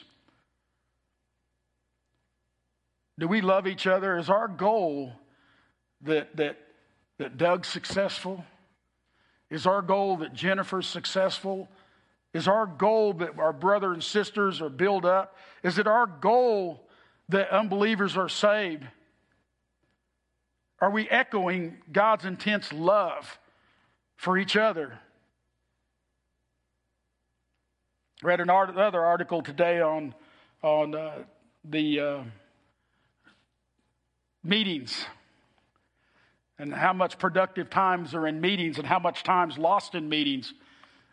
Do 3.19 3.27
we 3.27 3.41
love 3.41 3.67
each 3.67 3.89
other? 3.89 4.19
Is 4.19 4.31
our 4.31 4.47
goal 4.47 5.15
that, 6.03 6.37
that, 6.37 6.61
that 7.19 7.37
Doug's 7.37 7.67
successful? 7.67 8.45
Is 9.51 9.67
our 9.67 9.83
goal 9.83 10.19
that 10.19 10.33
Jennifer's 10.33 10.87
successful? 10.87 11.69
Is 12.35 12.47
our 12.47 12.67
goal 12.67 13.15
that 13.15 13.39
our 13.39 13.53
brother 13.53 13.93
and 13.93 14.03
sisters 14.03 14.61
are 14.61 14.69
built 14.69 15.05
up? 15.05 15.37
Is 15.63 15.79
it 15.79 15.87
our 15.87 16.07
goal 16.07 16.87
that 17.31 17.51
unbelievers 17.51 18.17
are 18.17 18.29
saved? 18.29 18.87
Are 20.81 20.91
we 20.91 21.09
echoing 21.09 21.79
God's 21.91 22.25
intense 22.25 22.73
love 22.73 23.39
for 24.17 24.39
each 24.39 24.57
other? 24.57 24.99
Read 28.23 28.41
another 28.41 29.05
article 29.05 29.43
today 29.43 29.81
on, 29.81 30.15
on 30.63 30.95
uh, 30.95 31.23
the 31.65 32.01
uh, 32.01 32.23
meetings 34.43 35.05
and 36.59 36.75
how 36.75 36.93
much 36.93 37.19
productive 37.19 37.71
times 37.71 38.15
are 38.15 38.27
in 38.27 38.41
meetings 38.41 38.79
and 38.79 38.87
how 38.87 38.99
much 38.99 39.23
time's 39.23 39.57
lost 39.57 39.95
in 39.95 40.09
meetings. 40.09 40.53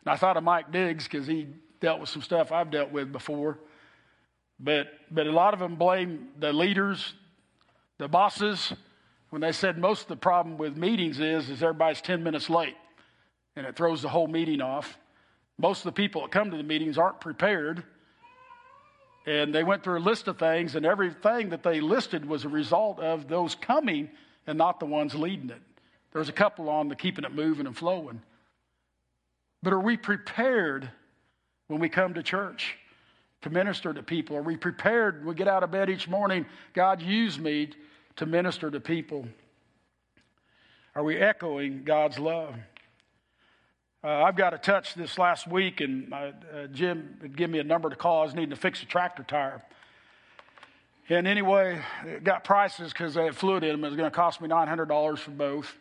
And 0.05 0.13
I 0.13 0.15
thought 0.15 0.37
of 0.37 0.43
Mike 0.43 0.71
Diggs 0.71 1.05
because 1.05 1.27
he 1.27 1.47
dealt 1.81 1.99
with 1.99 2.09
some 2.09 2.21
stuff 2.21 2.51
I've 2.51 2.71
dealt 2.71 2.91
with 2.91 3.11
before. 3.11 3.57
But, 4.59 4.87
but 5.11 5.27
a 5.27 5.31
lot 5.31 5.53
of 5.53 5.59
them 5.59 5.75
blame 5.75 6.29
the 6.39 6.53
leaders, 6.53 7.13
the 7.97 8.07
bosses, 8.07 8.73
when 9.29 9.41
they 9.41 9.51
said 9.51 9.77
most 9.77 10.03
of 10.03 10.07
the 10.07 10.15
problem 10.15 10.57
with 10.57 10.77
meetings 10.77 11.19
is, 11.19 11.49
is 11.49 11.61
everybody's 11.61 12.01
10 12.01 12.23
minutes 12.23 12.49
late 12.49 12.75
and 13.55 13.65
it 13.65 13.75
throws 13.75 14.01
the 14.01 14.09
whole 14.09 14.27
meeting 14.27 14.61
off. 14.61 14.97
Most 15.57 15.79
of 15.79 15.85
the 15.85 15.91
people 15.91 16.21
that 16.21 16.31
come 16.31 16.51
to 16.51 16.57
the 16.57 16.63
meetings 16.63 16.97
aren't 16.97 17.19
prepared. 17.19 17.83
And 19.25 19.53
they 19.53 19.63
went 19.63 19.83
through 19.83 19.97
a 19.97 19.99
list 19.99 20.27
of 20.27 20.37
things, 20.37 20.75
and 20.75 20.85
everything 20.85 21.49
that 21.49 21.63
they 21.63 21.81
listed 21.81 22.25
was 22.25 22.45
a 22.45 22.49
result 22.49 22.99
of 22.99 23.27
those 23.27 23.55
coming 23.55 24.09
and 24.45 24.57
not 24.57 24.79
the 24.79 24.85
ones 24.85 25.15
leading 25.15 25.49
it. 25.49 25.61
There 26.11 26.19
was 26.19 26.29
a 26.29 26.33
couple 26.33 26.69
on 26.69 26.89
the 26.89 26.95
keeping 26.95 27.25
it 27.25 27.33
moving 27.33 27.65
and 27.65 27.75
flowing. 27.75 28.21
But 29.65 29.73
are 29.73 29.79
we 29.79 29.97
prepared 29.97 30.91
when 31.69 31.79
we 31.79 31.89
come 31.89 32.13
to 32.13 32.21
church 32.21 32.77
to 33.41 33.49
minister 33.49 33.91
to 33.91 34.03
people? 34.03 34.37
Are 34.37 34.43
we 34.43 34.57
prepared 34.57 35.17
when 35.17 35.29
we 35.29 35.33
get 35.33 35.47
out 35.47 35.63
of 35.63 35.71
bed 35.71 35.89
each 35.89 36.07
morning? 36.07 36.45
God, 36.73 37.01
use 37.01 37.39
me 37.39 37.71
to 38.17 38.27
minister 38.27 38.69
to 38.69 38.79
people? 38.79 39.27
Are 40.93 41.03
we 41.03 41.17
echoing 41.17 41.83
God's 41.83 42.19
love? 42.19 42.53
Uh, 44.03 44.09
I've 44.09 44.35
got 44.35 44.53
a 44.53 44.59
touch 44.59 44.93
this 44.93 45.17
last 45.17 45.47
week, 45.47 45.81
and 45.81 46.13
uh, 46.13 46.33
Jim 46.71 47.17
would 47.23 47.35
give 47.35 47.49
me 47.49 47.57
a 47.57 47.63
number 47.63 47.89
to 47.89 47.95
call. 47.95 48.21
I 48.21 48.25
was 48.25 48.35
needing 48.35 48.51
to 48.51 48.55
fix 48.55 48.83
a 48.83 48.85
tractor 48.85 49.23
tire. 49.23 49.63
And 51.09 51.25
anyway, 51.25 51.81
it 52.05 52.23
got 52.23 52.43
prices 52.43 52.93
because 52.93 53.15
they 53.15 53.25
had 53.25 53.35
fluid 53.35 53.63
in 53.63 53.71
them. 53.71 53.83
It 53.83 53.87
was 53.87 53.97
going 53.97 54.11
to 54.11 54.15
cost 54.15 54.41
me 54.41 54.47
$900 54.47 55.17
for 55.17 55.31
both. 55.31 55.75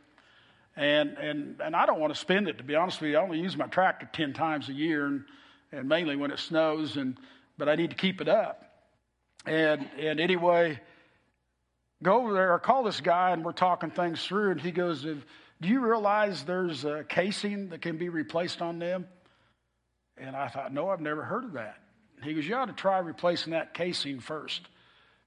And, 0.76 1.16
and, 1.18 1.60
and 1.60 1.76
I 1.76 1.86
don't 1.86 2.00
want 2.00 2.12
to 2.12 2.18
spend 2.18 2.48
it, 2.48 2.58
to 2.58 2.64
be 2.64 2.74
honest 2.74 3.00
with 3.00 3.10
you. 3.10 3.18
I 3.18 3.22
only 3.22 3.38
use 3.38 3.56
my 3.56 3.66
tractor 3.66 4.08
10 4.12 4.32
times 4.32 4.68
a 4.68 4.72
year, 4.72 5.06
and, 5.06 5.24
and 5.70 5.88
mainly 5.88 6.16
when 6.16 6.30
it 6.30 6.40
snows, 6.40 6.96
and, 6.96 7.16
but 7.56 7.68
I 7.68 7.76
need 7.76 7.90
to 7.90 7.96
keep 7.96 8.20
it 8.20 8.28
up. 8.28 8.64
And, 9.46 9.88
and 9.98 10.20
anyway, 10.20 10.80
go 12.02 12.22
over 12.22 12.32
there, 12.32 12.54
I 12.54 12.58
call 12.58 12.82
this 12.82 13.00
guy, 13.00 13.30
and 13.30 13.44
we're 13.44 13.52
talking 13.52 13.90
things 13.90 14.24
through, 14.24 14.52
and 14.52 14.60
he 14.60 14.72
goes, 14.72 15.02
Do 15.02 15.22
you 15.60 15.80
realize 15.80 16.42
there's 16.42 16.84
a 16.84 17.04
casing 17.08 17.68
that 17.68 17.80
can 17.80 17.96
be 17.96 18.08
replaced 18.08 18.60
on 18.60 18.78
them? 18.78 19.06
And 20.16 20.34
I 20.34 20.48
thought, 20.48 20.72
No, 20.72 20.88
I've 20.88 21.00
never 21.00 21.22
heard 21.22 21.44
of 21.44 21.52
that. 21.52 21.78
He 22.22 22.34
goes, 22.34 22.46
You 22.46 22.56
ought 22.56 22.66
to 22.66 22.72
try 22.72 22.98
replacing 22.98 23.52
that 23.52 23.74
casing 23.74 24.18
first. 24.18 24.62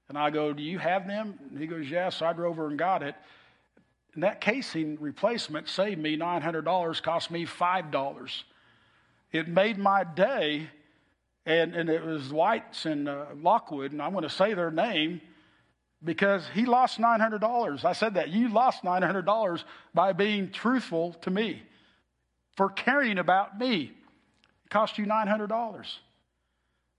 And 0.08 0.18
I 0.18 0.30
go, 0.30 0.52
Do 0.52 0.62
you 0.62 0.78
have 0.78 1.06
them? 1.06 1.38
And 1.50 1.58
he 1.58 1.66
goes, 1.66 1.88
Yes. 1.88 2.16
So 2.16 2.26
I 2.26 2.32
drove 2.32 2.58
over 2.58 2.68
and 2.68 2.78
got 2.78 3.02
it. 3.02 3.14
And 4.14 4.22
that 4.22 4.40
casing 4.40 4.98
replacement 5.00 5.68
saved 5.68 6.00
me 6.00 6.16
$900, 6.16 7.02
cost 7.02 7.30
me 7.30 7.46
$5. 7.46 8.42
It 9.32 9.48
made 9.48 9.78
my 9.78 10.04
day, 10.04 10.68
and, 11.44 11.74
and 11.74 11.90
it 11.90 12.04
was 12.04 12.32
White's 12.32 12.86
in 12.86 13.06
uh, 13.06 13.26
Lockwood, 13.36 13.92
and 13.92 14.00
I'm 14.00 14.12
going 14.12 14.22
to 14.22 14.30
say 14.30 14.54
their 14.54 14.70
name 14.70 15.20
because 16.02 16.48
he 16.54 16.64
lost 16.64 16.98
$900. 16.98 17.84
I 17.84 17.92
said 17.92 18.14
that. 18.14 18.30
You 18.30 18.48
lost 18.48 18.82
$900 18.82 19.64
by 19.94 20.12
being 20.12 20.50
truthful 20.50 21.14
to 21.22 21.30
me, 21.30 21.62
for 22.56 22.70
caring 22.70 23.18
about 23.18 23.58
me. 23.58 23.92
It 24.64 24.70
cost 24.70 24.98
you 24.98 25.06
$900. 25.06 25.86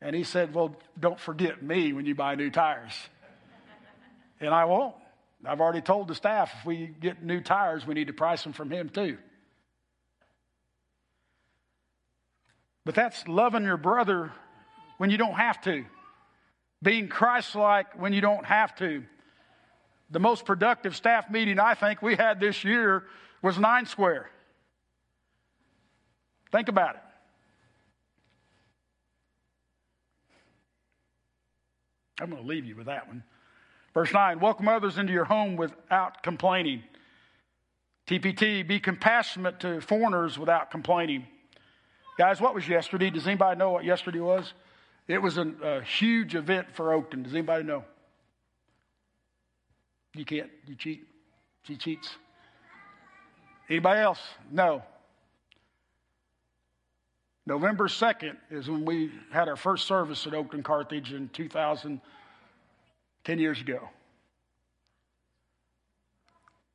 And 0.02 0.16
he 0.16 0.24
said, 0.24 0.54
Well, 0.54 0.76
don't 1.00 1.20
forget 1.20 1.62
me 1.62 1.94
when 1.94 2.06
you 2.06 2.16
buy 2.16 2.36
new 2.36 2.50
tires. 2.50 2.94
and 4.40 4.54
I 4.54 4.66
won't. 4.66 4.96
I've 5.46 5.62
already 5.62 5.82
told 5.82 6.08
the 6.08 6.16
staff 6.16 6.54
if 6.60 6.66
we 6.66 6.88
get 6.88 7.24
new 7.24 7.42
tires, 7.42 7.88
we 7.88 7.94
need 7.94 8.08
to 8.08 8.14
price 8.14 8.44
them 8.44 8.54
from 8.54 8.70
him 8.70 8.90
too. 8.90 9.18
But 12.86 12.96
that's 12.96 13.28
loving 13.28 13.64
your 13.64 13.78
brother 13.78 14.32
when 14.98 15.10
you 15.10 15.18
don't 15.18 15.36
have 15.36 15.62
to 15.62 15.86
being 16.82 17.08
Christ 17.08 17.56
like 17.56 18.00
when 18.00 18.14
you 18.14 18.22
don't 18.22 18.46
have 18.46 18.76
to. 18.76 19.04
The 20.12 20.20
most 20.20 20.46
productive 20.46 20.96
staff 20.96 21.30
meeting 21.30 21.60
I 21.60 21.76
think 21.76 22.02
we 22.02 22.16
had 22.16 22.40
this 22.40 22.64
year 22.64 23.06
was 23.42 23.60
Nine 23.60 23.86
Square. 23.86 24.30
Think 26.52 26.68
about 26.68 26.96
it. 26.96 27.02
I'm 32.22 32.30
going 32.30 32.42
to 32.42 32.48
leave 32.48 32.66
you 32.66 32.76
with 32.76 32.88
that 32.88 33.08
one. 33.08 33.24
Verse 33.94 34.14
9 34.14 34.40
Welcome 34.40 34.68
others 34.68 34.98
into 34.98 35.14
your 35.14 35.26
home 35.26 35.56
without 35.56 36.24
complaining. 36.24 36.84
TPT, 38.08 38.68
be 38.68 38.80
compassionate 38.80 39.60
to 39.60 39.82
foreigners 39.82 40.40
without 40.40 40.72
complaining. 40.72 41.28
Guys, 42.18 42.42
what 42.42 42.56
was 42.56 42.68
yesterday? 42.68 43.10
Does 43.10 43.28
anybody 43.28 43.58
know 43.58 43.72
what 43.72 43.86
yesterday 43.86 44.20
was? 44.20 44.54
It 45.08 45.22
was 45.22 45.38
an, 45.38 45.58
a 45.64 45.82
huge 45.82 46.36
event 46.36 46.68
for 46.74 46.88
Oakton. 46.88 47.24
Does 47.24 47.34
anybody 47.34 47.64
know? 47.64 47.84
You 50.16 50.26
can't. 50.26 50.50
You 50.66 50.76
cheat. 50.76 51.08
She 51.64 51.76
cheats. 51.76 52.10
Anybody 53.70 54.02
else? 54.02 54.20
No. 54.52 54.84
November 57.46 57.88
2nd 57.88 58.38
is 58.52 58.70
when 58.70 58.86
we 58.86 59.12
had 59.32 59.48
our 59.48 59.56
first 59.56 59.88
service 59.88 60.28
at 60.28 60.34
Oakton 60.34 60.64
Carthage 60.64 61.14
in 61.14 61.30
2000, 61.30 62.02
10 63.30 63.38
years 63.38 63.62
ago. 63.62 63.88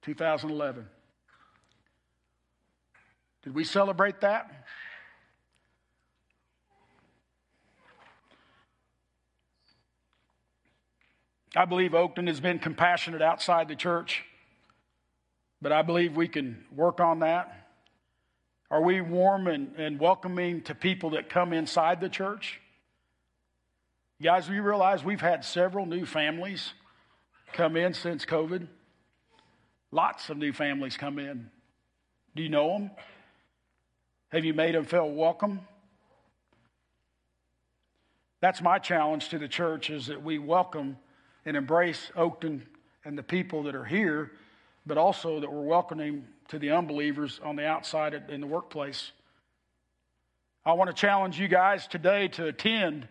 2011. 0.02 0.86
Did 3.42 3.56
we 3.56 3.64
celebrate 3.64 4.20
that? 4.20 4.64
I 11.56 11.64
believe 11.64 11.90
Oakton 11.90 12.28
has 12.28 12.38
been 12.38 12.60
compassionate 12.60 13.20
outside 13.20 13.66
the 13.66 13.74
church, 13.74 14.22
but 15.60 15.72
I 15.72 15.82
believe 15.82 16.16
we 16.16 16.28
can 16.28 16.64
work 16.72 17.00
on 17.00 17.18
that. 17.18 17.66
Are 18.70 18.80
we 18.80 19.00
warm 19.00 19.48
and, 19.48 19.74
and 19.76 19.98
welcoming 19.98 20.62
to 20.62 20.76
people 20.76 21.10
that 21.10 21.28
come 21.28 21.52
inside 21.52 22.00
the 22.00 22.08
church? 22.08 22.60
Guys, 24.24 24.48
we 24.48 24.58
realize 24.58 25.04
we've 25.04 25.20
had 25.20 25.44
several 25.44 25.84
new 25.84 26.06
families 26.06 26.72
come 27.52 27.76
in 27.76 27.92
since 27.92 28.24
COVID. 28.24 28.66
Lots 29.90 30.30
of 30.30 30.38
new 30.38 30.50
families 30.50 30.96
come 30.96 31.18
in. 31.18 31.50
Do 32.34 32.42
you 32.42 32.48
know 32.48 32.70
them? 32.70 32.90
Have 34.30 34.46
you 34.46 34.54
made 34.54 34.74
them 34.74 34.86
feel 34.86 35.10
welcome? 35.10 35.60
That's 38.40 38.62
my 38.62 38.78
challenge 38.78 39.28
to 39.28 39.38
the 39.38 39.46
church 39.46 39.90
is 39.90 40.06
that 40.06 40.22
we 40.22 40.38
welcome 40.38 40.96
and 41.44 41.54
embrace 41.54 42.10
Oakton 42.16 42.62
and 43.04 43.18
the 43.18 43.22
people 43.22 43.64
that 43.64 43.74
are 43.74 43.84
here, 43.84 44.32
but 44.86 44.96
also 44.96 45.38
that 45.38 45.52
we're 45.52 45.60
welcoming 45.60 46.24
to 46.48 46.58
the 46.58 46.70
unbelievers 46.70 47.40
on 47.44 47.56
the 47.56 47.66
outside 47.66 48.14
in 48.30 48.40
the 48.40 48.46
workplace. 48.46 49.12
I 50.64 50.72
want 50.72 50.88
to 50.88 50.96
challenge 50.96 51.38
you 51.38 51.46
guys 51.46 51.86
today 51.86 52.28
to 52.28 52.46
attend 52.46 53.06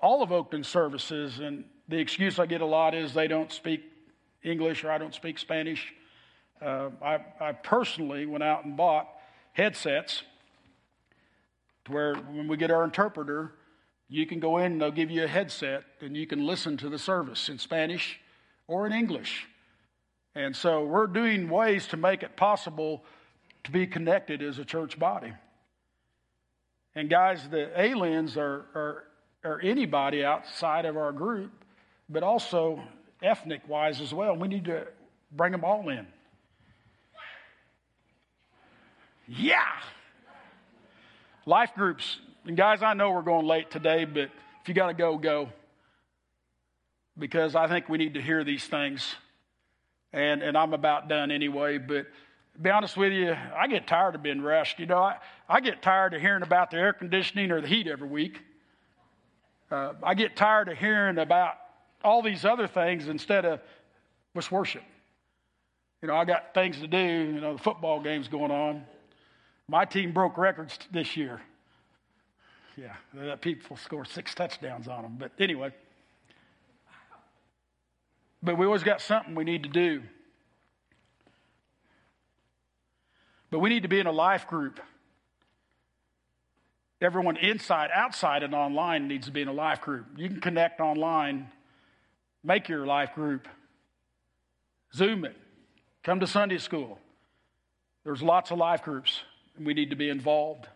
all 0.00 0.22
of 0.22 0.32
Oakton's 0.32 0.68
services, 0.68 1.40
and 1.40 1.64
the 1.88 1.98
excuse 1.98 2.38
I 2.38 2.46
get 2.46 2.60
a 2.60 2.66
lot 2.66 2.94
is 2.94 3.14
they 3.14 3.28
don't 3.28 3.52
speak 3.52 3.82
English 4.42 4.84
or 4.84 4.90
I 4.90 4.98
don't 4.98 5.14
speak 5.14 5.38
Spanish. 5.38 5.92
Uh, 6.60 6.90
I, 7.02 7.18
I 7.40 7.52
personally 7.52 8.26
went 8.26 8.44
out 8.44 8.64
and 8.64 8.76
bought 8.76 9.08
headsets 9.52 10.22
to 11.84 11.92
where 11.92 12.14
when 12.14 12.48
we 12.48 12.56
get 12.56 12.70
our 12.70 12.84
interpreter, 12.84 13.52
you 14.08 14.26
can 14.26 14.40
go 14.40 14.58
in 14.58 14.72
and 14.72 14.80
they'll 14.80 14.90
give 14.90 15.10
you 15.10 15.24
a 15.24 15.28
headset 15.28 15.84
and 16.00 16.16
you 16.16 16.26
can 16.26 16.46
listen 16.46 16.76
to 16.78 16.88
the 16.88 16.98
service 16.98 17.48
in 17.48 17.58
Spanish 17.58 18.20
or 18.66 18.86
in 18.86 18.92
English. 18.92 19.46
And 20.34 20.54
so 20.54 20.84
we're 20.84 21.06
doing 21.06 21.48
ways 21.48 21.86
to 21.88 21.96
make 21.96 22.22
it 22.22 22.36
possible 22.36 23.04
to 23.64 23.70
be 23.70 23.86
connected 23.86 24.42
as 24.42 24.58
a 24.58 24.64
church 24.64 24.98
body. 24.98 25.32
And 26.94 27.10
guys, 27.10 27.48
the 27.48 27.78
aliens 27.80 28.36
are, 28.36 28.66
are, 28.74 29.04
are 29.44 29.60
anybody 29.60 30.24
outside 30.24 30.84
of 30.84 30.96
our 30.96 31.12
group, 31.12 31.52
but 32.08 32.22
also 32.22 32.82
ethnic 33.22 33.62
wise 33.68 34.00
as 34.00 34.12
well. 34.12 34.36
We 34.36 34.48
need 34.48 34.64
to 34.66 34.86
bring 35.32 35.52
them 35.52 35.64
all 35.64 35.88
in. 35.88 36.06
Yeah. 39.26 39.62
Life 41.46 41.70
groups. 41.76 42.18
And 42.46 42.56
guys, 42.56 42.82
I 42.82 42.94
know 42.94 43.10
we're 43.10 43.22
going 43.22 43.46
late 43.46 43.70
today, 43.70 44.04
but 44.04 44.30
if 44.62 44.68
you 44.68 44.74
got 44.74 44.88
to 44.88 44.94
go, 44.94 45.18
go. 45.18 45.50
Because 47.18 47.54
I 47.54 47.68
think 47.68 47.88
we 47.88 47.98
need 47.98 48.14
to 48.14 48.22
hear 48.22 48.44
these 48.44 48.64
things. 48.64 49.14
And, 50.12 50.42
and 50.42 50.56
I'm 50.56 50.72
about 50.72 51.08
done 51.08 51.30
anyway, 51.30 51.78
but 51.78 52.06
be 52.60 52.70
honest 52.70 52.96
with 52.96 53.12
you, 53.12 53.36
I 53.54 53.66
get 53.66 53.86
tired 53.86 54.14
of 54.14 54.22
being 54.22 54.40
rushed. 54.40 54.78
You 54.78 54.86
know, 54.86 54.98
I, 54.98 55.16
I 55.48 55.60
get 55.60 55.82
tired 55.82 56.14
of 56.14 56.20
hearing 56.20 56.42
about 56.42 56.70
the 56.70 56.78
air 56.78 56.92
conditioning 56.92 57.50
or 57.50 57.60
the 57.60 57.68
heat 57.68 57.86
every 57.86 58.08
week. 58.08 58.40
Uh, 59.70 59.92
I 60.02 60.14
get 60.14 60.36
tired 60.36 60.68
of 60.68 60.78
hearing 60.78 61.18
about 61.18 61.54
all 62.02 62.22
these 62.22 62.44
other 62.44 62.66
things 62.66 63.08
instead 63.08 63.44
of 63.44 63.60
what's 64.32 64.50
worship. 64.50 64.82
You 66.00 66.08
know, 66.08 66.16
I 66.16 66.24
got 66.24 66.54
things 66.54 66.78
to 66.80 66.86
do. 66.86 66.98
You 66.98 67.40
know, 67.40 67.56
the 67.56 67.62
football 67.62 68.00
game's 68.00 68.28
going 68.28 68.50
on. 68.50 68.84
My 69.68 69.84
team 69.84 70.12
broke 70.12 70.38
records 70.38 70.78
this 70.90 71.16
year. 71.16 71.40
Yeah, 72.76 73.34
people 73.36 73.76
scored 73.76 74.06
six 74.08 74.34
touchdowns 74.34 74.86
on 74.86 75.02
them. 75.02 75.16
But 75.18 75.32
anyway, 75.38 75.74
but 78.42 78.56
we 78.56 78.66
always 78.66 78.84
got 78.84 79.00
something 79.00 79.34
we 79.34 79.44
need 79.44 79.64
to 79.64 79.68
do. 79.68 80.02
But 83.50 83.58
we 83.58 83.68
need 83.68 83.82
to 83.82 83.88
be 83.88 83.98
in 83.98 84.06
a 84.06 84.12
life 84.12 84.46
group. 84.46 84.78
Everyone 87.00 87.36
inside, 87.36 87.90
outside, 87.94 88.42
and 88.42 88.54
online 88.54 89.08
needs 89.08 89.26
to 89.26 89.32
be 89.32 89.42
in 89.42 89.48
a 89.48 89.52
life 89.52 89.80
group. 89.80 90.06
You 90.16 90.28
can 90.28 90.40
connect 90.40 90.80
online 90.80 91.50
Make 92.44 92.68
your 92.68 92.86
life 92.86 93.14
group. 93.14 93.48
Zoom 94.94 95.24
it. 95.24 95.36
Come 96.02 96.20
to 96.20 96.26
Sunday 96.26 96.58
school. 96.58 96.98
There's 98.04 98.22
lots 98.22 98.50
of 98.50 98.58
life 98.58 98.82
groups, 98.82 99.20
and 99.56 99.66
we 99.66 99.74
need 99.74 99.90
to 99.90 99.96
be 99.96 100.08
involved. 100.08 100.66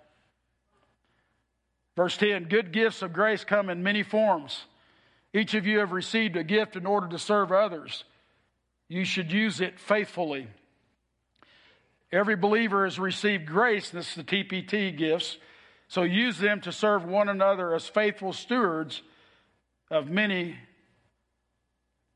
Verse 1.96 2.16
10 2.16 2.44
Good 2.44 2.72
gifts 2.72 3.02
of 3.02 3.12
grace 3.12 3.44
come 3.44 3.70
in 3.70 3.82
many 3.82 4.02
forms. 4.02 4.64
Each 5.32 5.54
of 5.54 5.66
you 5.66 5.78
have 5.78 5.92
received 5.92 6.36
a 6.36 6.44
gift 6.44 6.76
in 6.76 6.84
order 6.84 7.08
to 7.08 7.18
serve 7.18 7.52
others. 7.52 8.04
You 8.88 9.06
should 9.06 9.32
use 9.32 9.62
it 9.62 9.80
faithfully. 9.80 10.48
Every 12.12 12.36
believer 12.36 12.84
has 12.84 12.98
received 12.98 13.46
grace, 13.46 13.88
this 13.88 14.10
is 14.10 14.14
the 14.16 14.24
TPT 14.24 14.94
gifts, 14.94 15.38
so 15.92 16.04
use 16.04 16.38
them 16.38 16.58
to 16.58 16.72
serve 16.72 17.04
one 17.04 17.28
another 17.28 17.74
as 17.74 17.86
faithful 17.86 18.32
stewards 18.32 19.02
of 19.90 20.08
many 20.08 20.56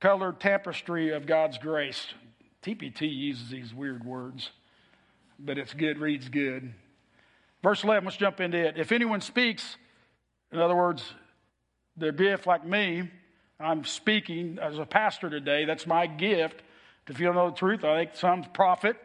colored 0.00 0.40
tapestry 0.40 1.12
of 1.12 1.26
God's 1.26 1.58
grace. 1.58 2.06
TPT 2.62 3.02
uses 3.02 3.50
these 3.50 3.74
weird 3.74 4.02
words, 4.02 4.48
but 5.38 5.58
it's 5.58 5.74
good, 5.74 5.98
reads 5.98 6.30
good. 6.30 6.72
Verse 7.62 7.84
11, 7.84 8.06
let's 8.06 8.16
jump 8.16 8.40
into 8.40 8.56
it. 8.56 8.78
If 8.78 8.92
anyone 8.92 9.20
speaks, 9.20 9.76
in 10.50 10.58
other 10.58 10.74
words, 10.74 11.04
the 11.98 12.12
gift 12.12 12.46
like 12.46 12.66
me, 12.66 13.10
I'm 13.60 13.84
speaking 13.84 14.58
as 14.58 14.78
a 14.78 14.86
pastor 14.86 15.28
today. 15.28 15.66
That's 15.66 15.86
my 15.86 16.06
gift. 16.06 16.62
If 17.08 17.20
you 17.20 17.26
don't 17.26 17.34
know 17.34 17.50
the 17.50 17.56
truth, 17.56 17.84
I 17.84 18.06
think 18.06 18.16
some's 18.16 18.46
prophet. 18.54 18.96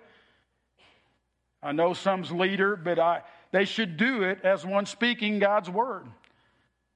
I 1.61 1.73
know 1.73 1.93
some's 1.93 2.31
leader, 2.31 2.77
but 2.77 2.99
I, 2.99 3.21
they 3.51 3.65
should 3.65 3.97
do 3.97 4.23
it 4.23 4.39
as 4.43 4.65
one 4.65 4.85
speaking 4.85 5.39
God's 5.39 5.69
word. 5.69 6.05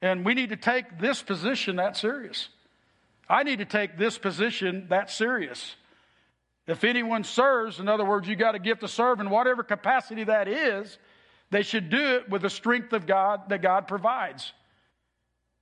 And 0.02 0.26
we 0.26 0.34
need 0.34 0.50
to 0.50 0.58
take 0.58 1.00
this 1.00 1.22
position 1.22 1.78
that 1.78 1.98
serious. 1.98 2.50
I 3.28 3.44
need 3.44 3.60
to 3.60 3.66
take 3.66 3.98
this 3.98 4.18
position 4.18 4.88
that 4.90 5.10
serious. 5.10 5.76
If 6.68 6.84
anyone 6.84 7.24
serves, 7.24 7.80
in 7.80 7.88
other 7.88 8.06
words, 8.06 8.28
you 8.28 8.36
got 8.36 8.56
a 8.56 8.60
gift 8.60 8.82
to 8.82 8.88
serve 8.88 9.20
in 9.20 9.30
whatever 9.30 9.64
capacity 9.64 10.24
that 10.24 10.48
is, 10.48 10.98
they 11.52 11.62
should 11.62 11.90
do 11.90 12.16
it 12.16 12.30
with 12.30 12.42
the 12.42 12.50
strength 12.50 12.94
of 12.94 13.06
God 13.06 13.50
that 13.50 13.62
God 13.62 13.88
provides. 13.88 14.52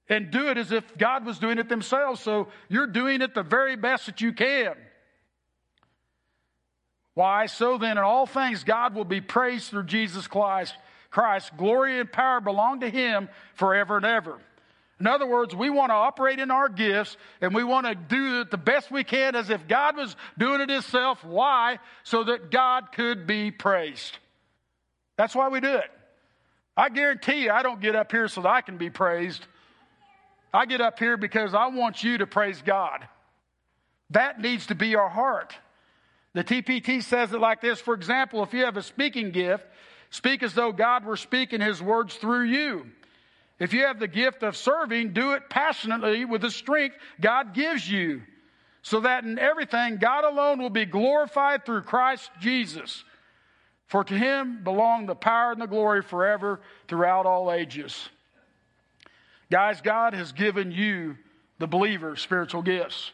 And 0.10 0.32
do 0.32 0.50
it 0.50 0.58
as 0.58 0.72
if 0.72 0.98
God 0.98 1.26
was 1.26 1.40
doing 1.40 1.58
it 1.58 1.70
themselves. 1.70 2.22
So 2.22 2.50
you're 2.68 2.88
doing 2.88 3.22
it 3.22 3.34
the 3.34 3.44
very 3.44 3.76
best 3.76 4.06
that 4.06 4.22
you 4.22 4.34
can. 4.34 4.74
Why? 7.14 7.46
So 7.46 7.78
then, 7.78 7.92
in 7.92 8.00
all 8.00 8.26
things, 8.26 8.64
God 8.64 8.96
will 8.96 9.06
be 9.06 9.22
praised 9.22 9.70
through 9.70 9.86
Jesus 9.86 10.28
Christ. 10.28 10.74
Christ, 11.14 11.56
glory 11.58 12.00
and 12.00 12.12
power 12.12 12.42
belong 12.42 12.80
to 12.80 12.90
Him 12.90 13.30
forever 13.54 13.98
and 13.98 14.06
ever. 14.06 14.40
In 15.00 15.06
other 15.06 15.28
words, 15.28 15.56
we 15.56 15.70
want 15.70 15.92
to 15.92 15.96
operate 15.96 16.40
in 16.40 16.50
our 16.50 16.70
gifts 16.70 17.18
and 17.40 17.54
we 17.54 17.64
want 17.64 17.86
to 17.86 17.94
do 17.94 18.42
it 18.42 18.50
the 18.50 18.58
best 18.58 18.90
we 18.90 19.04
can 19.04 19.36
as 19.36 19.52
if 19.52 19.68
God 19.68 19.96
was 19.96 20.16
doing 20.40 20.60
it 20.62 20.70
Himself. 20.70 21.24
Why? 21.24 21.78
So 22.04 22.24
that 22.24 22.50
God 22.50 22.92
could 22.92 23.28
be 23.28 23.52
praised. 23.52 24.18
That's 25.16 25.36
why 25.36 25.50
we 25.50 25.60
do 25.60 25.76
it. 25.76 25.92
I 26.76 26.90
guarantee 26.90 27.44
you, 27.44 27.52
I 27.52 27.62
don't 27.62 27.80
get 27.80 27.96
up 27.96 28.12
here 28.12 28.28
so 28.28 28.42
that 28.42 28.50
I 28.50 28.62
can 28.62 28.78
be 28.78 28.90
praised. 28.90 29.46
I 30.52 30.66
get 30.66 30.82
up 30.82 30.98
here 30.98 31.18
because 31.18 31.54
I 31.54 31.68
want 31.68 32.04
you 32.04 32.18
to 32.20 32.26
praise 32.26 32.64
God. 32.64 33.08
That 34.10 34.42
needs 34.42 34.66
to 34.68 34.76
be 34.76 34.96
our 34.96 35.10
heart. 35.10 35.56
The 36.34 36.44
TPT 36.44 37.04
says 37.04 37.32
it 37.34 37.40
like 37.40 37.62
this 37.62 37.80
for 37.80 37.94
example, 37.94 38.42
if 38.42 38.54
you 38.54 38.66
have 38.66 38.78
a 38.78 38.82
speaking 38.82 39.30
gift, 39.30 39.64
speak 40.14 40.44
as 40.44 40.54
though 40.54 40.72
God 40.72 41.06
were 41.06 41.18
speaking 41.18 41.60
His 41.60 41.82
words 41.82 42.14
through 42.16 42.44
you. 42.44 42.86
If 43.60 43.74
you 43.74 43.88
have 43.88 44.00
the 44.00 44.08
gift 44.08 44.44
of 44.44 44.56
serving, 44.56 45.14
do 45.14 45.32
it 45.32 45.50
passionately 45.50 46.24
with 46.24 46.42
the 46.42 46.52
strength 46.52 46.96
God 47.20 47.54
gives 47.56 47.90
you, 47.90 48.22
so 48.84 49.00
that 49.00 49.24
in 49.24 49.40
everything 49.40 49.98
God 49.98 50.24
alone 50.24 50.62
will 50.62 50.70
be 50.70 50.86
glorified 50.86 51.66
through 51.66 51.82
Christ 51.82 52.30
Jesus. 52.40 53.04
For 53.88 54.04
to 54.04 54.14
him 54.14 54.64
belong 54.64 55.08
the 55.08 55.16
power 55.16 55.52
and 55.52 55.62
the 55.62 55.68
glory 55.68 56.04
forever 56.04 56.62
throughout 56.88 57.26
all 57.26 57.52
ages. 57.52 58.10
Guys, 59.52 59.82
God 59.82 60.14
has 60.14 60.32
given 60.32 60.72
you, 60.72 61.18
the 61.58 61.68
believer, 61.68 62.16
spiritual 62.16 62.62
gifts. 62.62 63.12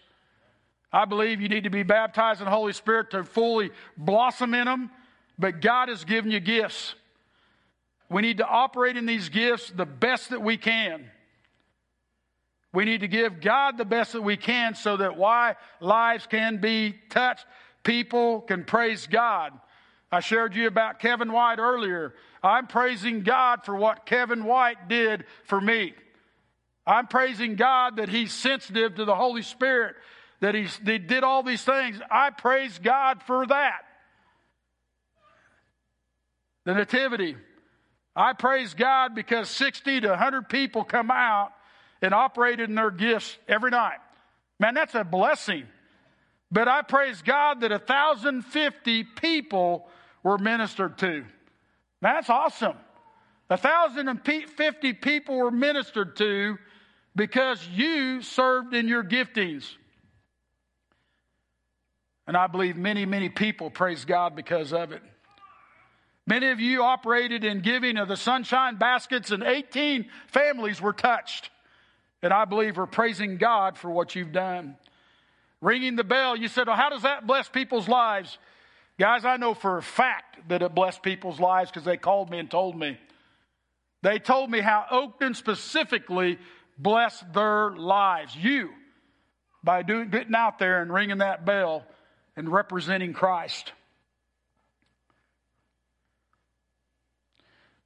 I 0.92 1.06
believe 1.06 1.40
you 1.40 1.50
need 1.50 1.64
to 1.64 1.70
be 1.70 1.84
baptized 1.84 2.42
in 2.42 2.46
the 2.46 2.52
Holy 2.52 2.74
Spirit 2.74 3.12
to 3.12 3.24
fully 3.24 3.72
blossom 3.96 4.54
in 4.54 4.66
them, 4.66 4.92
but 5.40 5.62
God 5.62 5.88
has 5.88 6.04
given 6.04 6.30
you 6.30 6.42
gifts. 6.42 6.94
We 8.10 8.22
need 8.22 8.38
to 8.38 8.46
operate 8.46 8.98
in 8.98 9.06
these 9.06 9.30
gifts 9.30 9.72
the 9.72 9.86
best 9.86 10.32
that 10.32 10.42
we 10.42 10.58
can. 10.58 11.10
We 12.74 12.86
need 12.86 13.02
to 13.02 13.08
give 13.08 13.42
God 13.42 13.78
the 13.78 13.86
best 13.86 14.14
that 14.14 14.22
we 14.22 14.38
can 14.38 14.76
so 14.76 14.98
that 14.98 15.18
why 15.18 15.56
lives 15.80 16.28
can 16.28 16.58
be 16.58 16.94
touched, 17.10 17.46
people 17.84 18.42
can 18.42 18.66
praise 18.66 19.08
God. 19.08 19.54
I 20.12 20.20
shared 20.20 20.56
you 20.56 20.68
about 20.68 21.00
Kevin 21.00 21.32
White 21.32 21.60
earlier. 21.60 22.14
I'm 22.44 22.68
praising 22.68 23.22
God 23.24 23.64
for 23.64 23.76
what 23.76 24.06
Kevin 24.06 24.44
White 24.44 24.88
did 24.88 25.26
for 25.46 25.60
me. 25.62 25.94
I'm 26.86 27.08
praising 27.08 27.56
God 27.56 27.98
that 27.98 28.10
he's 28.10 28.34
sensitive 28.34 28.96
to 28.96 29.06
the 29.06 29.16
Holy 29.16 29.44
Spirit, 29.44 29.96
that 30.40 30.56
he 30.56 30.68
did 30.84 31.24
all 31.24 31.44
these 31.44 31.64
things. 31.64 32.00
I 32.10 32.32
praise 32.32 32.80
God 32.80 33.22
for 33.24 33.46
that. 33.48 33.82
The 36.70 36.76
Nativity. 36.76 37.36
I 38.16 38.34
praise 38.34 38.76
God 38.76 39.16
because 39.16 39.50
60 39.50 40.02
to 40.02 40.10
100 40.10 40.50
people 40.50 40.84
come 40.84 41.10
out 41.10 41.52
and 42.00 42.14
operated 42.14 42.70
in 42.70 42.76
their 42.76 42.92
gifts 42.92 43.36
every 43.48 43.72
night. 43.72 43.98
Man, 44.60 44.76
that's 44.76 44.94
a 44.94 45.04
blessing. 45.04 45.66
But 46.52 46.68
I 46.68 46.84
praise 46.84 47.24
God 47.24 47.62
that 47.62 47.72
1,050 47.72 49.04
people 49.04 49.88
were 50.22 50.38
ministered 50.38 51.00
to. 51.00 51.26
That's 52.02 52.30
awesome. 52.30 52.78
1,050 53.48 54.94
people 54.94 55.38
were 55.38 55.52
ministered 55.52 56.18
to 56.18 56.58
because 57.16 57.68
you 57.68 58.22
served 58.22 58.76
in 58.76 58.88
your 58.88 59.04
giftings. 59.04 59.68
And 62.28 62.38
I 62.38 62.46
believe 62.46 62.78
many, 62.78 63.08
many 63.08 63.30
people 63.30 63.72
praise 63.72 64.06
God 64.06 64.36
because 64.36 64.72
of 64.72 64.92
it. 64.92 65.02
Many 66.30 66.50
of 66.50 66.60
you 66.60 66.84
operated 66.84 67.44
in 67.44 67.62
giving 67.62 67.98
of 67.98 68.08
the 68.08 68.16
sunshine 68.16 68.76
baskets, 68.76 69.32
and 69.32 69.42
18 69.42 70.06
families 70.28 70.80
were 70.80 70.94
touched. 70.94 71.50
And 72.22 72.32
I 72.32 72.46
believe 72.46 72.78
we're 72.78 72.86
praising 72.86 73.38
God 73.38 73.80
for 73.80 73.90
what 73.90 74.14
you've 74.14 74.32
done. 74.32 74.78
Ringing 75.60 75.96
the 75.96 76.04
bell, 76.04 76.36
you 76.36 76.48
said, 76.48 76.68
Well, 76.68 76.76
how 76.76 76.90
does 76.90 77.02
that 77.02 77.26
bless 77.26 77.50
people's 77.50 77.88
lives? 77.88 78.38
Guys, 79.00 79.26
I 79.26 79.38
know 79.38 79.56
for 79.56 79.80
a 79.80 79.82
fact 79.82 80.48
that 80.50 80.62
it 80.62 80.76
blessed 80.76 81.02
people's 81.02 81.40
lives 81.40 81.72
because 81.72 81.84
they 81.84 81.98
called 81.98 82.30
me 82.30 82.38
and 82.38 82.52
told 82.52 82.78
me. 82.78 83.00
They 84.04 84.20
told 84.20 84.52
me 84.52 84.60
how 84.60 84.86
Oakton 84.92 85.36
specifically 85.36 86.38
blessed 86.78 87.34
their 87.34 87.72
lives. 87.72 88.36
You, 88.36 88.70
by 89.64 89.82
doing, 89.82 90.12
getting 90.12 90.36
out 90.36 90.60
there 90.60 90.84
and 90.84 90.94
ringing 90.94 91.18
that 91.18 91.44
bell 91.44 91.86
and 92.38 92.52
representing 92.52 93.14
Christ. 93.14 93.74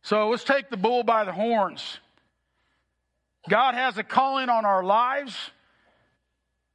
So 0.04 0.30
let's 0.30 0.44
take 0.44 0.70
the 0.70 0.78
bull 0.78 1.04
by 1.04 1.24
the 1.24 1.32
horns. 1.32 1.98
God 3.50 3.74
has 3.74 3.98
a 3.98 4.04
calling 4.04 4.50
on 4.50 4.66
our 4.66 4.84
lives. 4.84 5.36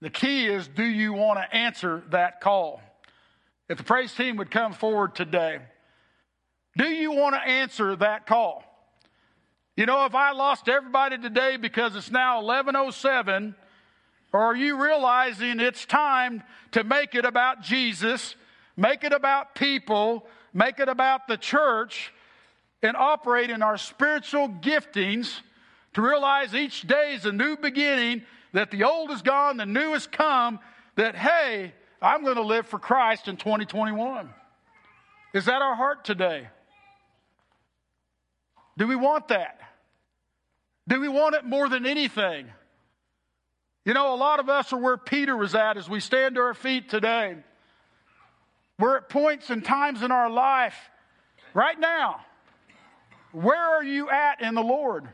The 0.01 0.09
key 0.11 0.47
is 0.47 0.66
do 0.66 0.85
you 0.85 1.12
want 1.12 1.39
to 1.39 1.57
answer 1.57 2.03
that 2.11 2.41
call? 2.41 2.81
If 3.68 3.79
the 3.79 3.85
praise 3.85 4.14
team 4.14 4.39
would 4.39 4.51
come 4.51 4.72
forward 4.72 5.14
today, 5.14 5.61
do 6.76 6.89
you 6.89 7.12
want 7.12 7.35
to 7.35 7.41
answer 7.41 7.97
that 7.97 8.26
call? 8.26 8.64
You 9.76 9.85
know, 9.85 10.07
if 10.07 10.14
I 10.14 10.33
lost 10.33 10.68
everybody 10.68 11.18
today 11.18 11.59
because 11.59 11.97
it's 11.97 12.11
now 12.11 12.43
1107, 12.43 13.55
or 14.33 14.41
are 14.41 14.57
you 14.57 14.83
realizing 14.83 15.61
it's 15.61 15.85
time 15.85 16.43
to 16.72 16.83
make 16.83 17.14
it 17.14 17.26
about 17.26 17.62
Jesus, 17.62 18.37
make 18.76 19.05
it 19.05 19.12
about 19.12 19.55
people, 19.55 20.26
make 20.55 20.81
it 20.81 20.89
about 20.89 21.29
the 21.29 21.37
church, 21.37 22.12
and 22.83 22.97
operate 22.97 23.51
in 23.51 23.62
our 23.62 23.76
spiritual 23.76 24.49
giftings 24.49 25.41
to 25.95 26.03
realize 26.03 26.55
each 26.55 26.83
day 26.83 27.14
is 27.14 27.24
a 27.24 27.33
new 27.33 27.57
beginning, 27.57 28.22
that 28.53 28.70
the 28.70 28.85
old 28.85 29.11
is 29.11 29.22
gone, 29.22 29.57
the 29.57 29.66
new 29.66 29.93
has 29.93 30.07
come, 30.07 30.59
that, 30.97 31.14
hey, 31.14 31.72
I'm 32.01 32.22
going 32.22 32.37
to 32.37 32.43
live 32.43 32.66
for 32.66 32.79
Christ 32.79 33.29
in 33.29 33.37
2021. 33.37 34.29
Is 35.35 35.47
that 35.47 35.61
our 35.61 35.74
heart 35.74 36.05
today? 36.05 36.49
Do 38.76 38.87
we 38.87 38.97
want 38.97 39.29
that? 39.29 39.59
Do 40.87 41.01
we 41.01 41.09
want 41.09 41.35
it 41.35 41.45
more 41.45 41.68
than 41.68 41.85
anything? 41.85 42.47
You 43.85 43.95
know, 43.95 44.14
a 44.14 44.16
lot 44.16 44.39
of 44.39 44.49
us 44.49 44.72
are 44.72 44.79
where 44.79 44.97
Peter 44.97 45.37
was 45.37 45.55
at 45.55 45.76
as 45.76 45.89
we 45.89 46.01
stand 46.01 46.37
to 46.37 46.41
our 46.41 46.55
feet 46.55 46.89
today. 46.89 47.37
We're 48.79 48.99
at 48.99 49.09
points 49.09 49.51
and 49.51 49.64
times 49.64 50.03
in 50.03 50.12
our 50.12 50.31
life 50.31 50.76
right 51.55 51.79
now. 51.79 52.20
Where 53.33 53.61
are 53.61 53.85
you 53.85 54.11
at 54.11 54.41
in 54.41 54.55
the 54.55 54.62
Lord? 54.62 55.09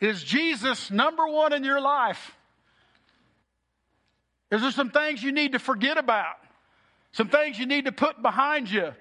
Is 0.00 0.22
Jesus 0.22 0.90
number 0.90 1.26
one 1.26 1.52
in 1.52 1.64
your 1.64 1.80
life? 1.80 2.36
Is 4.50 4.60
there 4.60 4.70
some 4.70 4.90
things 4.90 5.22
you 5.22 5.32
need 5.32 5.52
to 5.52 5.58
forget 5.58 5.98
about? 5.98 6.36
Some 7.12 7.28
things 7.28 7.58
you 7.58 7.66
need 7.66 7.86
to 7.86 7.92
put 7.92 8.20
behind 8.22 8.70
you? 8.70 8.92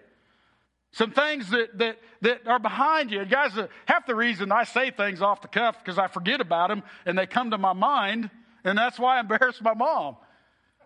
Some 0.91 1.11
things 1.11 1.49
that, 1.49 1.77
that, 1.79 1.97
that 2.21 2.47
are 2.47 2.59
behind 2.59 3.11
you. 3.11 3.25
Guys, 3.25 3.57
uh, 3.57 3.67
half 3.85 4.05
the 4.05 4.15
reason 4.15 4.51
I 4.51 4.63
say 4.63 4.91
things 4.91 5.21
off 5.21 5.41
the 5.41 5.47
cuff 5.47 5.77
because 5.83 5.97
I 5.97 6.07
forget 6.07 6.39
about 6.39 6.69
them 6.69 6.83
and 7.05 7.17
they 7.17 7.25
come 7.25 7.51
to 7.51 7.57
my 7.57 7.73
mind, 7.73 8.29
and 8.63 8.77
that's 8.77 8.99
why 8.99 9.17
I 9.17 9.19
embarrass 9.19 9.59
my 9.61 9.73
mom. 9.73 10.17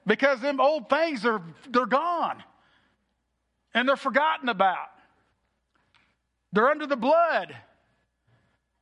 Because 0.05 0.39
them 0.39 0.61
old 0.61 0.89
things 0.89 1.25
are 1.25 1.41
they're 1.69 1.85
gone. 1.85 2.41
And 3.73 3.87
they're 3.87 3.97
forgotten 3.97 4.47
about. 4.47 4.87
They're 6.53 6.69
under 6.69 6.87
the 6.87 6.95
blood. 6.95 7.55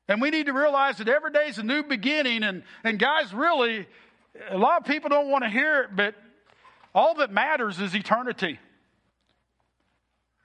And 0.07 0.21
we 0.21 0.29
need 0.29 0.45
to 0.45 0.53
realize 0.53 0.97
that 0.97 1.07
every 1.07 1.31
day 1.31 1.47
is 1.47 1.57
a 1.57 1.63
new 1.63 1.83
beginning. 1.83 2.43
And, 2.43 2.63
and 2.83 2.99
guys, 2.99 3.33
really, 3.33 3.87
a 4.49 4.57
lot 4.57 4.81
of 4.81 4.87
people 4.87 5.09
don't 5.09 5.29
want 5.29 5.43
to 5.43 5.49
hear 5.49 5.83
it, 5.83 5.95
but 5.95 6.15
all 6.93 7.15
that 7.15 7.31
matters 7.31 7.79
is 7.79 7.95
eternity. 7.95 8.59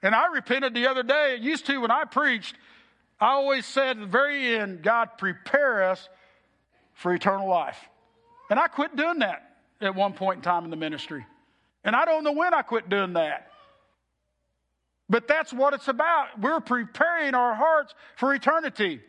And 0.01 0.15
I 0.15 0.27
repented 0.33 0.73
the 0.73 0.87
other 0.87 1.03
day. 1.03 1.35
It 1.35 1.41
used 1.41 1.67
to 1.67 1.79
when 1.79 1.91
I 1.91 2.05
preached, 2.05 2.55
I 3.19 3.33
always 3.33 3.65
said 3.65 3.97
at 3.97 3.99
the 3.99 4.05
very 4.07 4.57
end, 4.57 4.81
God, 4.81 5.17
prepare 5.17 5.91
us 5.91 6.09
for 6.93 7.13
eternal 7.13 7.47
life. 7.47 7.77
And 8.49 8.59
I 8.59 8.67
quit 8.67 8.95
doing 8.95 9.19
that 9.19 9.57
at 9.79 9.95
one 9.95 10.13
point 10.13 10.37
in 10.37 10.41
time 10.41 10.63
in 10.63 10.71
the 10.71 10.75
ministry. 10.75 11.25
And 11.83 11.95
I 11.95 12.05
don't 12.05 12.23
know 12.23 12.31
when 12.31 12.53
I 12.53 12.63
quit 12.63 12.89
doing 12.89 13.13
that. 13.13 13.50
But 15.11 15.27
that's 15.27 15.51
what 15.51 15.73
it's 15.73 15.89
about. 15.89 16.39
We're 16.39 16.61
preparing 16.61 17.35
our 17.35 17.53
hearts 17.53 17.93
for 18.15 18.33
eternity. 18.33 19.01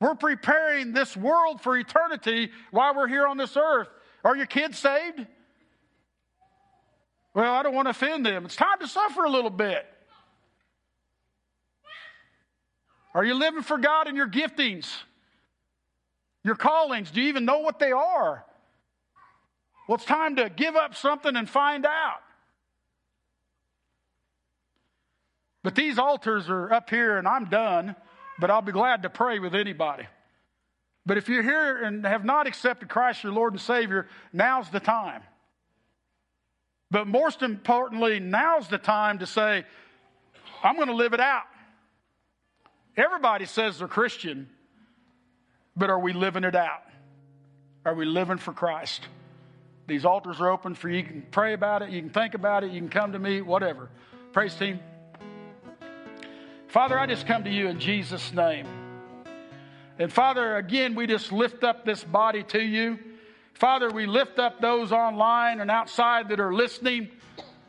We're 0.00 0.14
preparing 0.14 0.94
this 0.94 1.14
world 1.14 1.60
for 1.60 1.76
eternity 1.76 2.50
while 2.70 2.94
we're 2.94 3.06
here 3.06 3.26
on 3.26 3.36
this 3.36 3.58
earth. 3.58 3.88
Are 4.24 4.34
your 4.34 4.46
kids 4.46 4.78
saved? 4.78 5.26
Well, 7.34 7.52
I 7.52 7.62
don't 7.62 7.74
want 7.74 7.86
to 7.86 7.90
offend 7.90 8.24
them. 8.24 8.46
It's 8.46 8.56
time 8.56 8.78
to 8.80 8.88
suffer 8.88 9.24
a 9.24 9.30
little 9.30 9.50
bit. 9.50 9.86
Are 13.14 13.24
you 13.24 13.34
living 13.34 13.62
for 13.62 13.76
God 13.76 14.08
in 14.08 14.16
your 14.16 14.28
giftings? 14.28 14.90
Your 16.42 16.54
callings? 16.54 17.10
Do 17.10 17.20
you 17.20 17.28
even 17.28 17.44
know 17.44 17.58
what 17.58 17.78
they 17.78 17.92
are? 17.92 18.46
Well, 19.86 19.96
it's 19.96 20.06
time 20.06 20.36
to 20.36 20.48
give 20.48 20.74
up 20.74 20.94
something 20.94 21.36
and 21.36 21.48
find 21.48 21.84
out. 21.84 22.20
But 25.66 25.74
these 25.74 25.98
altars 25.98 26.48
are 26.48 26.72
up 26.72 26.88
here, 26.88 27.18
and 27.18 27.26
I'm 27.26 27.46
done 27.46 27.96
but 28.38 28.50
I'll 28.50 28.62
be 28.62 28.72
glad 28.72 29.02
to 29.02 29.10
pray 29.10 29.38
with 29.38 29.54
anybody. 29.54 30.06
But 31.04 31.16
if 31.16 31.28
you're 31.28 31.42
here 31.42 31.82
and 31.82 32.04
have 32.04 32.24
not 32.24 32.46
accepted 32.46 32.88
Christ 32.88 33.22
your 33.22 33.32
Lord 33.32 33.52
and 33.52 33.60
Savior, 33.60 34.08
now's 34.32 34.68
the 34.70 34.80
time. 34.80 35.22
But 36.90 37.06
most 37.06 37.42
importantly, 37.42 38.20
now's 38.20 38.68
the 38.68 38.78
time 38.78 39.20
to 39.20 39.26
say, 39.26 39.64
I'm 40.62 40.76
going 40.76 40.88
to 40.88 40.94
live 40.94 41.12
it 41.12 41.20
out. 41.20 41.44
Everybody 42.96 43.44
says 43.44 43.78
they're 43.78 43.88
Christian, 43.88 44.48
but 45.76 45.90
are 45.90 45.98
we 45.98 46.12
living 46.12 46.44
it 46.44 46.56
out? 46.56 46.82
Are 47.84 47.94
we 47.94 48.04
living 48.04 48.38
for 48.38 48.52
Christ? 48.52 49.06
These 49.86 50.04
altars 50.04 50.40
are 50.40 50.50
open 50.50 50.74
for 50.74 50.88
you. 50.88 50.98
You 50.98 51.04
can 51.04 51.26
pray 51.30 51.52
about 51.52 51.82
it, 51.82 51.90
you 51.90 52.00
can 52.00 52.10
think 52.10 52.34
about 52.34 52.64
it, 52.64 52.72
you 52.72 52.80
can 52.80 52.88
come 52.88 53.12
to 53.12 53.18
me, 53.18 53.42
whatever. 53.42 53.88
Praise 54.32 54.54
team. 54.54 54.80
Father, 56.76 56.98
I 56.98 57.06
just 57.06 57.26
come 57.26 57.44
to 57.44 57.50
you 57.50 57.68
in 57.68 57.80
Jesus' 57.80 58.34
name. 58.34 58.66
And 59.98 60.12
Father, 60.12 60.56
again, 60.56 60.94
we 60.94 61.06
just 61.06 61.32
lift 61.32 61.64
up 61.64 61.86
this 61.86 62.04
body 62.04 62.42
to 62.42 62.60
you. 62.60 62.98
Father, 63.54 63.90
we 63.90 64.04
lift 64.04 64.38
up 64.38 64.60
those 64.60 64.92
online 64.92 65.60
and 65.60 65.70
outside 65.70 66.28
that 66.28 66.38
are 66.38 66.52
listening. 66.52 67.08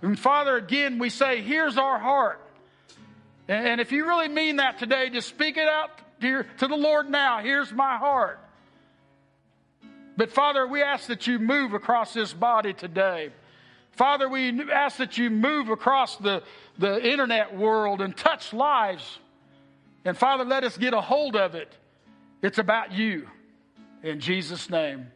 And 0.02 0.20
Father, 0.20 0.58
again, 0.58 1.00
we 1.00 1.10
say, 1.10 1.42
here's 1.42 1.78
our 1.78 1.98
heart. 1.98 2.42
And 3.48 3.80
if 3.80 3.94
you 3.94 4.06
really 4.06 4.28
mean 4.28 4.58
that 4.58 4.78
today, 4.78 5.10
just 5.10 5.30
speak 5.30 5.56
it 5.56 5.70
out 5.70 5.92
to, 6.20 6.68
the 6.68 6.76
Lord 6.76 7.10
now. 7.10 7.40
Here's 7.40 7.72
my 7.72 7.96
heart. 7.96 8.42
But 10.18 10.34
Father, 10.34 10.68
we 10.68 10.84
ask 10.84 11.08
that 11.08 11.28
you 11.28 11.40
move 11.40 11.74
across 11.74 12.14
this 12.14 12.34
body 12.34 12.74
today. 12.74 13.30
Father, 13.98 14.30
we 14.30 14.62
ask 14.72 14.98
that 14.98 15.18
you 15.18 15.32
move 15.32 15.70
across 15.70 16.18
the, 16.18 16.44
the 16.78 17.04
internet 17.04 17.58
world 17.58 18.00
and 18.00 18.16
touch 18.16 18.54
lives. 18.54 19.18
And 20.06 20.16
Father, 20.16 20.46
let 20.46 20.64
us 20.64 20.78
get 20.78 20.94
a 20.94 21.02
hold 21.02 21.36
of 21.36 21.56
it. 21.56 21.76
It's 22.44 22.60
about 22.60 22.92
you. 22.92 23.28
In 24.04 24.20
Jesus' 24.20 24.70
name. 24.70 25.08